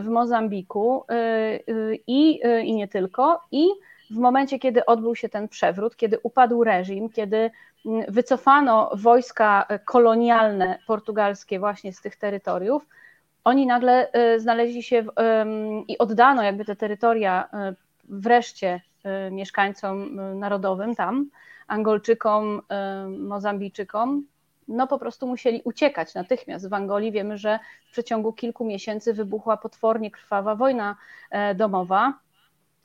[0.00, 1.60] w Mozambiku e, e,
[2.06, 3.40] i, e, i nie tylko.
[3.52, 3.66] I
[4.10, 7.50] w momencie, kiedy odbył się ten przewrót, kiedy upadł reżim, kiedy
[7.86, 12.86] mm, wycofano wojska kolonialne portugalskie właśnie z tych terytoriów,
[13.44, 15.10] oni nagle znaleźli się w,
[15.88, 17.48] i oddano jakby te terytoria
[18.04, 18.80] wreszcie
[19.30, 21.30] mieszkańcom narodowym tam,
[21.68, 22.62] Angolczykom,
[23.18, 24.22] Mozambijczykom,
[24.68, 26.68] no po prostu musieli uciekać natychmiast.
[26.68, 30.96] W Angolii wiemy, że w przeciągu kilku miesięcy wybuchła potwornie krwawa wojna
[31.30, 32.18] e, domowa,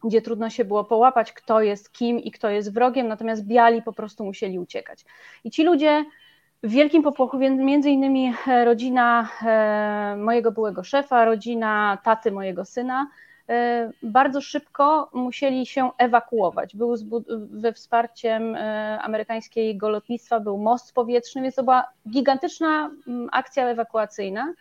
[0.04, 3.94] gdzie trudno się było połapać, kto jest kim i kto jest wrogiem, natomiast biali po
[3.94, 5.06] prostu musieli uciekać.
[5.44, 6.06] I ci ludzie
[6.64, 13.08] w wielkim popłochu, między innymi e, rodzina e, mojego byłego szefa, rodzina taty mojego syna,
[14.04, 16.76] bardzo szybko musieli się ewakuować.
[16.76, 16.96] Był
[17.52, 22.92] we wsparciem e, amerykańskiego lotnictwa, był most powietrzny, więc to była gigantyczna
[23.32, 24.54] akcja ewakuacyjna.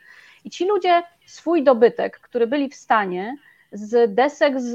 [0.45, 3.37] I ci ludzie swój dobytek, który byli w stanie
[3.73, 4.75] z desek, z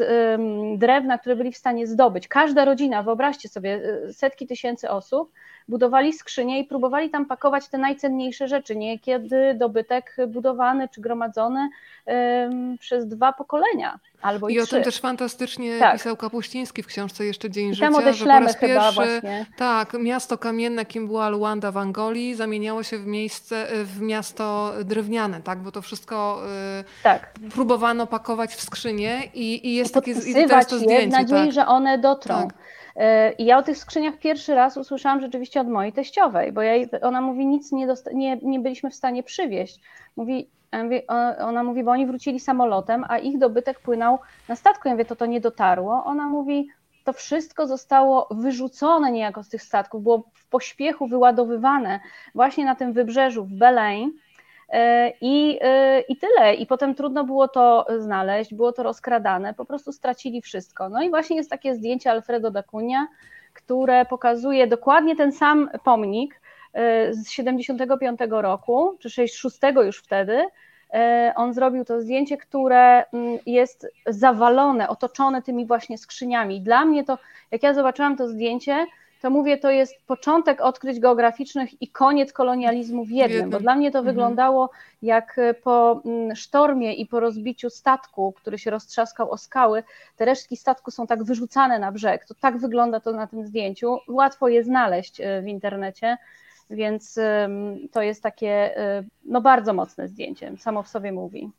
[0.80, 2.28] drewna, które byli w stanie zdobyć.
[2.28, 3.76] Każda rodzina, wyobraźcie sobie,
[4.10, 5.32] y, setki tysięcy osób,
[5.68, 8.76] budowali skrzynie i próbowali tam pakować te najcenniejsze rzeczy.
[8.76, 11.70] Niekiedy dobytek budowany czy gromadzony
[12.80, 14.76] przez dwa pokolenia albo i, I o trzy.
[14.76, 15.94] tym też fantastycznie Tak.
[15.94, 19.46] pisał Kapuściński w książce Jeszcze Dzień I Życia, że po raz pierwszy właśnie.
[19.58, 25.42] tak, miasto kamienne, jakim była Luanda w Angolii, zamieniało się w miejsce, w miasto drewniane,
[25.42, 25.60] tak?
[25.60, 26.42] Bo to wszystko
[27.04, 27.30] Tak.
[27.46, 31.46] y, próbowano pakować w skrzynie i, i jest I takie i jest to zdjęcie, nadziei,
[31.46, 31.52] tak.
[31.52, 32.36] że one dotrą.
[32.36, 32.54] Tak.
[32.96, 36.74] E, I ja o tych skrzyniach pierwszy raz usłyszałam rzeczywiście od mojej teściowej, bo ja,
[37.02, 39.80] ona mówi, nic nie, nie, nie byliśmy w stanie przywieźć.
[40.16, 41.08] Mówi, ja mówię,
[41.40, 44.20] ona mówi, bo oni wrócili samolotem, a ich dobytek płynął
[44.50, 44.88] na statku.
[44.88, 46.04] Ja mówię, to to nie dotarło.
[46.06, 46.68] Ona mówi,
[47.04, 52.00] to wszystko zostało wyrzucone niejako z tych statków, było w pośpiechu wyładowywane
[52.36, 54.12] właśnie na tym wybrzeżu w Belém.
[54.76, 56.54] E, I, e, I tyle.
[56.54, 60.90] I potem trudno było to znaleźć, było to rozkradane, po prostu stracili wszystko.
[60.90, 63.08] No i właśnie jest takie zdjęcie Alfredo da Cunha,
[63.54, 66.42] które pokazuje dokładnie ten sam pomnik
[66.74, 70.44] e, z 75 roku, czy 66 już wtedy.
[71.36, 76.62] On zrobił to zdjęcie, które mm, jest zawalone, otoczone tymi właśnie skrzyniami.
[76.62, 77.18] Dla mnie to,
[77.52, 78.86] jak ja zobaczyłam to zdjęcie,
[79.26, 83.92] to mówię, to jest początek odkryć geograficznych i koniec kolonializmu w jednym, bo dla mnie
[83.92, 84.16] to Mhm.
[84.16, 84.70] wyglądało
[85.02, 89.84] jak e, po mm, sztormie i po rozbiciu statku, który się roztrzaskał o skały,
[90.16, 92.26] te resztki statku są tak wyrzucane na brzeg.
[92.26, 93.98] To tak wygląda to na tym zdjęciu.
[94.08, 96.18] Łatwo je znaleźć e, w internecie,
[96.70, 97.20] więc
[97.92, 101.52] to jest takie e, no bardzo mocne zdjęcie, samo w sobie mówi.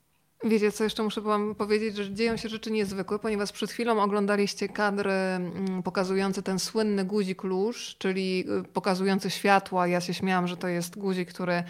[0.45, 4.69] Wiecie, co jeszcze muszę wam powiedzieć, że dzieją się rzeczy niezwykłe, ponieważ przed chwilą oglądaliście
[4.69, 9.87] kadry mm, pokazujące ten słynny guzik lóż, czyli y, pokazujący światła.
[9.87, 11.63] Ja się śmiałam, że to jest guzik, który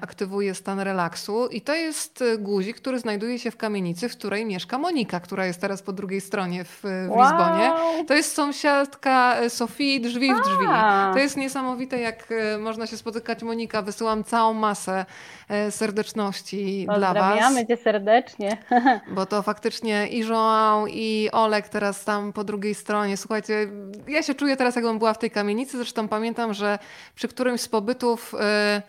[0.00, 4.46] aktywuje stan relaksu i to jest y, guzik, który znajduje się w kamienicy, w której
[4.46, 7.72] mieszka Monika, która jest teraz po drugiej stronie w, w Lizbonie.
[8.08, 10.66] To jest sąsiadka e, Sofii drzwi w drzwi.
[11.12, 13.42] To jest niesamowite, jak e, można się spotykać.
[13.42, 15.06] Monika, wysyłam całą masę
[15.48, 17.28] e, serdeczności dla Was.
[17.28, 18.56] Pozdrawiamy cię serdecznie.
[19.16, 23.16] Bo to faktycznie i João, i Olek teraz tam po drugiej stronie.
[23.16, 23.68] Słuchajcie,
[24.08, 25.76] ja się czuję teraz, jakbym była w tej kamienicy.
[25.76, 26.78] Zresztą pamiętam, że
[27.14, 28.82] przy którymś z pobytów e,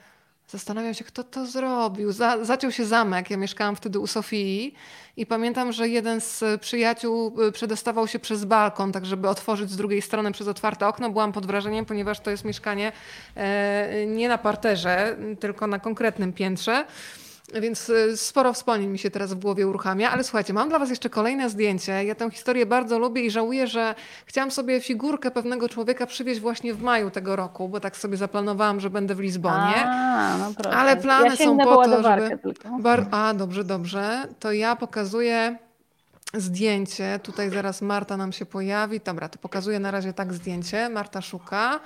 [0.53, 2.11] zastanawiam się, kto to zrobił.
[2.11, 3.29] Za, zaciął się zamek.
[3.29, 4.75] Ja mieszkałam wtedy u Sofii
[5.17, 9.77] i pamiętam, że jeden z przyjaciół e, przedostawał się przez balkon, tak żeby otworzyć z
[9.77, 11.09] drugiej strony przez otwarte okno.
[11.09, 12.91] Byłam pod wrażeniem, ponieważ to jest mieszkanie
[13.35, 16.85] e, nie na parterze, tylko na konkretnym piętrze.
[17.61, 20.89] Więc y, sporo wspomnień mi się teraz w głowie uruchamia, ale słuchajcie, mam dla Was
[20.89, 22.05] jeszcze kolejne zdjęcie.
[22.05, 23.95] Ja tę historię bardzo lubię i żałuję, że
[24.25, 28.79] chciałam sobie figurkę pewnego człowieka przywieźć właśnie w maju tego roku, bo tak sobie zaplanowałam,
[28.79, 29.85] że będę w Lizbonie.
[29.85, 30.77] A, no proszę.
[30.77, 32.39] ale plany ja są po to, żeby.
[32.79, 33.07] Bar...
[33.11, 34.27] A, dobrze, dobrze.
[34.39, 35.57] To ja pokazuję
[36.33, 37.19] zdjęcie.
[37.23, 38.99] Tutaj zaraz Marta nam się pojawi.
[38.99, 40.89] Dobra, to pokazuję na razie tak zdjęcie.
[40.89, 41.79] Marta szuka.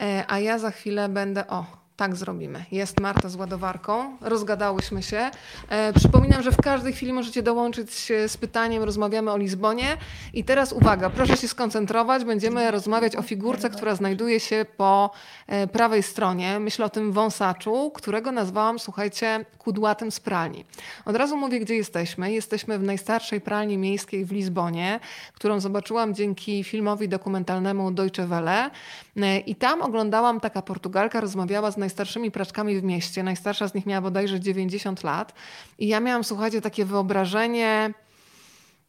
[0.00, 1.46] E, a ja za chwilę będę.
[1.46, 2.64] O, tak zrobimy.
[2.72, 4.16] Jest Marta z ładowarką.
[4.20, 5.30] Rozgadałyśmy się.
[5.68, 8.82] E, przypominam, że w każdej chwili możecie dołączyć się z pytaniem.
[8.82, 9.96] Rozmawiamy o Lizbonie.
[10.32, 12.24] I teraz uwaga, proszę się skoncentrować.
[12.24, 15.10] Będziemy rozmawiać o figurce, która znajduje się po
[15.46, 16.58] e, prawej stronie.
[16.58, 20.64] Myślę o tym wąsaczu, którego nazwałam, słuchajcie, kudłatym z pralni.
[21.04, 22.32] Od razu mówię, gdzie jesteśmy.
[22.32, 25.00] Jesteśmy w najstarszej pralni miejskiej w Lizbonie,
[25.34, 28.70] którą zobaczyłam dzięki filmowi dokumentalnemu Deutsche Welle.
[29.16, 33.22] E, I tam oglądałam, taka Portugalka rozmawiała z najstarszymi praczkami w mieście.
[33.22, 35.34] Najstarsza z nich miała bodajże 90 lat.
[35.78, 37.94] I ja miałam, słuchajcie, takie wyobrażenie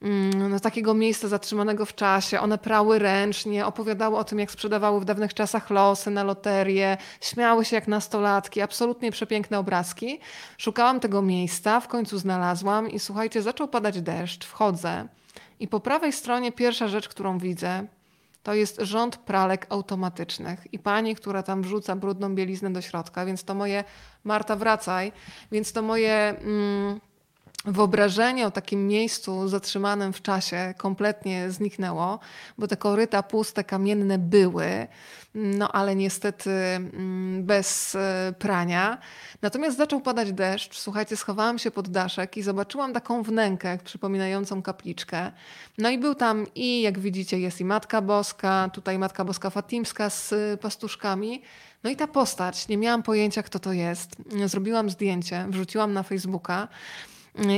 [0.02, 2.40] mm, no, takiego miejsca zatrzymanego w czasie.
[2.40, 7.66] One prały ręcznie, opowiadały o tym, jak sprzedawały w dawnych czasach losy na loterię, śmiały
[7.66, 10.20] się jak nastolatki, absolutnie przepiękne obrazki.
[10.58, 15.08] Szukałam tego miejsca, w końcu znalazłam i słuchajcie, zaczął padać deszcz, wchodzę
[15.60, 17.88] i po prawej stronie pierwsza rzecz, którą widzę,
[18.44, 23.44] to jest rząd pralek automatycznych i pani, która tam wrzuca brudną bieliznę do środka, więc
[23.44, 23.84] to moje,
[24.24, 25.12] Marta wracaj,
[25.52, 27.00] więc to moje mm,
[27.66, 32.20] wyobrażenie o takim miejscu zatrzymanym w czasie kompletnie zniknęło,
[32.58, 34.88] bo te koryta puste, kamienne były,
[35.36, 38.98] no ale niestety mm, bez e, prania.
[39.42, 45.32] Natomiast zaczął padać deszcz, słuchajcie, schowałam się pod daszek i zobaczyłam taką wnękę przypominającą kapliczkę.
[45.78, 50.10] No i był tam i jak widzicie jest i Matka Boska, tutaj Matka Boska Fatimska
[50.10, 51.42] z pastuszkami.
[51.84, 54.16] No i ta postać, nie miałam pojęcia kto to jest.
[54.46, 56.68] Zrobiłam zdjęcie, wrzuciłam na Facebooka.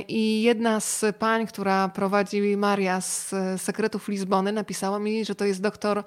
[0.08, 5.62] I jedna z pań, która prowadzi Maria z Sekretów Lizbony, napisała mi, że to jest
[5.62, 6.04] doktor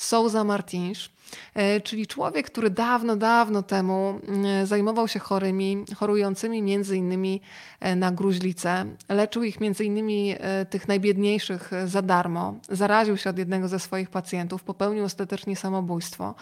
[0.00, 1.08] Souza Martins,
[1.54, 4.20] e, czyli człowiek, który dawno, dawno temu
[4.62, 7.40] e, zajmował się chorymi, chorującymi między innymi
[7.80, 8.86] e, na gruźlicę.
[9.08, 10.34] Leczył ich między innymi
[10.70, 12.54] tych najbiedniejszych za darmo.
[12.68, 16.34] Zaraził się od jednego ze swoich pacjentów, popełnił ostatecznie samobójstwo.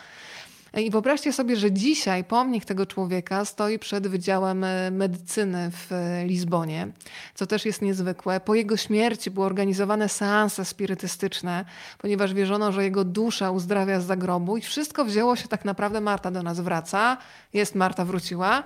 [0.77, 6.27] I wyobraźcie sobie, że dzisiaj pomnik tego człowieka stoi przed Wydziałem e, Medycyny w e,
[6.27, 6.89] Lizbonie,
[7.35, 8.41] co też jest niezwykłe.
[8.41, 11.65] Po jego śmierci były organizowane seanse spirytystyczne,
[11.99, 16.31] ponieważ wierzono, że jego dusza uzdrawia z zagrobu i wszystko wzięło się tak naprawdę, Marta
[16.31, 17.17] do nas wraca,
[17.53, 18.63] jest Marta wróciła.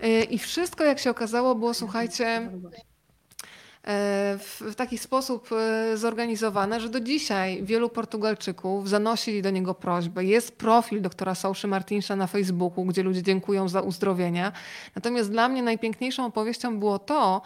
[0.00, 2.50] E, I wszystko, jak się okazało, było, słuchajcie, E,
[4.38, 10.24] w taki sposób e, zorganizowane, że do dzisiaj wielu Portugalczyków zanosili do niego prośbę.
[10.24, 14.52] Jest profil doktora Sauszy Martinsa na Facebooku, gdzie ludzie dziękują za uzdrowienia.
[14.94, 17.42] Natomiast dla mnie najpiękniejszą opowieścią było to,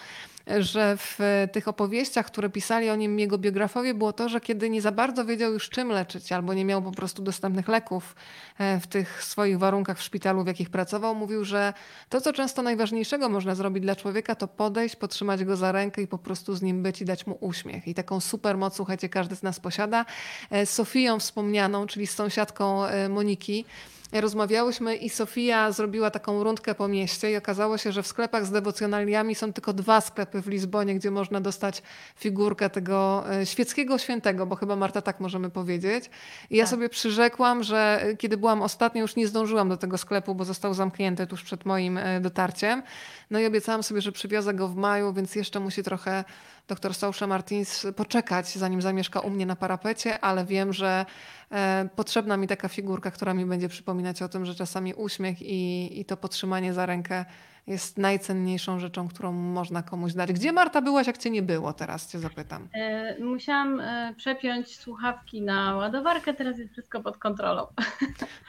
[0.59, 1.19] że w
[1.53, 5.25] tych opowieściach, które pisali o nim jego biografowie, było to, że kiedy nie za bardzo
[5.25, 8.17] wiedział już czym leczyć, albo nie miał po prostu dostępnych leków
[8.59, 11.73] e, w tych swoich warunkach w szpitalu, w jakich pracował, mówił, że
[12.09, 16.07] to, co często najważniejszego można zrobić dla człowieka, to podejść, potrzymać go za rękę i
[16.07, 17.89] po prostu z nim być i dać mu uśmiech.
[17.89, 20.05] I taką super moc, słuchajcie, każdy z nas posiada.
[20.51, 23.65] E, z Sofią wspomnianą, czyli z sąsiadką e, Moniki,
[24.13, 28.51] rozmawiałyśmy i Sofia zrobiła taką rundkę po mieście i okazało się, że w sklepach z
[28.51, 31.83] dewocjonaliami są tylko dwa sklepy w Lizbonie, gdzie można dostać
[32.17, 36.11] figurkę tego e, świeckiego świętego, bo chyba Marta tak możemy powiedzieć.
[36.51, 36.71] I ja tak.
[36.71, 40.75] sobie przyrzekłam, że e, kiedy byłam ostatnio, już nie zdążyłam do tego sklepu, bo został
[40.75, 42.83] zamknięty tuż przed moim e, dotarciem.
[43.31, 46.25] No i obiecałam sobie, że przywiozę go w maju, więc jeszcze musi trochę
[46.69, 51.07] dr Sausza Martins poczekać, zanim zamieszka u mnie na parapecie, ale wiem, że
[51.53, 56.01] e, potrzebna mi taka figurka, która mi będzie przypominać o tym, że czasami uśmiech i,
[56.01, 57.25] i to podtrzymanie za rękę
[57.69, 60.33] jest najcenniejszą rzeczą, którą można komuś dać.
[60.33, 61.73] Gdzie Marta byłaś, jak cię nie było?
[61.73, 62.69] Teraz cię zapytam.
[62.73, 67.67] E, musiałam e, przepiąć słuchawki na ładowarkę, teraz jest wszystko pod kontrolą.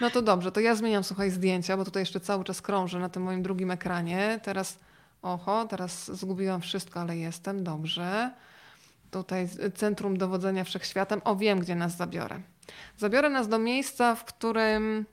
[0.02, 3.10] No to dobrze, to ja zmieniam, słuchaj, zdjęcia, bo tutaj jeszcze cały czas krążę na
[3.10, 4.40] tym moim drugim ekranie.
[4.44, 4.80] Teraz
[5.22, 8.32] Oho, teraz zgubiłam wszystko, ale jestem, dobrze.
[9.12, 11.22] Tutaj Centrum Dowodzenia Wszechświatem.
[11.24, 12.42] O, wiem, gdzie nas zabiorę.
[12.98, 15.06] Zabiorę nas do miejsca, w którym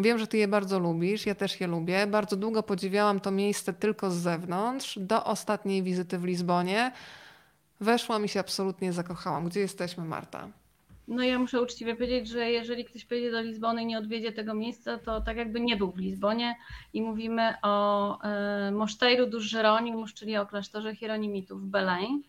[0.00, 2.06] wiem, że ty je bardzo lubisz, ja też je lubię.
[2.06, 6.92] Bardzo długo podziwiałam to miejsce tylko z zewnątrz, do ostatniej wizyty w Lizbonie.
[7.80, 9.48] Weszłam i się absolutnie zakochałam.
[9.48, 10.48] Gdzie jesteśmy, Marta?
[11.08, 14.54] No ja muszę uczciwie powiedzieć, że jeżeli ktoś pojedzie do Lizbony i nie odwiedzie tego
[14.54, 16.56] miejsca, to tak jakby nie był w Lizbonie
[16.92, 22.22] i mówimy o e, Mosztejru dos Jeronimos, czyli o klasztorze Hieronimitów w Belém,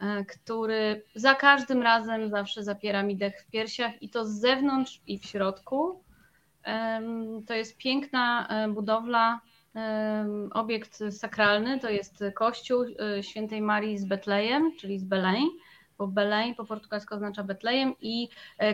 [0.00, 5.00] e, który za każdym razem zawsze zapiera mi dech w piersiach i to z zewnątrz
[5.06, 6.00] i w środku.
[7.46, 9.40] To jest piękna e, budowla
[10.52, 12.84] Obiekt sakralny to jest kościół
[13.22, 15.48] świętej Marii z Betlejem, czyli z Belém,
[15.98, 18.28] bo Belém po portugalsku oznacza Betlejem i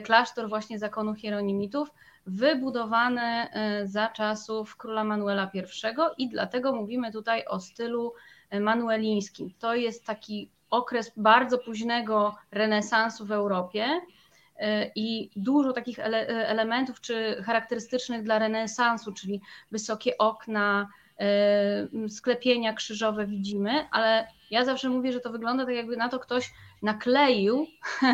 [0.04, 1.88] klasztor właśnie zakonu hieronimitów
[2.26, 3.48] wybudowany
[3.84, 5.62] za czasów króla Manuela I
[6.18, 8.12] i dlatego mówimy tutaj o stylu
[8.60, 9.50] manuelińskim.
[9.58, 14.00] To jest taki okres bardzo późnego renesansu w Europie e,
[14.96, 19.40] i dużo takich ele elementów czy charakterystycznych dla renesansu, czyli
[19.70, 20.88] wysokie okna,
[21.20, 26.18] e, sklepienia krzyżowe widzimy, ale ja zawsze mówię, że to wygląda tak jakby na to
[26.18, 26.52] ktoś
[26.82, 27.66] nakleił,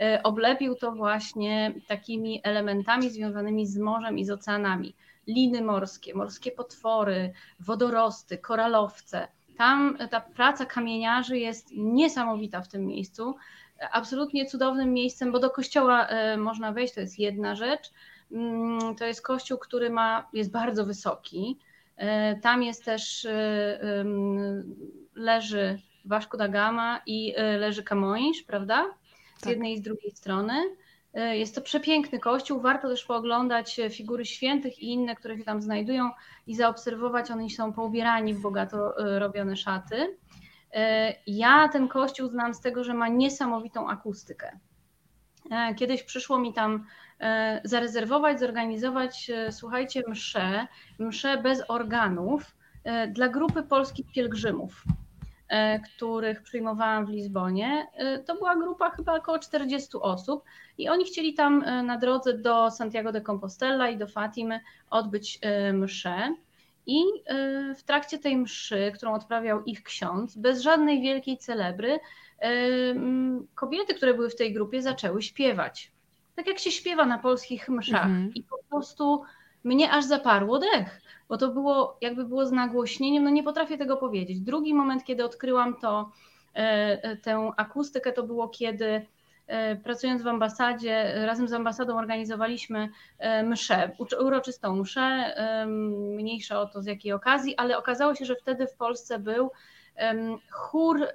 [0.00, 4.94] e, oblepił to właśnie takimi elementami związanymi z morzem i z oceanami.
[5.26, 9.28] Liny morskie, morskie potwory, wodorosty, koralowce.
[9.58, 13.34] Tam ta praca kamieniarzy jest niesamowita w tym miejscu.
[13.92, 17.90] Absolutnie cudownym miejscem, bo do kościoła e, można wejść, to jest jedna rzecz.
[18.32, 21.58] Mm, to jest kościół, który ma, jest bardzo wysoki.
[21.96, 24.04] E, tam jest też, e,
[25.14, 28.84] leży Vasco da Gama i leży Camões, prawda?
[29.36, 29.50] Z tak.
[29.50, 30.52] jednej i z drugiej strony.
[31.14, 32.60] Jest to przepiękny kościół.
[32.60, 36.10] Warto też pooglądać figury świętych i inne, które się tam znajdują
[36.46, 37.30] i zaobserwować.
[37.30, 40.16] Oni są poubierani w bogato robione szaty.
[41.26, 44.58] Ja ten kościół znam z tego, że ma niesamowitą akustykę.
[45.76, 46.86] Kiedyś przyszło mi tam
[47.64, 50.66] zarezerwować, zorganizować, słuchajcie, mszę,
[50.98, 52.56] mszę bez organów
[53.08, 54.84] dla grupy polskich pielgrzymów.
[55.48, 60.44] E, których przyjmowałam w Lizbonie, e, to była grupa chyba około 40 osób
[60.78, 64.60] i oni chcieli tam e, na drodze do Santiago de Compostela i do Fatimy
[64.90, 65.40] odbyć
[65.72, 66.34] mszę.
[66.86, 67.02] I
[67.76, 71.98] w trakcie tej mszy, którą odprawiał ich ksiądz, bez żadnej wielkiej celebry,
[73.54, 75.92] kobiety, które były w tej grupie, zaczęły śpiewać.
[76.34, 78.06] Tak jak się śpiewa na polskich mszach.
[78.06, 78.34] Mhm.
[78.34, 79.22] I po prostu
[79.64, 83.96] mnie aż zaparło dech bo to było jakby było z nagłośnieniem, no nie potrafię tego
[83.96, 84.40] powiedzieć.
[84.40, 86.10] Drugi moment, kiedy odkryłam to,
[86.54, 89.06] e, tę akustykę, to było kiedy
[89.84, 92.88] pracując w ambasadzie, razem z ambasadą organizowaliśmy
[93.44, 93.90] mszę,
[94.20, 95.34] uroczystą mszę,
[96.16, 99.50] mniejsza o to z jakiej okazji, ale okazało się, że wtedy w Polsce był
[100.50, 101.06] chór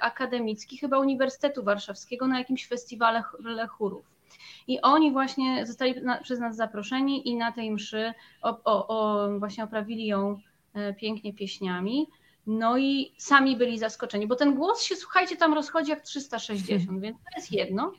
[0.00, 3.22] akademicki, chyba Uniwersytetu Warszawskiego na jakimś festiwale
[3.68, 4.18] chórów.
[4.66, 9.28] I oni właśnie zostali na, przez nas zaproszeni i na tej mszy o, o, o,
[9.38, 10.40] właśnie oprawili ją
[10.74, 12.06] e, pięknie pieśniami.
[12.50, 17.00] No i sami byli zaskoczeni, bo ten głos się, słuchajcie, tam rozchodzi jak 360, hmm.
[17.04, 17.92] więc to jest jedno.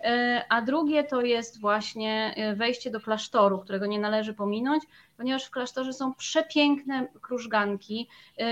[0.00, 4.84] E, a drugie to jest właśnie e, wejście do klasztoru, którego nie należy pominąć,
[5.16, 8.08] ponieważ w klasztorze są przepiękne krużganki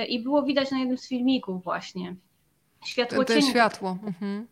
[0.09, 2.15] i było widać na jednym z filmików właśnie.
[2.85, 3.99] Światło to, to światło.
[4.03, 4.47] Mhm.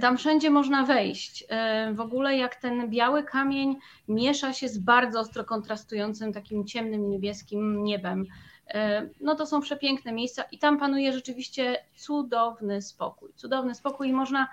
[0.00, 1.44] Tam wszędzie można wejść.
[1.48, 3.76] E, w ogóle jak ten biały kamień
[4.08, 8.26] miesza się z bardzo ostro kontrastującym takim ciemnym niebieskim niebem.
[8.68, 13.32] E, no to są przepiękne miejsca i tam panuje rzeczywiście cudowny spokój.
[13.34, 14.48] Cudowny spokój i można,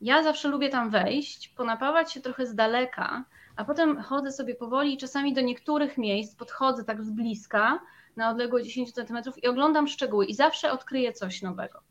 [0.00, 3.24] ja zawsze lubię tam wejść, ponapawać się trochę z daleka,
[3.56, 7.80] a potem chodzę sobie powoli i czasami do niektórych miejsc podchodzę tak z bliska,
[8.16, 11.89] na odległość 10 cm i oglądam szczegóły i zawsze odkryję coś nowego.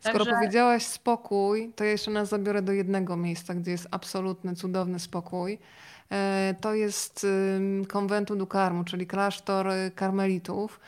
[0.00, 0.32] Skoro Także...
[0.40, 5.58] powiedziałaś spokój, to ja jeszcze nas zabiorę do jednego miejsca, gdzie jest absolutny, cudowny spokój.
[6.10, 7.26] E, to jest
[7.88, 10.80] konwentu Dukarmu, czyli klasztor karmelitów.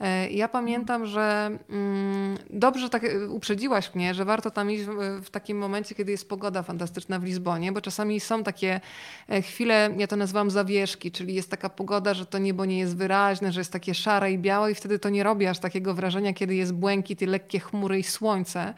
[0.00, 4.84] E, ja pamiętam, że mm, dobrze tak e, uprzedziłaś mnie, że warto tam iść
[5.22, 8.80] w takim momencie, kiedy jest pogoda fantastyczna w Lizbonie, bo czasami są takie
[9.28, 12.96] e, chwile, ja to nazywam zawieszki, czyli jest taka pogoda, że to niebo nie jest
[12.96, 16.32] wyraźne, że jest takie szare i białe i wtedy to nie robi aż takiego wrażenia,
[16.32, 18.74] kiedy jest błękit i lekkie chmury i słońce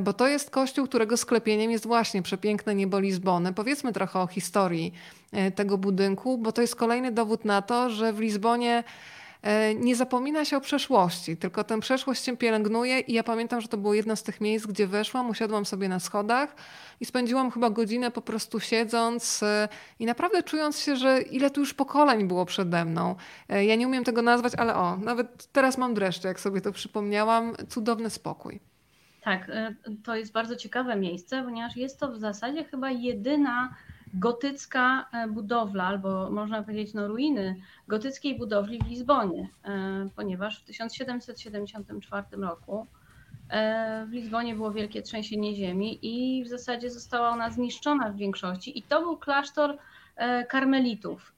[0.00, 3.52] bo to jest kościół, którego sklepieniem jest właśnie przepiękne niebo Lizbony.
[3.52, 4.92] Powiedzmy trochę o historii
[5.54, 8.84] tego budynku, bo to jest kolejny dowód na to, że w Lizbonie
[9.76, 13.76] nie zapomina się o przeszłości, tylko tę przeszłość się pielęgnuje i ja pamiętam, że to
[13.76, 16.54] było jedno z tych miejsc, gdzie weszłam, usiadłam sobie na schodach
[17.00, 19.68] i spędziłam chyba godzinę po prostu siedząc e,
[19.98, 23.14] i naprawdę czując się, że ile tu już pokoleń było przede mną.
[23.48, 26.72] E, ja nie umiem tego nazwać, ale o, nawet teraz mam dreszcze, jak sobie to
[26.72, 27.54] przypomniałam.
[27.68, 28.60] Cudowny spokój.
[29.24, 29.50] Tak,
[30.04, 33.74] to jest bardzo ciekawe miejsce, ponieważ jest to w zasadzie chyba jedyna
[34.14, 37.56] gotycka e, budowla, albo można powiedzieć no ruiny
[37.88, 42.86] gotyckiej budowli w Lizbonie, e, ponieważ w 1774 roku
[43.50, 48.78] e, w Lizbonie było wielkie trzęsienie ziemi i w zasadzie została ona zniszczona w większości.
[48.78, 49.78] I to był klasztor
[50.48, 51.34] karmelitów,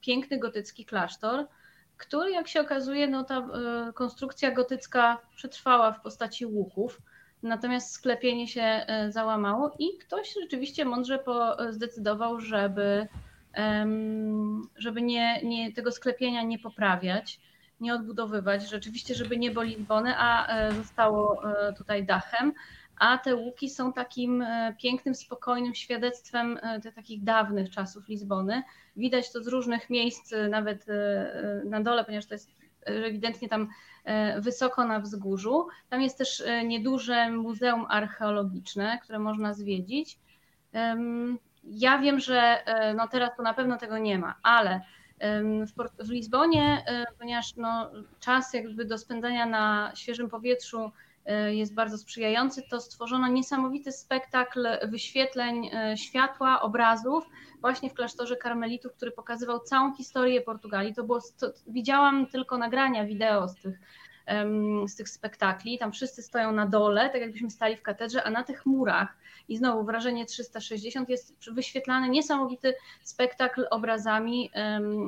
[0.00, 1.46] piękny gotycki klasztor,
[1.96, 3.48] który jak się okazuje, no ta
[3.94, 7.00] konstrukcja gotycka przetrwała w postaci łuków,
[7.42, 11.24] Natomiast sklepienie się e, załamało i ktoś rzeczywiście mądrze
[11.70, 13.08] zdecydował, żeby
[14.76, 17.40] żeby nie, nie, tego sklepienia nie poprawiać,
[17.80, 21.42] nie odbudowywać, rzeczywiście, żeby nie było Lizbony, a zostało
[21.76, 22.52] tutaj dachem
[23.02, 28.62] a te łuki są takim e, pięknym, spokojnym świadectwem e, tych takich dawnych czasów Lizbony.
[28.96, 30.86] Widać to z różnych miejsc, e, nawet
[31.64, 32.50] na dole, ponieważ to jest
[32.84, 33.68] ewidentnie tam
[34.38, 35.66] wysoko na wzgórzu.
[35.88, 40.18] Tam jest też nieduże muzeum archeologiczne, które można zwiedzić.
[41.64, 42.64] Ja wiem, że
[42.96, 44.80] no teraz to na pewno tego nie ma, ale
[46.00, 46.84] w, Lizbonie,
[47.18, 51.11] ponieważ no, czas jakby do spędzania na świeżym powietrzu E,
[51.50, 57.24] jest bardzo sprzyjający, to stworzono niesamowity spektakl wyświetleń e, światła, obrazów
[57.60, 60.94] właśnie w klasztorze karmelitów, który pokazywał całą historię Portugalii.
[60.94, 63.80] To było, to, widziałam tylko nagrania wideo z tych,
[64.86, 65.78] z tych spektakli.
[65.78, 69.16] Tam wszyscy stoją na dole, tak jakbyśmy stali w katedrze, a na tych murach
[69.52, 74.50] i znowu wrażenie 360 jest wyświetlany niesamowity spektakl obrazami,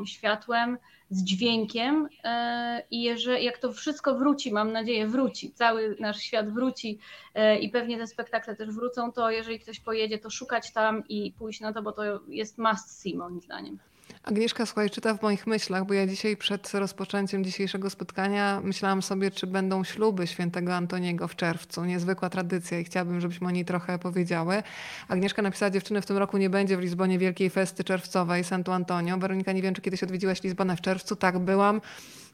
[0.06, 0.78] światłem,
[1.10, 3.02] z dźwiękiem e, i
[3.40, 6.98] jak to wszystko wróci, mam nadzieję wróci, cały nasz świat wróci
[7.34, 11.32] e, i pewnie te spektakle też wrócą, to jeżeli ktoś pojedzie, to szukać tam i
[11.38, 13.78] pójść na to, bo to jest must see moim zdaniem.
[14.24, 19.30] Agnieszka, słuchaj, czyta w moich myślach, bo ja dzisiaj przed rozpoczęciem dzisiejszego spotkania myślałam sobie,
[19.30, 21.84] czy będą śluby świętego Antoniego w czerwcu.
[21.84, 24.62] Niezwykła tradycja i chciałabym, żebyśmy o niej trochę powiedziały.
[25.08, 29.18] Agnieszka napisała, dziewczyny, w tym roku nie będzie w Lizbonie wielkiej festy czerwcowej Santo Antonio.
[29.18, 31.16] Weronika, nie wiem, czy kiedyś odwiedziłaś Lizbonę w czerwcu.
[31.16, 31.80] Tak, byłam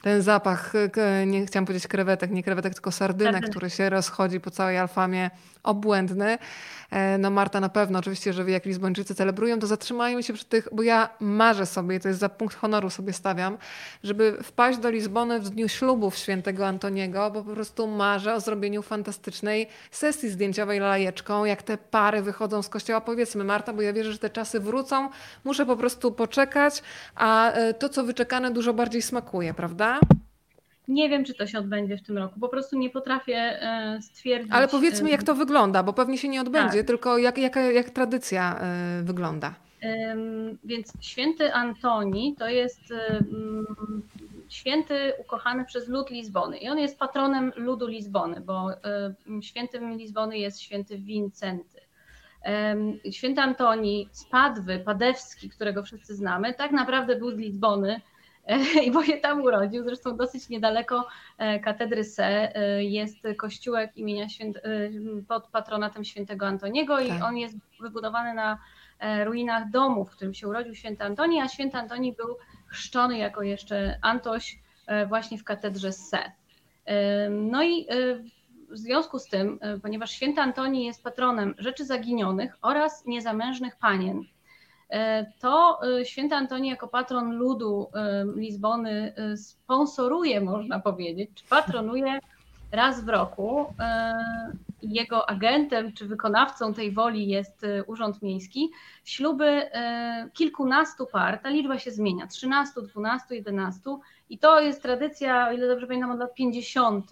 [0.02, 0.72] ten zapach,
[1.26, 5.30] nie chciałam powiedzieć krewetek, nie krewetek, tylko sardynek, który się rozchodzi po całej Alfamie,
[5.62, 6.38] obłędny.
[6.90, 10.68] E, no Marta na pewno, oczywiście, że jak Lizbończycy celebrują, to zatrzymajmy się przy tych,
[10.72, 13.58] bo ja marzę sobie, to jest za punkt honoru sobie stawiam,
[14.04, 18.82] żeby wpaść do Lizbony w dniu ślubów świętego Antoniego, bo po prostu marzę o zrobieniu
[18.82, 23.00] fantastycznej sesji zdjęciowej lajeczką, jak te pary wychodzą z kościoła.
[23.00, 25.08] Powiedzmy Marta, bo ja wierzę, że te czasy wrócą,
[25.44, 26.82] muszę po prostu poczekać,
[27.14, 29.89] a e, to, co wyczekane, dużo bardziej smakuje, prawda?
[30.88, 32.40] Nie wiem, czy to się odbędzie w tym roku.
[32.40, 34.52] Po prostu nie potrafię e, stwierdzić.
[34.52, 36.86] Ale powiedzmy, jak to wygląda, bo pewnie się nie odbędzie, tak.
[36.86, 39.54] tylko jak, jak, jak tradycja e, wygląda.
[40.64, 42.80] Więc święty Antoni to jest
[44.48, 48.70] święty ukochany przez lud Lizbony i on jest patronem ludu Lizbony, bo
[49.40, 51.80] świętym Lizbony jest święty Wincenty.
[53.10, 58.00] Święty Antoni z Padwy, Padewski, którego wszyscy znamy, tak naprawdę był z Lizbony,
[58.86, 59.84] i bo się tam urodził.
[59.84, 61.08] Zresztą dosyć niedaleko
[61.38, 64.60] e, katedry Se e, jest kościółek imienia święt, e,
[65.28, 67.22] pod patronatem świętego Antoniego i tak.
[67.22, 68.58] on jest wybudowany na
[69.24, 72.36] ruinach domu, w którym się urodził święty Antoni, a święty Antoni był
[72.66, 74.58] chrzczony jako jeszcze Antoś
[75.08, 76.32] właśnie w katedrze Se.
[77.30, 77.86] No i
[78.70, 84.39] w związku z tym, ponieważ święty Antoni jest patronem rzeczy zaginionych oraz niezamężnych panien, E,
[85.40, 92.18] to e, święty Antoni jako patron ludu e, Lizbony sponsoruje, można powiedzieć, czy patronuje
[92.72, 93.74] raz w roku.
[94.82, 98.70] Jego agentem czy wykonawcą tej woli jest Urząd Miejski.
[99.04, 99.70] Śluby
[100.32, 103.80] kilkunastu par, ta liczba się zmienia, 13, 12, 11
[104.30, 107.10] i to jest tradycja, o ile dobrze pamiętam, od lat 50.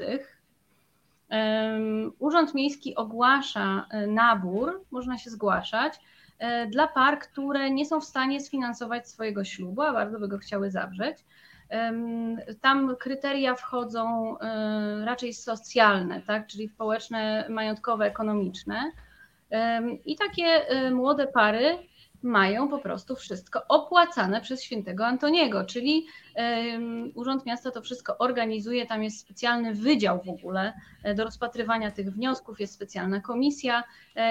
[2.19, 6.01] Urząd Miejski ogłasza nabór, można się zgłaszać E,
[6.71, 10.71] dla par, które nie są w stanie sfinansować swojego ślubu, a bardzo by go chciały
[10.71, 11.25] zawrzeć.
[12.61, 16.47] Tam kryteria wchodzą e, raczej socjalne, tak?
[16.47, 18.93] czyli społeczne, majątkowe, ekonomiczne.
[20.05, 21.79] I takie e, młode pary
[22.23, 26.07] mają po prostu wszystko opłacane przez świętego Antoniego, czyli
[27.15, 30.73] Urząd Miasta to wszystko organizuje, tam jest specjalny wydział w ogóle
[31.15, 33.85] do rozpatrywania tych wniosków, jest specjalna komisja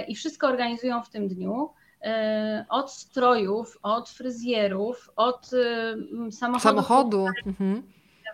[0.07, 1.69] i wszystko organizują w tym dniu.
[2.01, 6.59] E, od strojów, od fryzjerów, od y, samochodu.
[6.59, 7.25] Samochodu.
[7.45, 7.83] Mhm.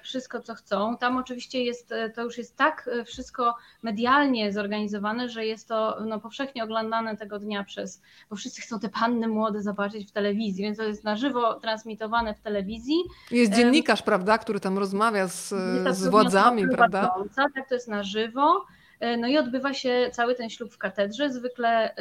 [0.03, 0.97] Wszystko, co chcą.
[0.97, 5.97] Tam oczywiście jest, e, to już jest tak e, wszystko medialnie zorganizowane, że jest to
[6.05, 10.63] no, powszechnie oglądane tego dnia przez, bo wszyscy chcą te panny młode zobaczyć w telewizji,
[10.63, 12.95] więc to jest na żywo transmitowane w telewizji.
[13.31, 15.49] Jest dziennikarz, um, prawda, który tam rozmawia z,
[15.91, 17.15] z władzami, prawda?
[17.35, 18.65] Tak, to jest na żywo.
[19.03, 21.29] E, no i odbywa się cały ten ślub w katedrze.
[21.29, 21.95] Zwykle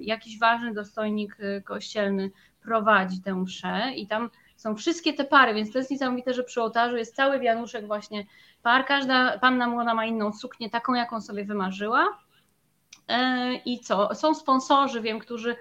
[0.00, 2.30] jakiś ważny dostojnik e, kościelny
[2.62, 6.62] prowadzi tę mszę i tam są wszystkie te pary, więc to jest niesamowite, że przy
[6.62, 8.26] ołtarzu jest cały wianuszek właśnie
[8.62, 8.86] par.
[8.86, 12.18] Każda panna młoda ma inną suknię, taką jaką sobie wymarzyła.
[13.08, 14.14] E, I co?
[14.14, 15.56] Są sponsorzy, wiem, którzy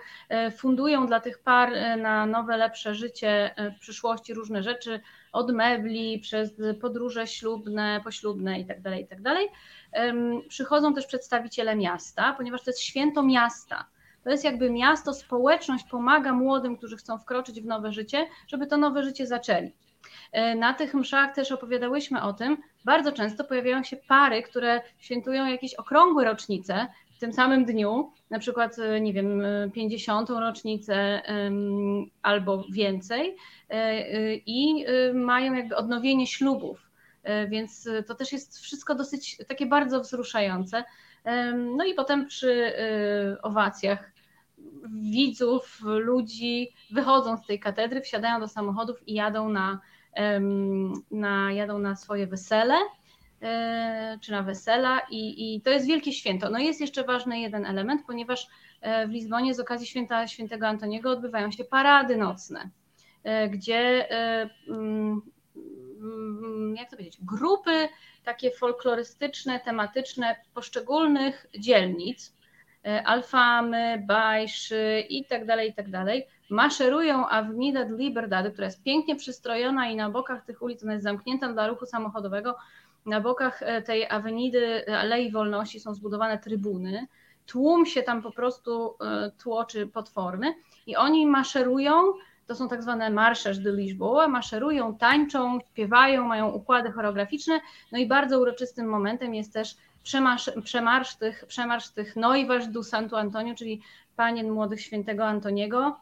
[0.58, 5.02] fundują dla tych par na nowe, lepsze życie w przyszłości różne rzeczy,
[5.36, 9.24] od mebli, przez podróże ślubne, poślubne itd., tak itd.
[9.24, 10.16] Tak
[10.48, 13.86] przychodzą też przedstawiciele miasta, ponieważ to jest święto miasta.
[14.24, 18.78] To jest jakby miasto, społeczność pomaga młodym, którzy chcą wkroczyć w nowe życie, żeby to
[18.78, 19.72] nowe życie zaczęli.
[20.32, 22.57] E, na tych mszach też opowiadałyśmy o tym.
[22.86, 26.88] Bardzo często pojawiają się pary, które świętują jakieś okrągłe rocznice
[27.26, 29.44] tym samym dniu, na przykład, e, nie wiem,
[29.74, 30.30] 50.
[30.30, 31.22] rocznicę
[32.22, 33.36] albo więcej,
[34.46, 36.92] i mają jakby odnowienie ślubów.
[37.50, 40.84] Więc to też jest wszystko dosyć takie bardzo wzruszające.
[41.78, 42.74] No i potem przy
[43.44, 44.12] owacjach
[44.90, 49.80] widzów, ludzi wychodzą z tej katedry, wsiadają do samochodów i jadą na,
[51.12, 53.05] na, jadą na swoje wesele e,
[54.22, 56.50] czy na wesela i, i to jest wielkie święto.
[56.50, 58.48] No jest jeszcze ważny jeden element, ponieważ
[58.82, 62.70] e, w Lizbonie z okazji święta świętego Antoniego odbywają się parady nocne,
[63.24, 64.10] e, gdzie
[64.68, 65.22] mm,
[66.02, 67.90] mm, jak to powiedzieć, grupy
[68.24, 72.36] takie folklorystyczne, tematyczne poszczególnych dzielnic,
[72.86, 78.84] e, Alfamy, Bajszy i tak dalej, i tak dalej, maszerują Avenida de Liberdade, która jest
[78.84, 82.56] pięknie przystrojona i na bokach tych ulic, ona jest zamknięta dla ruchu samochodowego,
[83.06, 87.07] na bokach e, tej Avenidy Alei Wolności są zbudowane trybuny,
[87.45, 90.56] tłum się tam po prostu e, tłoczy potworny
[90.88, 92.14] i oni maszerują
[92.48, 97.60] to są tak zwane marsze de Lisboa, maszerują, tańczą, śpiewają, mają układy choreograficzne,
[97.91, 103.19] no i bardzo uroczystym momentem jest też przemarsz, przemarsz tych, przemarsz tych Noiwas do Santo
[103.19, 103.82] Antonio, czyli
[104.15, 105.99] panien młodych świętego Antoniego,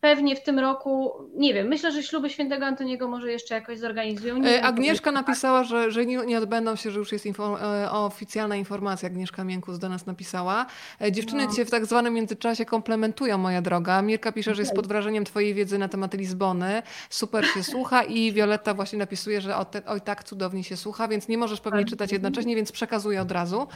[0.00, 4.36] Pewnie w tym roku, nie wiem, myślę, że śluby świętego Antoniego może jeszcze jakoś zorganizują.
[4.36, 8.56] Nie e, Agnieszka napisała, że, że nie, odbędą się, że już jest info, e, oficjalna
[8.56, 9.06] informacja.
[9.06, 10.66] Agnieszka Miękus do nas napisała.
[11.00, 11.54] E, dziewczyny no.
[11.54, 14.02] cię w tak zwanym międzyczasie komplementują, moja droga.
[14.02, 16.82] Mirka pisze, że jest pod wrażeniem twojej wiedzy na temat Lizbony.
[17.10, 19.54] Super się słucha i Wioletta właśnie napisuje, że
[19.86, 23.68] oj tak cudownie się słucha, więc nie możesz pewnie czytać jednocześnie, więc przekazuję od razu.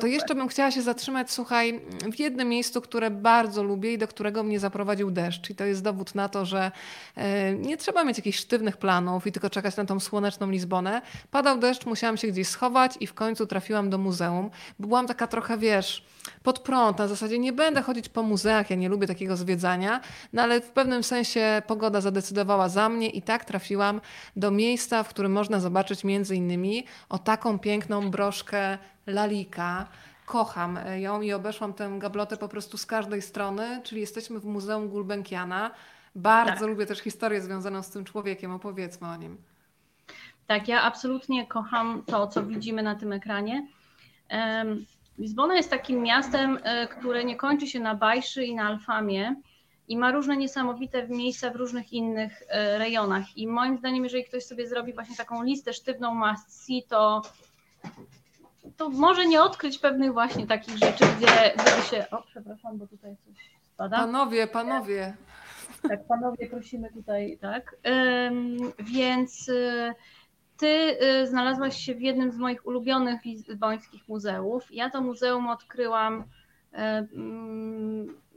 [0.00, 1.80] To jeszcze bym chciała się zatrzymać, słuchaj,
[2.12, 5.82] w jednym miejscu, które bardzo lubię i do którego mnie zaprowadził deszcz i to jest
[5.82, 6.70] dowód na to, że
[7.16, 11.02] e, nie trzeba mieć jakichś sztywnych planów i tylko czekać na tą słoneczną Lizbonę.
[11.30, 14.50] Padał deszcz, musiałam się gdzieś schować i w końcu trafiłam do muzeum.
[14.78, 16.04] Byłam taka trochę, wiesz,
[16.42, 20.00] pod prąd, na zasadzie nie będę chodzić po muzeach, ja nie lubię takiego zwiedzania,
[20.32, 24.00] no ale w pewnym sensie pogoda zadecydowała za mnie i tak trafiłam
[24.36, 29.86] do miejsca, w którym można zobaczyć między innymi o taką piękną broszkę lalika,
[30.26, 34.88] kocham ją i obeszłam tę gablotę po prostu z każdej strony, czyli jesteśmy w Muzeum
[34.88, 35.70] Gulbenkiana.
[36.14, 36.68] Bardzo tak.
[36.68, 39.36] lubię też historię związaną z tym człowiekiem, opowiedzmy o nim.
[40.46, 43.66] Tak, ja absolutnie kocham to, co widzimy na tym ekranie.
[45.18, 49.36] Lizbona jest takim miastem, e, które nie kończy się na Bajszy i na Alfamie
[49.88, 53.36] i ma różne niesamowite miejsca w różnych innych e, rejonach.
[53.36, 57.22] I moim zdaniem, jeżeli ktoś sobie zrobi właśnie taką listę sztywną must see, to
[58.76, 62.06] to może nie odkryć pewnych właśnie takich rzeczy, gdzie, gdzie się.
[62.10, 63.96] O, przepraszam, bo tutaj coś spada.
[63.96, 65.16] Panowie, panowie.
[65.88, 67.76] Tak, panowie, prosimy tutaj, tak.
[67.84, 69.94] Um, więc y,
[70.56, 74.64] ty y, znalazłaś się w jednym z moich ulubionych lizbońskich muzeów.
[74.70, 76.24] Ja to muzeum odkryłam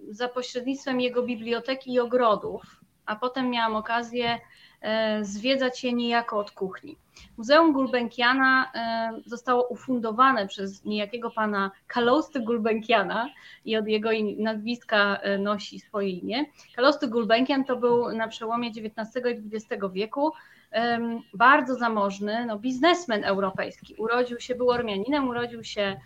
[0.10, 2.79] za pośrednictwem jego biblioteki i ogrodów,
[3.10, 4.40] a potem miałam okazję
[4.82, 6.98] E, zwiedzać je niejako od kuchni.
[7.38, 13.30] Muzeum Gulbenkiana e, zostało ufundowane przez niejakiego pana Kalosty Gulbenkiana
[13.66, 16.46] i od jego nazwiska e, nosi swoje imię.
[16.76, 20.32] Kalosty Gulbenkian to był na przełomie XIX i XX wieku
[21.34, 23.96] bardzo zamożny no, biznesmen europejski.
[23.98, 26.00] Urodził się, był Ormianinem, urodził się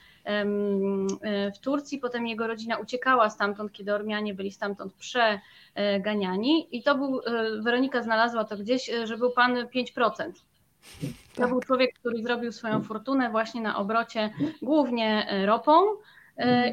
[1.55, 7.19] w Turcji, potem jego rodzina uciekała stamtąd, kiedy Ormianie byli stamtąd przeganiani i to był,
[7.19, 10.33] e, Weronika znalazła to gdzieś, e, że był pan 5%.
[11.35, 11.49] To tak.
[11.49, 14.29] był człowiek, który zrobił swoją fortunę właśnie na obrocie
[14.61, 15.81] głównie e, ropą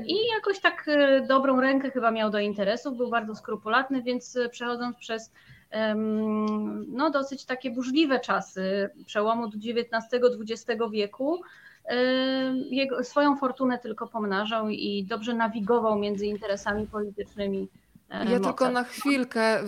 [0.07, 0.87] i jakoś tak
[1.29, 5.33] dobrą rękę chyba miał do interesów, był bardzo skrupulatny, więc przechodząc przez
[6.89, 11.41] no, dosyć takie burzliwe czasy przełomu XIX-XX wieku,
[12.71, 17.69] jego, swoją fortunę tylko pomnażał i dobrze nawigował między interesami politycznymi
[18.11, 19.63] ja tylko na chwilkę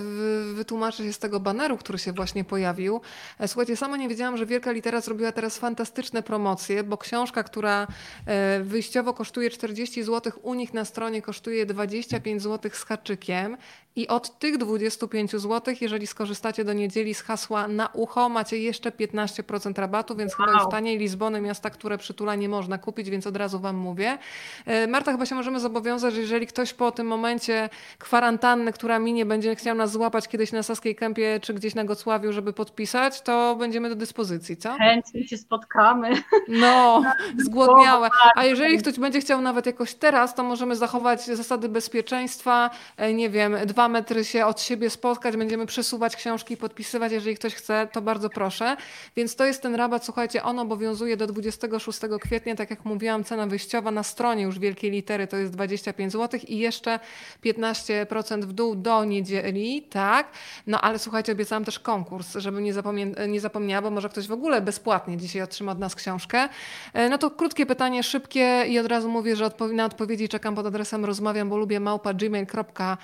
[0.55, 3.01] wytłumaczę się z tego baneru, który się właśnie pojawił.
[3.39, 7.87] E, słuchajcie, sama nie wiedziałam, że Wielka Litera zrobiła teraz fantastyczne promocje, bo książka, która
[8.27, 13.57] e, wyjściowo kosztuje 40 zł, u nich na stronie kosztuje 25 zł z haczykiem
[13.97, 18.91] I od tych 25 zł, jeżeli skorzystacie do niedzieli z hasła na ucho, macie jeszcze
[18.91, 20.49] 15% rabatu, więc wow.
[20.49, 24.19] chyba już taniej Lizbony, miasta, które przytula nie można kupić, więc od razu Wam mówię.
[24.67, 29.27] E, Marta, chyba się możemy zobowiązać, że jeżeli ktoś po tym momencie kwarantanny, która minie,
[29.27, 33.57] będzie chciał nas złapać kiedyś na Saskiej Kępie czy gdzieś na Gocławiu, żeby podpisać, to
[33.57, 34.75] będziemy do dyspozycji, co?
[34.75, 36.23] Chętnie się spotkamy.
[36.49, 37.03] No,
[37.45, 38.09] zgłodniałe.
[38.37, 43.31] A jeżeli ktoś będzie chciał nawet jakoś teraz, to możemy zachować zasady bezpieczeństwa, e, nie
[43.31, 48.03] wiem, dwa metry się od siebie spotkać, będziemy przesuwać książki podpisywać, jeżeli ktoś chce, to
[48.03, 48.77] bardzo proszę.
[49.17, 53.47] Więc to jest ten rabat, słuchajcie, on obowiązuje do 26 kwietnia, tak jak mówiłam, cena
[53.47, 57.01] wyjściowa na stronie już wielkiej litery to jest 25 zł i jeszcze
[57.45, 60.27] 15% w dół do niedzieli, tak?
[60.67, 64.33] No ale słuchajcie, obiecałam też konkurs, żeby nie, zapomnia- nie zapomniała, bo może ktoś w
[64.33, 66.49] ogóle bezpłatnie dzisiaj otrzyma od nas książkę.
[66.93, 70.67] E, no to krótkie pytanie, szybkie i od razu mówię, że na odpowiedzi czekam pod
[70.67, 72.97] adresem rozmawiam, bo lubię małpa gmail.com.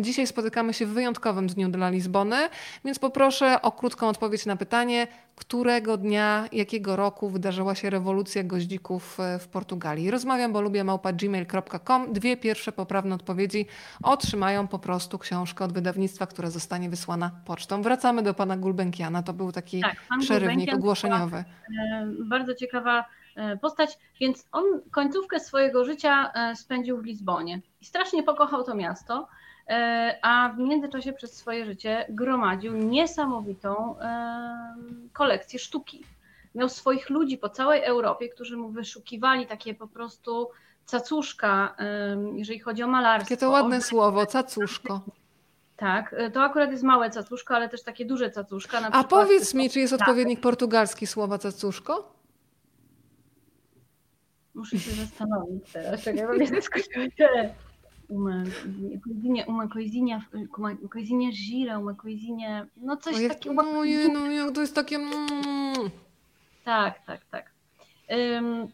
[0.00, 2.36] Dzisiaj spotykamy się w wyjątkowym dniu dla Lizbony,
[2.84, 9.20] więc poproszę o krótką odpowiedź na pytanie, którego dnia, jakiego roku wydarzyła się rewolucja goździków
[9.20, 10.10] e, w Portugalii.
[10.10, 12.12] Rozmawiam, bo lubię małpa gmail.com.
[12.12, 13.66] Dwie pierwsze poprawne odpowiedzi
[14.02, 17.82] otrzymają po prostu książkę od wydawnictwa, która zostanie wysłana pocztą.
[17.82, 19.22] Wracamy do pana Gulbenkiana.
[19.22, 21.36] To był taki tak, przerywnik ogłoszeniowy.
[21.36, 21.44] E,
[22.24, 23.04] bardzo ciekawa
[23.36, 29.28] e, postać, więc on końcówkę swojego życia spędził w Lizbonie i strasznie pokochał to miasto.
[29.68, 33.94] E, a w międzyczasie przez swoje życie gromadził niesamowitą
[35.12, 36.04] kolekcję sztuki.
[36.54, 40.48] Miał swoich ludzi po całej Europie, którzy mu wyszukiwali takie po prostu
[40.84, 41.76] cacuszka,
[42.34, 43.32] jeżeli chodzi o malarstwo.
[43.34, 45.00] Jakie to ładne słowo, cacuszko.
[45.76, 48.80] Tak, e, to akurat jest małe cacuszko, ale też takie duże cacuszka.
[48.92, 52.12] A powiedz mi, czy jest odpowiednik portugalski słowa cacuszko?
[54.54, 56.46] Muszę się zastanowić teraz, czekaj, bo mnie
[58.08, 58.44] uma
[59.04, 60.26] coisinha, uma coisinha,
[60.58, 63.62] uma coisinha gira, uma coisinha, no coś o, jak, takiego.
[63.62, 64.96] No, je, no, jak to jest takie...
[64.96, 65.90] Mm.
[66.64, 67.50] Tak, tak, tak.
[68.08, 68.68] Um,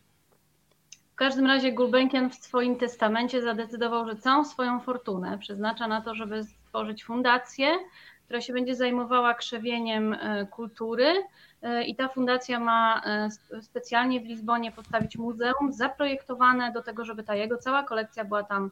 [1.14, 6.14] w każdym razie Gulbenkian w swoim testamencie zadecydował, że całą swoją fortunę przeznacza na to,
[6.14, 7.78] żeby stworzyć fundację,
[8.24, 11.24] która się będzie zajmowała krzewieniem e, kultury
[11.62, 13.28] e, i ta fundacja ma e,
[13.62, 18.70] specjalnie w Lizbonie postawić muzeum zaprojektowane do tego, żeby ta jego cała kolekcja była tam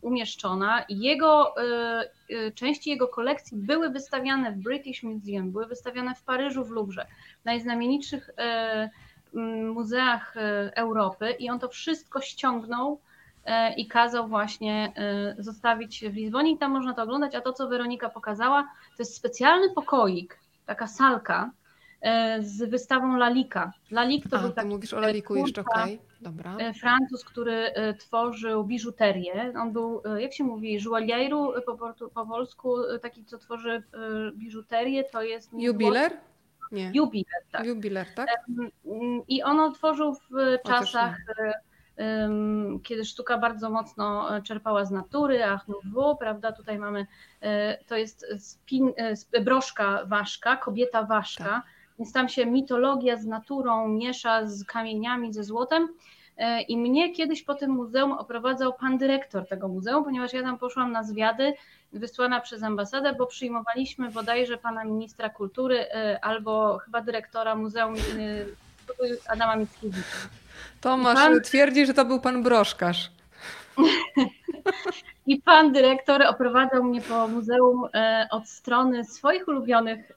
[0.00, 0.84] umieszczona.
[0.88, 6.64] Jego, e, e, części jego kolekcji były wystawiane w British Museum, były wystawione w Paryżu,
[6.64, 7.06] w Louvre,
[7.42, 8.90] w najznamienitszych e,
[9.74, 10.34] muzeach
[10.74, 13.00] Europy i on to wszystko ściągnął
[13.76, 14.92] i kazał właśnie
[15.38, 18.62] zostawić w Lizbonie i tam można to oglądać, a to, co Weronika pokazała,
[18.96, 21.50] to jest specjalny pokoik, taka salka,
[22.40, 23.72] z wystawą Lalika.
[23.90, 25.98] Lalik to A, był taki mówisz o Laliku jeszcze, okej, okay.
[26.20, 26.56] dobra.
[26.56, 29.52] E, Francuz, który e, tworzył biżuterię.
[29.56, 33.82] On był, jak się mówi, joalieru po, po polsku, taki, co tworzy
[34.34, 35.50] biżuterię, to jest...
[35.52, 36.12] Jubiler?
[36.72, 36.90] Nie.
[36.94, 37.66] Jubiler, tak.
[37.66, 38.28] Jubiler, tak?
[39.28, 41.16] I on tworzył w czasach
[42.82, 47.06] kiedy sztuka bardzo mocno czerpała z natury, Ach Nouveau, prawda, tutaj mamy,
[47.86, 48.92] to jest spin,
[49.44, 55.44] broszka ważka, kobieta ważka, tak więc tam się mitologia z naturą miesza z kamieniami, ze
[55.44, 55.88] złotem.
[56.36, 60.58] E, I mnie kiedyś po tym muzeum oprowadzał pan dyrektor tego muzeum, ponieważ ja tam
[60.58, 61.54] poszłam na zwiady
[61.92, 67.98] wysłana przez ambasadę, bo przyjmowaliśmy bodajże pana ministra kultury e, albo chyba dyrektora Muzeum e,
[69.28, 70.02] Adama Mickiewicza.
[70.80, 71.40] Tomasz pan...
[71.40, 73.10] twierdzi, że to był pan Broszkarz.
[75.28, 80.12] I pan dyrektor oprowadzał mnie po muzeum e, od strony swoich ulubionych,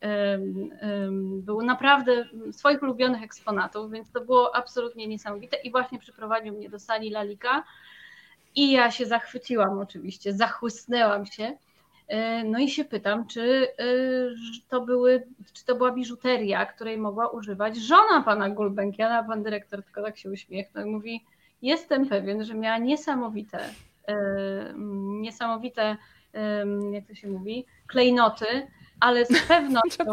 [1.21, 5.57] było naprawdę swoich ulubionych eksponatów, więc to było absolutnie niesamowite.
[5.57, 7.63] I właśnie przyprowadził mnie do sali Lalika.
[8.55, 11.57] I ja się zachwyciłam oczywiście, zachłysnęłam się.
[12.07, 13.85] E, no i się pytam, czy e,
[14.69, 15.23] to, były,
[15.53, 19.23] czy to była biżuteria, której mogła używać żona pana Gulbenkiana.
[19.23, 21.25] Pan dyrektor tylko tak się uśmiechnął i mówi,
[21.61, 23.59] jestem pewien, że miała niesamowite
[25.21, 25.97] niesamowite,
[26.91, 28.45] jak to się mówi, klejnoty,
[28.99, 30.05] ale z pewnością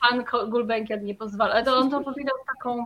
[0.00, 1.62] pan Gulbenkian nie pozwala.
[1.62, 2.84] To on to powiedział z, taką,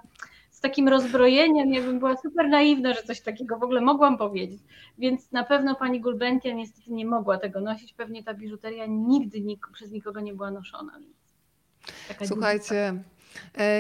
[0.51, 4.63] z takim rozbrojeniem, jakbym była super naiwna, że coś takiego w ogóle mogłam powiedzieć.
[4.99, 7.93] Więc na pewno pani Gulbenkian niestety nie mogła tego nosić.
[7.93, 10.93] Pewnie ta biżuteria nigdy nik przez nikogo nie była noszona.
[12.25, 13.03] Słuchajcie,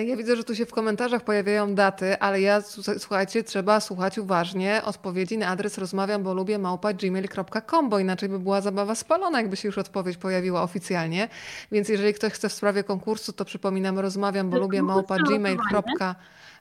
[0.07, 2.61] ja widzę, że tu się w komentarzach pojawiają daty, ale ja,
[2.99, 8.39] słuchajcie, trzeba słuchać uważnie odpowiedzi na adres rozmawiam, bo lubię małpa gmail.com, bo inaczej by
[8.39, 11.29] była zabawa spalona, jakby się już odpowiedź pojawiła oficjalnie.
[11.73, 16.15] Więc jeżeli ktoś chce w sprawie konkursu, to przypominam rozmawiam, bo lubię małpa gmail.com.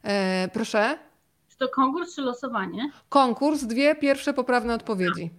[0.03, 0.97] E, proszę?
[1.49, 2.91] Czy to konkurs czy losowanie?
[3.09, 5.31] Konkurs, dwie pierwsze poprawne odpowiedzi.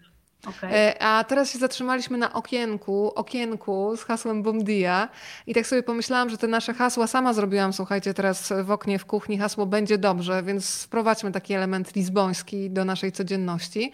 [0.46, 0.74] Okay.
[0.74, 5.08] E, a teraz się zatrzymaliśmy na okienku, okienku z hasłem Bomdia
[5.46, 9.06] i tak sobie pomyślałam, że te nasze hasła sama zrobiłam, słuchajcie, teraz w oknie w
[9.06, 13.92] kuchni hasło będzie dobrze, więc wprowadźmy taki element lizboński do naszej codzienności.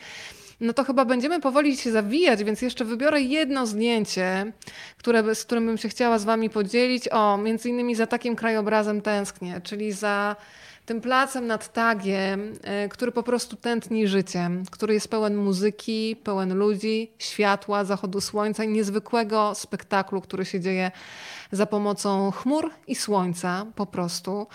[0.60, 4.52] No to chyba będziemy powoli się zawijać, więc jeszcze wybiorę jedno zdjęcie,
[4.96, 7.08] które, z którym bym się chciała z wami podzielić.
[7.08, 10.36] O, między innymi za takim krajobrazem tęsknię, czyli za
[10.86, 16.54] tym placem nad Tagiem, e, który po prostu tętni życiem, który jest pełen muzyki, pełen
[16.54, 20.90] ludzi, światła, zachodu słońca i niezwykłego spektaklu, który się dzieje
[21.52, 24.46] za pomocą chmur i słońca po prostu.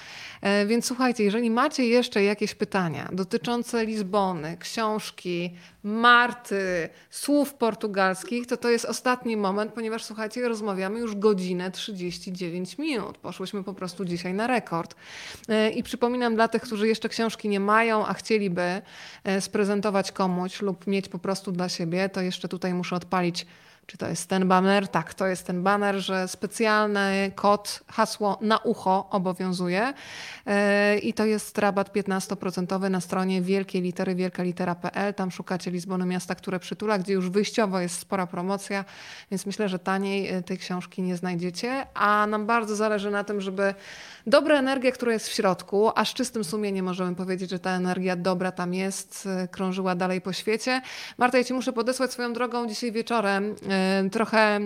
[0.42, 8.58] E, więc słuchajcie, jeżeli macie jeszcze jakieś pytania dotyczące Lizbony, książki, Marty, słów portugalskich, to
[8.58, 13.18] to jest ostatni moment, ponieważ słuchajcie, rozmawiamy już godzinę 39 minut.
[13.18, 14.96] Poszłyśmy po prostu dzisiaj na rekord.
[15.50, 18.82] E, I przypominam dla tych, którzy jeszcze książki nie mają, a chcieliby
[19.24, 23.46] e, sprezentować komuś lub mieć po prostu dla siebie, to jeszcze tutaj muszę odpalić
[23.86, 24.88] czy to jest ten banner?
[24.88, 29.94] Tak, to jest ten banner, że specjalny kod, hasło na ucho obowiązuje
[30.46, 35.14] e, i to jest rabat 15% na stronie wielkiej litery wielka litera.pl.
[35.14, 38.86] Tam szukacie Lizbony Miasta, które przytula, gdzie już wyjściowo jest spora promocja,
[39.32, 43.42] więc myślę, że taniej e, tej książki nie znajdziecie, a nam bardzo zależy na tym,
[43.42, 43.74] żeby
[44.28, 48.16] dobra energia, która jest w środku, a z czystym sumieniem możemy powiedzieć, że ta energia
[48.16, 50.82] dobra tam jest, e, krążyła dalej po świecie.
[51.18, 53.56] Marta, ja Ci muszę podesłać swoją drogą dzisiaj wieczorem
[54.12, 54.60] trochę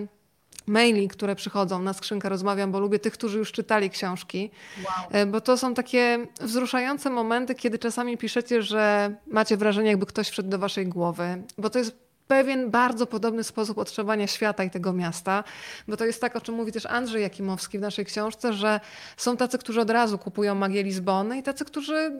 [0.67, 4.51] maili, które przychodzą na skrzynkę Rozmawiam, bo lubię tych, którzy już czytali książki,
[4.85, 5.27] wow.
[5.27, 10.49] bo to są takie wzruszające momenty, kiedy czasami piszecie, że macie wrażenie, jakby ktoś wszedł
[10.49, 15.43] do waszej głowy, bo to jest pewien bardzo podobny sposób odczuwania świata i tego miasta,
[15.87, 18.79] bo to jest tak, o czym mówi też Andrzej Jakimowski w naszej książce, że
[19.17, 22.11] są tacy, którzy od razu kupują magię Lizbony i tacy, którzy,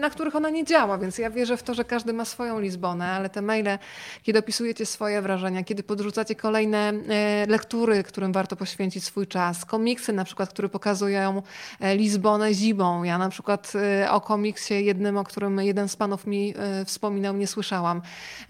[0.00, 3.06] na których ona nie działa, więc ja wierzę w to, że każdy ma swoją Lizbonę,
[3.06, 3.78] ale te maile,
[4.22, 10.12] kiedy opisujecie swoje wrażenia, kiedy podrzucacie kolejne e, lektury, którym warto poświęcić swój czas, komiksy
[10.12, 11.42] na przykład, które pokazują
[11.80, 13.04] e, Lizbonę zimą.
[13.04, 13.72] Ja na przykład
[14.02, 16.54] e, o komiksie jednym, o którym jeden z panów mi
[16.84, 18.02] wspominał, nie słyszałam.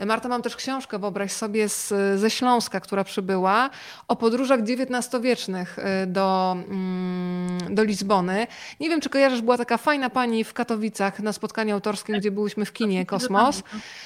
[0.06, 3.70] Marta, mam też książkę wyobraź sobie z, ze Śląska, która przybyła,
[4.08, 8.46] o podróżach XIX-wiecznych y, do, mm, do Lizbony.
[8.80, 12.64] Nie wiem, czy kojarzysz, była taka fajna pani w Katowicach na spotkaniu autorskim, gdzie byliśmy
[12.64, 13.62] w kinie Kosmos.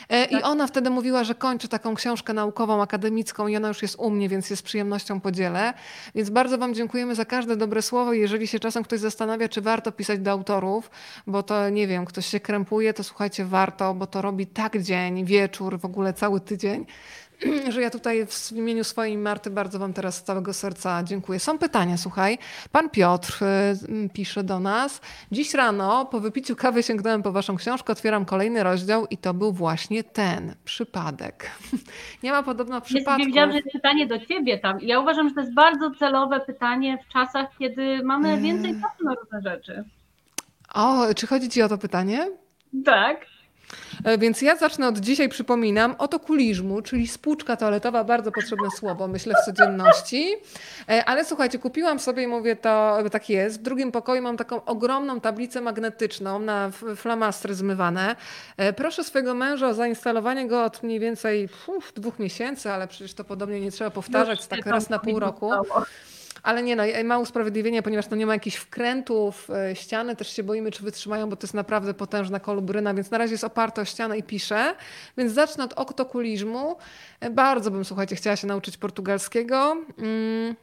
[0.09, 3.97] E, I ona wtedy mówiła, że kończy taką książkę naukową, akademicką i ona już jest
[3.99, 5.75] u mnie, więc je z przyjemnością podzielę.
[6.15, 8.13] Więc bardzo Wam dziękujemy za każde dobre słowo.
[8.13, 10.91] Jeżeli się czasem ktoś zastanawia, czy warto pisać do autorów,
[11.27, 15.25] bo to nie wiem, ktoś się krępuje, to słuchajcie, warto, bo to robi tak dzień,
[15.25, 16.87] wieczór, w ogóle cały tydzień,
[17.73, 21.41] że ja tutaj w imieniu swojej Marty bardzo Wam teraz z całego serca dziękuję.
[21.41, 22.39] Są pytania, słuchaj.
[22.73, 25.01] Pan Piotr y, pisze do nas.
[25.33, 29.53] Dziś rano po wypiciu kawy sięgnąłem po Waszą książkę, otwieram kolejny rozdział i to był
[29.53, 31.51] właśnie ten przypadek.
[32.23, 33.27] Nie ma podobno przypadku.
[33.27, 34.81] Wiedziałam, że jest pytanie do Ciebie tam.
[34.81, 39.15] Ja uważam, że to jest bardzo celowe pytanie w czasach, kiedy mamy więcej czasu na
[39.15, 39.85] różne rzeczy.
[40.75, 42.27] O, czy chodzi Ci o to pytanie?
[42.85, 43.27] Tak.
[44.05, 49.35] E, więc ja zacznę od dzisiaj, przypominam, otokulizmu, czyli spłuczka toaletowa, bardzo potrzebne słowo, myślę,
[49.43, 50.37] w codzienności.
[50.89, 53.59] E, ale słuchajcie, kupiłam sobie i mówię, to tak jest.
[53.59, 58.17] W drugim pokoju mam taką ogromną tablicę magnetyczną na flamastry zmywane.
[58.57, 63.15] E, proszę swojego męża o zainstalowanie go od mniej więcej uf, dwóch miesięcy, ale przecież
[63.15, 65.51] to podobnie nie trzeba powtarzać, tak raz na pół roku.
[66.43, 70.43] Ale nie no, ma usprawiedliwienie, ponieważ to nie ma jakichś wkrętów, e, ściany też się
[70.43, 73.85] boimy, czy wytrzymają, bo to jest naprawdę potężna kolubryna, więc na razie jest oparte o
[73.85, 74.75] ścianę i piszę.
[75.17, 76.77] Więc zacznę od oktokulizmu.
[77.21, 79.77] E, bardzo bym, słuchajcie, chciała się nauczyć portugalskiego.
[79.99, 80.57] Mm,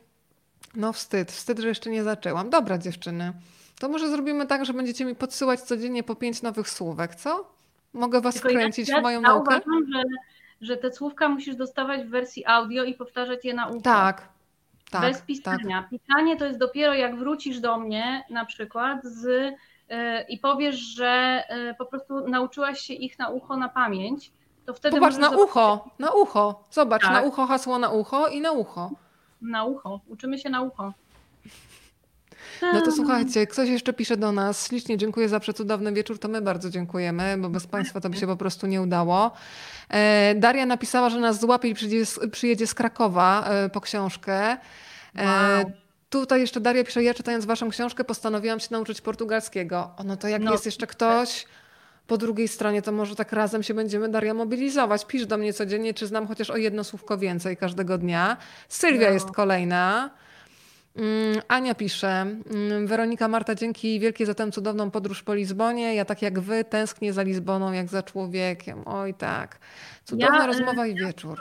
[0.76, 2.50] no wstyd, wstyd, że jeszcze nie zaczęłam.
[2.50, 3.34] Dobra dziewczyny,
[3.80, 7.56] to może zrobimy tak, że będziecie mi podsyłać codziennie po pięć nowych słówek, co?
[7.94, 9.62] Mogę was Tylko wkręcić ja, w moją ja naukę?
[9.66, 10.04] Uważam, że,
[10.62, 13.82] że te słówka musisz dostawać w wersji audio i powtarzać je na ucho.
[13.82, 14.35] Tak,
[14.92, 15.82] tak, bez pisania.
[15.82, 15.90] Tak.
[15.90, 19.96] Pisanie to jest dopiero jak wrócisz do mnie na przykład z, yy,
[20.30, 24.32] i powiesz, że yy, po prostu nauczyłaś się ich na ucho na pamięć,
[24.66, 25.50] to wtedy Popatrz, na zobaczyć...
[25.50, 26.64] ucho, na ucho.
[26.72, 27.12] Zobacz, tak.
[27.12, 28.92] na ucho hasło na ucho i na ucho.
[29.42, 30.94] Na ucho, uczymy się na ucho.
[32.62, 34.68] No to słuchajcie, ktoś jeszcze pisze do nas.
[34.68, 36.20] Ślicznie dziękuję za przecudowny wieczór.
[36.20, 39.32] To my bardzo dziękujemy, bo bez Państwa to by się po prostu nie udało.
[39.90, 44.58] E, Daria napisała, że nas złapie i przyjedzie, przyjedzie z Krakowa e, po książkę.
[45.16, 45.72] E, wow.
[46.10, 49.92] Tutaj jeszcze Daria pisze, ja czytając waszą książkę postanowiłam się nauczyć portugalskiego.
[50.06, 50.52] No to jak no.
[50.52, 51.46] jest jeszcze ktoś
[52.08, 55.06] po drugiej stronie, to może tak razem się będziemy, Daria, mobilizować.
[55.06, 58.38] Pisz do mnie codziennie, czy znam chociaż o jedno słówko więcej każdego dnia.
[58.70, 59.14] Sylwia no.
[59.14, 60.10] jest kolejna.
[60.96, 65.96] Mm, Ania pisze, mm, Weronika Marta, dzięki wielkie za tę cudowną podróż po Lizbonie.
[65.96, 68.82] Ja tak jak wy tęsknię za Lizboną, jak za człowiekiem.
[68.86, 69.60] Oj tak.
[70.04, 71.40] Cudowna Ja, rozmowa i ja wieczór.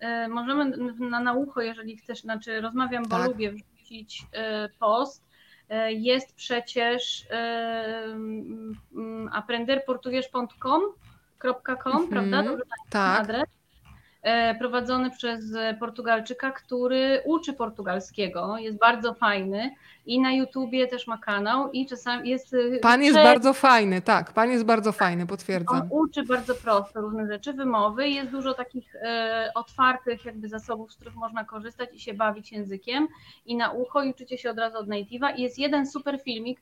[0.00, 0.76] E, Możemy
[1.10, 3.28] na, na ucho, jeżeli chcesz, znaczy rozmawiam, bo Tak.
[3.28, 5.30] lubię wrzucić e, post.
[5.88, 10.82] Jest przecież mm, aprenderportugues.com,
[11.44, 12.08] Mhm.
[12.10, 12.44] prawda?
[12.90, 13.20] Tak.
[13.20, 13.48] adres,
[14.58, 15.44] prowadzony przez
[15.80, 19.74] Portugalczyka, który uczy portugalskiego, jest bardzo fajny
[20.06, 22.54] i na YouTubie też ma kanał i czasami jest...
[22.54, 24.32] e, Pan jest prze- bardzo fajny, tak.
[24.32, 25.86] Pan jest bardzo fajny, on potwierdzam.
[25.90, 28.08] uczy bardzo prosto różne rzeczy, wymowy.
[28.08, 33.08] Jest dużo takich e, otwartych jakby zasobów, z których można korzystać i się bawić językiem
[33.46, 35.36] i na ucho i uczycie się od razu od native'a.
[35.36, 36.60] I jest jeden super filmik,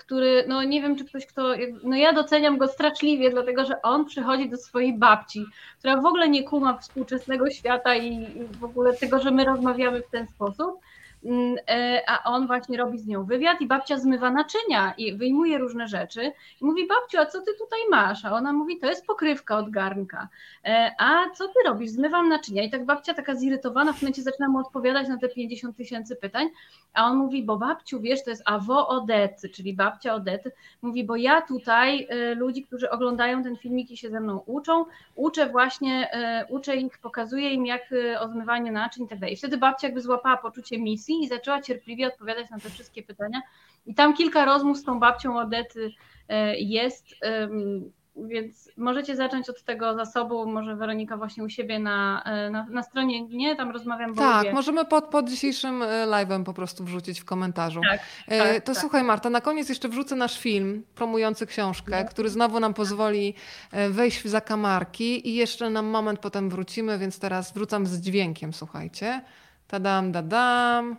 [0.00, 1.42] który, no nie wiem, czy ktoś, kto,
[1.82, 5.44] no ja doceniam go straszliwie, dlatego że on przychodzi do swojej babci,
[5.78, 8.26] która w ogóle nie kuma współczesnego świata i
[8.60, 10.80] w ogóle tego, że my rozmawiamy w ten sposób.
[11.24, 15.58] Mm, e, A on właśnie robi z nią wywiad i babcia zmywa naczynia i wyjmuje
[15.58, 18.24] różne rzeczy i mówi, babciu, a co ty tutaj masz?
[18.24, 20.28] A ona mówi, to jest pokrywka od garnka.
[20.64, 21.90] E, A co ty robisz?
[21.90, 22.62] Zmywam naczynia.
[22.62, 26.48] I tak babcia taka zirytowana w momencie zaczyna mu odpowiadać na te 50 tysięcy pytań,
[26.94, 30.52] a on mówi, bo babciu, wiesz, to jest awo Odety, czyli babcia Odety.
[30.82, 34.84] Mówi, bo ja tutaj e, ludzi, którzy oglądają ten filmik i się ze mną uczą,
[35.14, 36.10] uczę właśnie,
[36.48, 37.82] uczę ich, pokazuję im jak
[38.20, 38.28] o
[38.72, 39.34] naczyń i tak dalej.
[39.34, 43.42] I wtedy babcia jakby złapała poczucie misji i zaczęła cierpliwie odpowiadać na te wszystkie pytania.
[43.86, 45.90] I tam kilka rozmów z tą babcią Odety
[46.28, 47.06] e, jest,
[48.16, 52.82] więc możecie zacząć od tego zasobu, może Weronika właśnie u siebie na, e, na, na
[52.82, 54.54] stronie, nie, tam rozmawiam, bo Tak, lubię.
[54.54, 57.80] możemy pod, pod dzisiejszym e, live'em po prostu wrzucić w komentarzu.
[57.90, 58.80] Tak, tak, to tak.
[58.80, 63.34] słuchaj Marta, na koniec jeszcze wrzucę nasz film promujący książkę, który znowu nam pozwoli
[63.90, 69.22] wejść w zakamarki i jeszcze na moment potem wrócimy, więc teraz wrzucam z dźwiękiem, słuchajcie.
[69.70, 70.96] Tadam, dadam.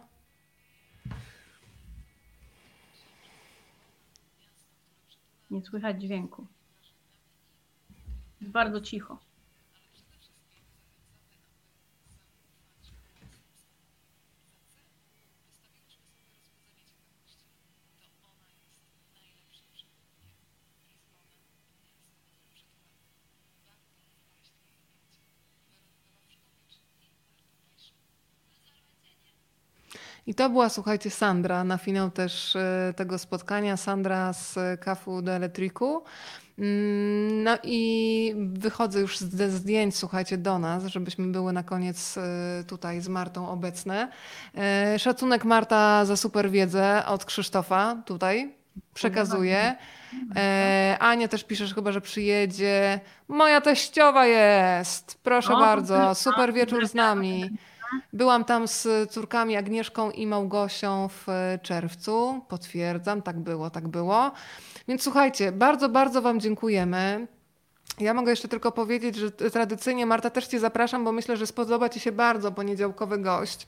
[5.51, 6.47] Nie słychać dźwięku.
[8.41, 9.17] Jest bardzo cicho.
[30.27, 33.77] I to była, słuchajcie, Sandra na finał też e, tego spotkania.
[33.77, 36.03] Sandra z Cafu de Electriku.
[36.59, 42.63] Mm, No i wychodzę już ze zdjęć, słuchajcie, do nas, żebyśmy były na koniec e,
[42.67, 44.11] tutaj z Martą obecne.
[44.57, 48.55] E, Szacunek Marta za super wiedzę od Krzysztofa tutaj
[48.93, 49.75] przekazuję.
[50.35, 52.99] E, Ania też pisze, że chyba, że przyjedzie.
[53.27, 55.19] Moja teściowa jest.
[55.23, 56.15] Proszę O, bardzo.
[56.15, 57.49] Super wieczór z nami.
[58.13, 62.45] Byłam tam z córkami Agnieszką i Małgosią w e, czerwcu.
[62.47, 64.31] Potwierdzam, tak było, tak było.
[64.87, 67.27] Więc słuchajcie, bardzo, bardzo Wam dziękujemy.
[67.99, 71.89] Ja mogę jeszcze tylko powiedzieć, że tradycyjnie Marta też Cię zapraszam, bo myślę, że spodoba
[71.89, 73.67] Ci się bardzo poniedziałkowy gość.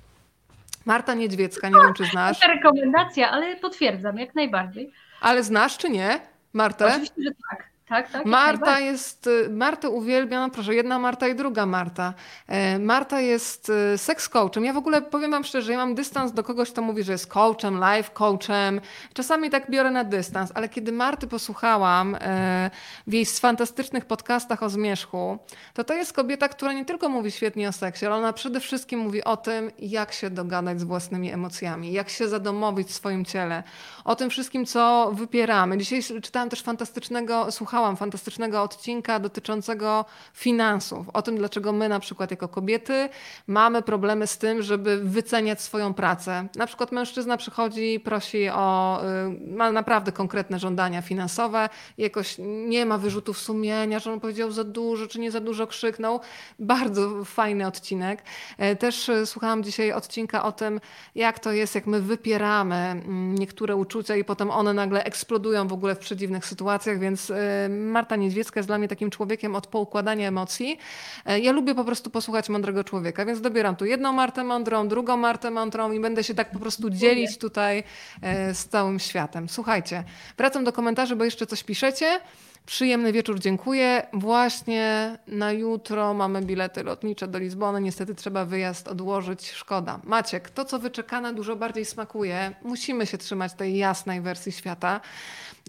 [0.85, 4.91] Marta Niedźwiecka, nie wiem czy znasz, Taka rekomendacja, ale potwierdzam, jak najbardziej.
[5.21, 6.19] ale znasz czy nie?
[6.53, 6.85] Martę?
[6.87, 7.72] Oczywiście, że tak.
[7.93, 8.25] Tak, tak.
[8.25, 12.13] Marta jest, y, Martę uwielbiam, proszę, jedna Marta i druga Marta.
[12.47, 14.65] E, Marta jest y, seks coachem.
[14.65, 17.27] Ja w ogóle powiem wam szczerze, ja mam dystans do kogoś, kto mówi, że jest
[17.27, 18.81] coachem, life coachem.
[19.13, 22.71] Czasami tak biorę na dystans, ale kiedy Marty posłuchałam e,
[23.07, 25.37] w jej fantastycznych podcastach o zmierzchu,
[25.73, 28.99] to to jest kobieta, która nie tylko mówi świetnie o seksie, ale ona przede wszystkim
[28.99, 33.63] mówi o tym, jak się dogadać z własnymi emocjami, jak się zadomowić w swoim ciele,
[34.05, 35.77] o tym wszystkim, co wypieramy.
[35.77, 42.31] Dzisiaj czytałam też fantastycznego, słuchałam fantastycznego odcinka dotyczącego finansów, o tym, dlaczego my na przykład
[42.31, 43.09] jako kobiety
[43.47, 46.47] mamy problemy z tym, żeby wyceniać swoją pracę.
[46.55, 52.35] Na przykład mężczyzna przychodzi, prosi o, y, ma naprawdę konkretne żądania finansowe jakoś
[52.67, 56.19] nie ma wyrzutów sumienia, że on powiedział za dużo, czy nie za dużo krzyknął.
[56.59, 58.23] Bardzo fajny odcinek.
[58.57, 60.79] E, Też y, słuchałam dzisiaj odcinka o tym,
[61.15, 65.73] jak to jest, jak my wypieramy mm, niektóre uczucia i potem one nagle eksplodują w
[65.73, 67.35] ogóle w przedziwnych sytuacjach, więc y,
[67.69, 70.77] Marta Niedźwiecka jest dla mnie takim człowiekiem od poukładania emocji.
[71.25, 75.17] E, Ja lubię po prostu posłuchać mądrego człowieka, więc dobieram tu jedną Martę mądrą, drugą
[75.17, 77.83] Martę mądrą i będę się tak po prostu dzielić tutaj
[78.21, 79.49] e, z całym światem.
[79.49, 80.03] Słuchajcie,
[80.37, 82.19] wracam do komentarzy, bo jeszcze coś piszecie.
[82.65, 84.07] Przyjemny wieczór, dziękuję.
[84.13, 87.81] Właśnie na jutro mamy bilety lotnicze do Lizbony.
[87.81, 89.99] Niestety trzeba wyjazd odłożyć, szkoda.
[90.03, 92.51] Maciek, to co wyczekane dużo bardziej smakuje.
[92.63, 95.01] Musimy się trzymać tej jasnej wersji świata.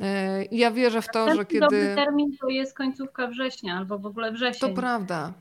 [0.01, 0.07] Yy,
[0.51, 1.95] Ja wierzę w to, że dobry kiedy...
[1.95, 4.75] termin to jest końcówka września albo w ogóle To wrzesień.
[4.75, 5.33] prawda.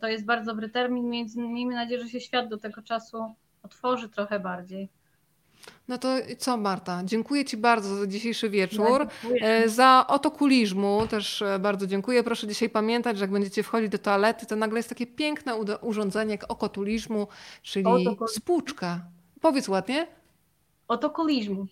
[0.00, 4.08] To jest bardzo dobry termin, więc miejmy nadzieję, że się świat do tego czasu otworzy
[4.08, 4.88] trochę bardziej.
[5.88, 6.08] No to
[6.38, 7.00] co, Marta?
[7.04, 9.00] Dziękuję Ci bardzo za dzisiejszy wieczór.
[9.00, 9.42] Ja dziękuję.
[9.44, 12.22] E, Za otokulizmu też e, bardzo dziękuję.
[12.24, 16.30] Proszę dzisiaj pamiętać, że jak będziecie wchodzić do toalety, to nagle jest takie piękne urządzenie
[16.32, 17.26] jak okotulizmu,
[17.62, 17.84] czyli
[18.28, 19.00] spłuczka.
[19.40, 20.06] Powiedz ładnie.
[20.88, 21.66] Otokulizmu.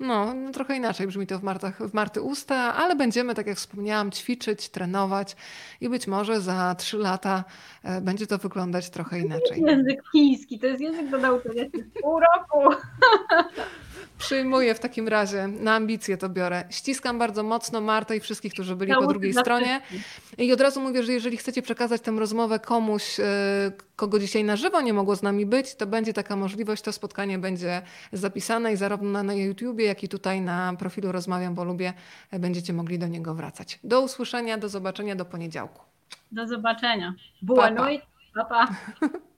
[0.00, 3.56] No, no, trochę inaczej brzmi to w, Martach, w Marty usta, ale będziemy, tak jak
[3.56, 5.36] wspomniałam, ćwiczyć, trenować
[5.80, 7.44] i być może za trzy lata
[7.82, 9.62] e, będzie to wyglądać trochę inaczej.
[9.66, 12.76] Język chiński, to jest język do nauczenia się pół roku.
[14.18, 16.64] Przyjmuję w takim razie, na ambicje to biorę.
[16.70, 19.80] Ściskam bardzo mocno Martę i wszystkich, którzy byli po drugiej stronie.
[20.38, 23.24] I od razu mówię, że jeżeli chcecie przekazać tę rozmowę komuś, e,
[23.96, 26.82] kogo dzisiaj na żywo nie mogło z nami być, to będzie taka możliwość.
[26.82, 27.82] To spotkanie będzie
[28.12, 31.92] zapisane i zarówno na, YouTubie, jak i tutaj na profilu Rozmawiam, bo lubię,
[32.32, 33.78] będziecie mogli do niego wracać.
[33.84, 35.84] Do usłyszenia, do zobaczenia, do poniedziałku.
[36.32, 37.14] Do zobaczenia.
[37.56, 37.70] Pa.
[37.70, 38.06] noite.
[38.34, 38.68] Pa, pa.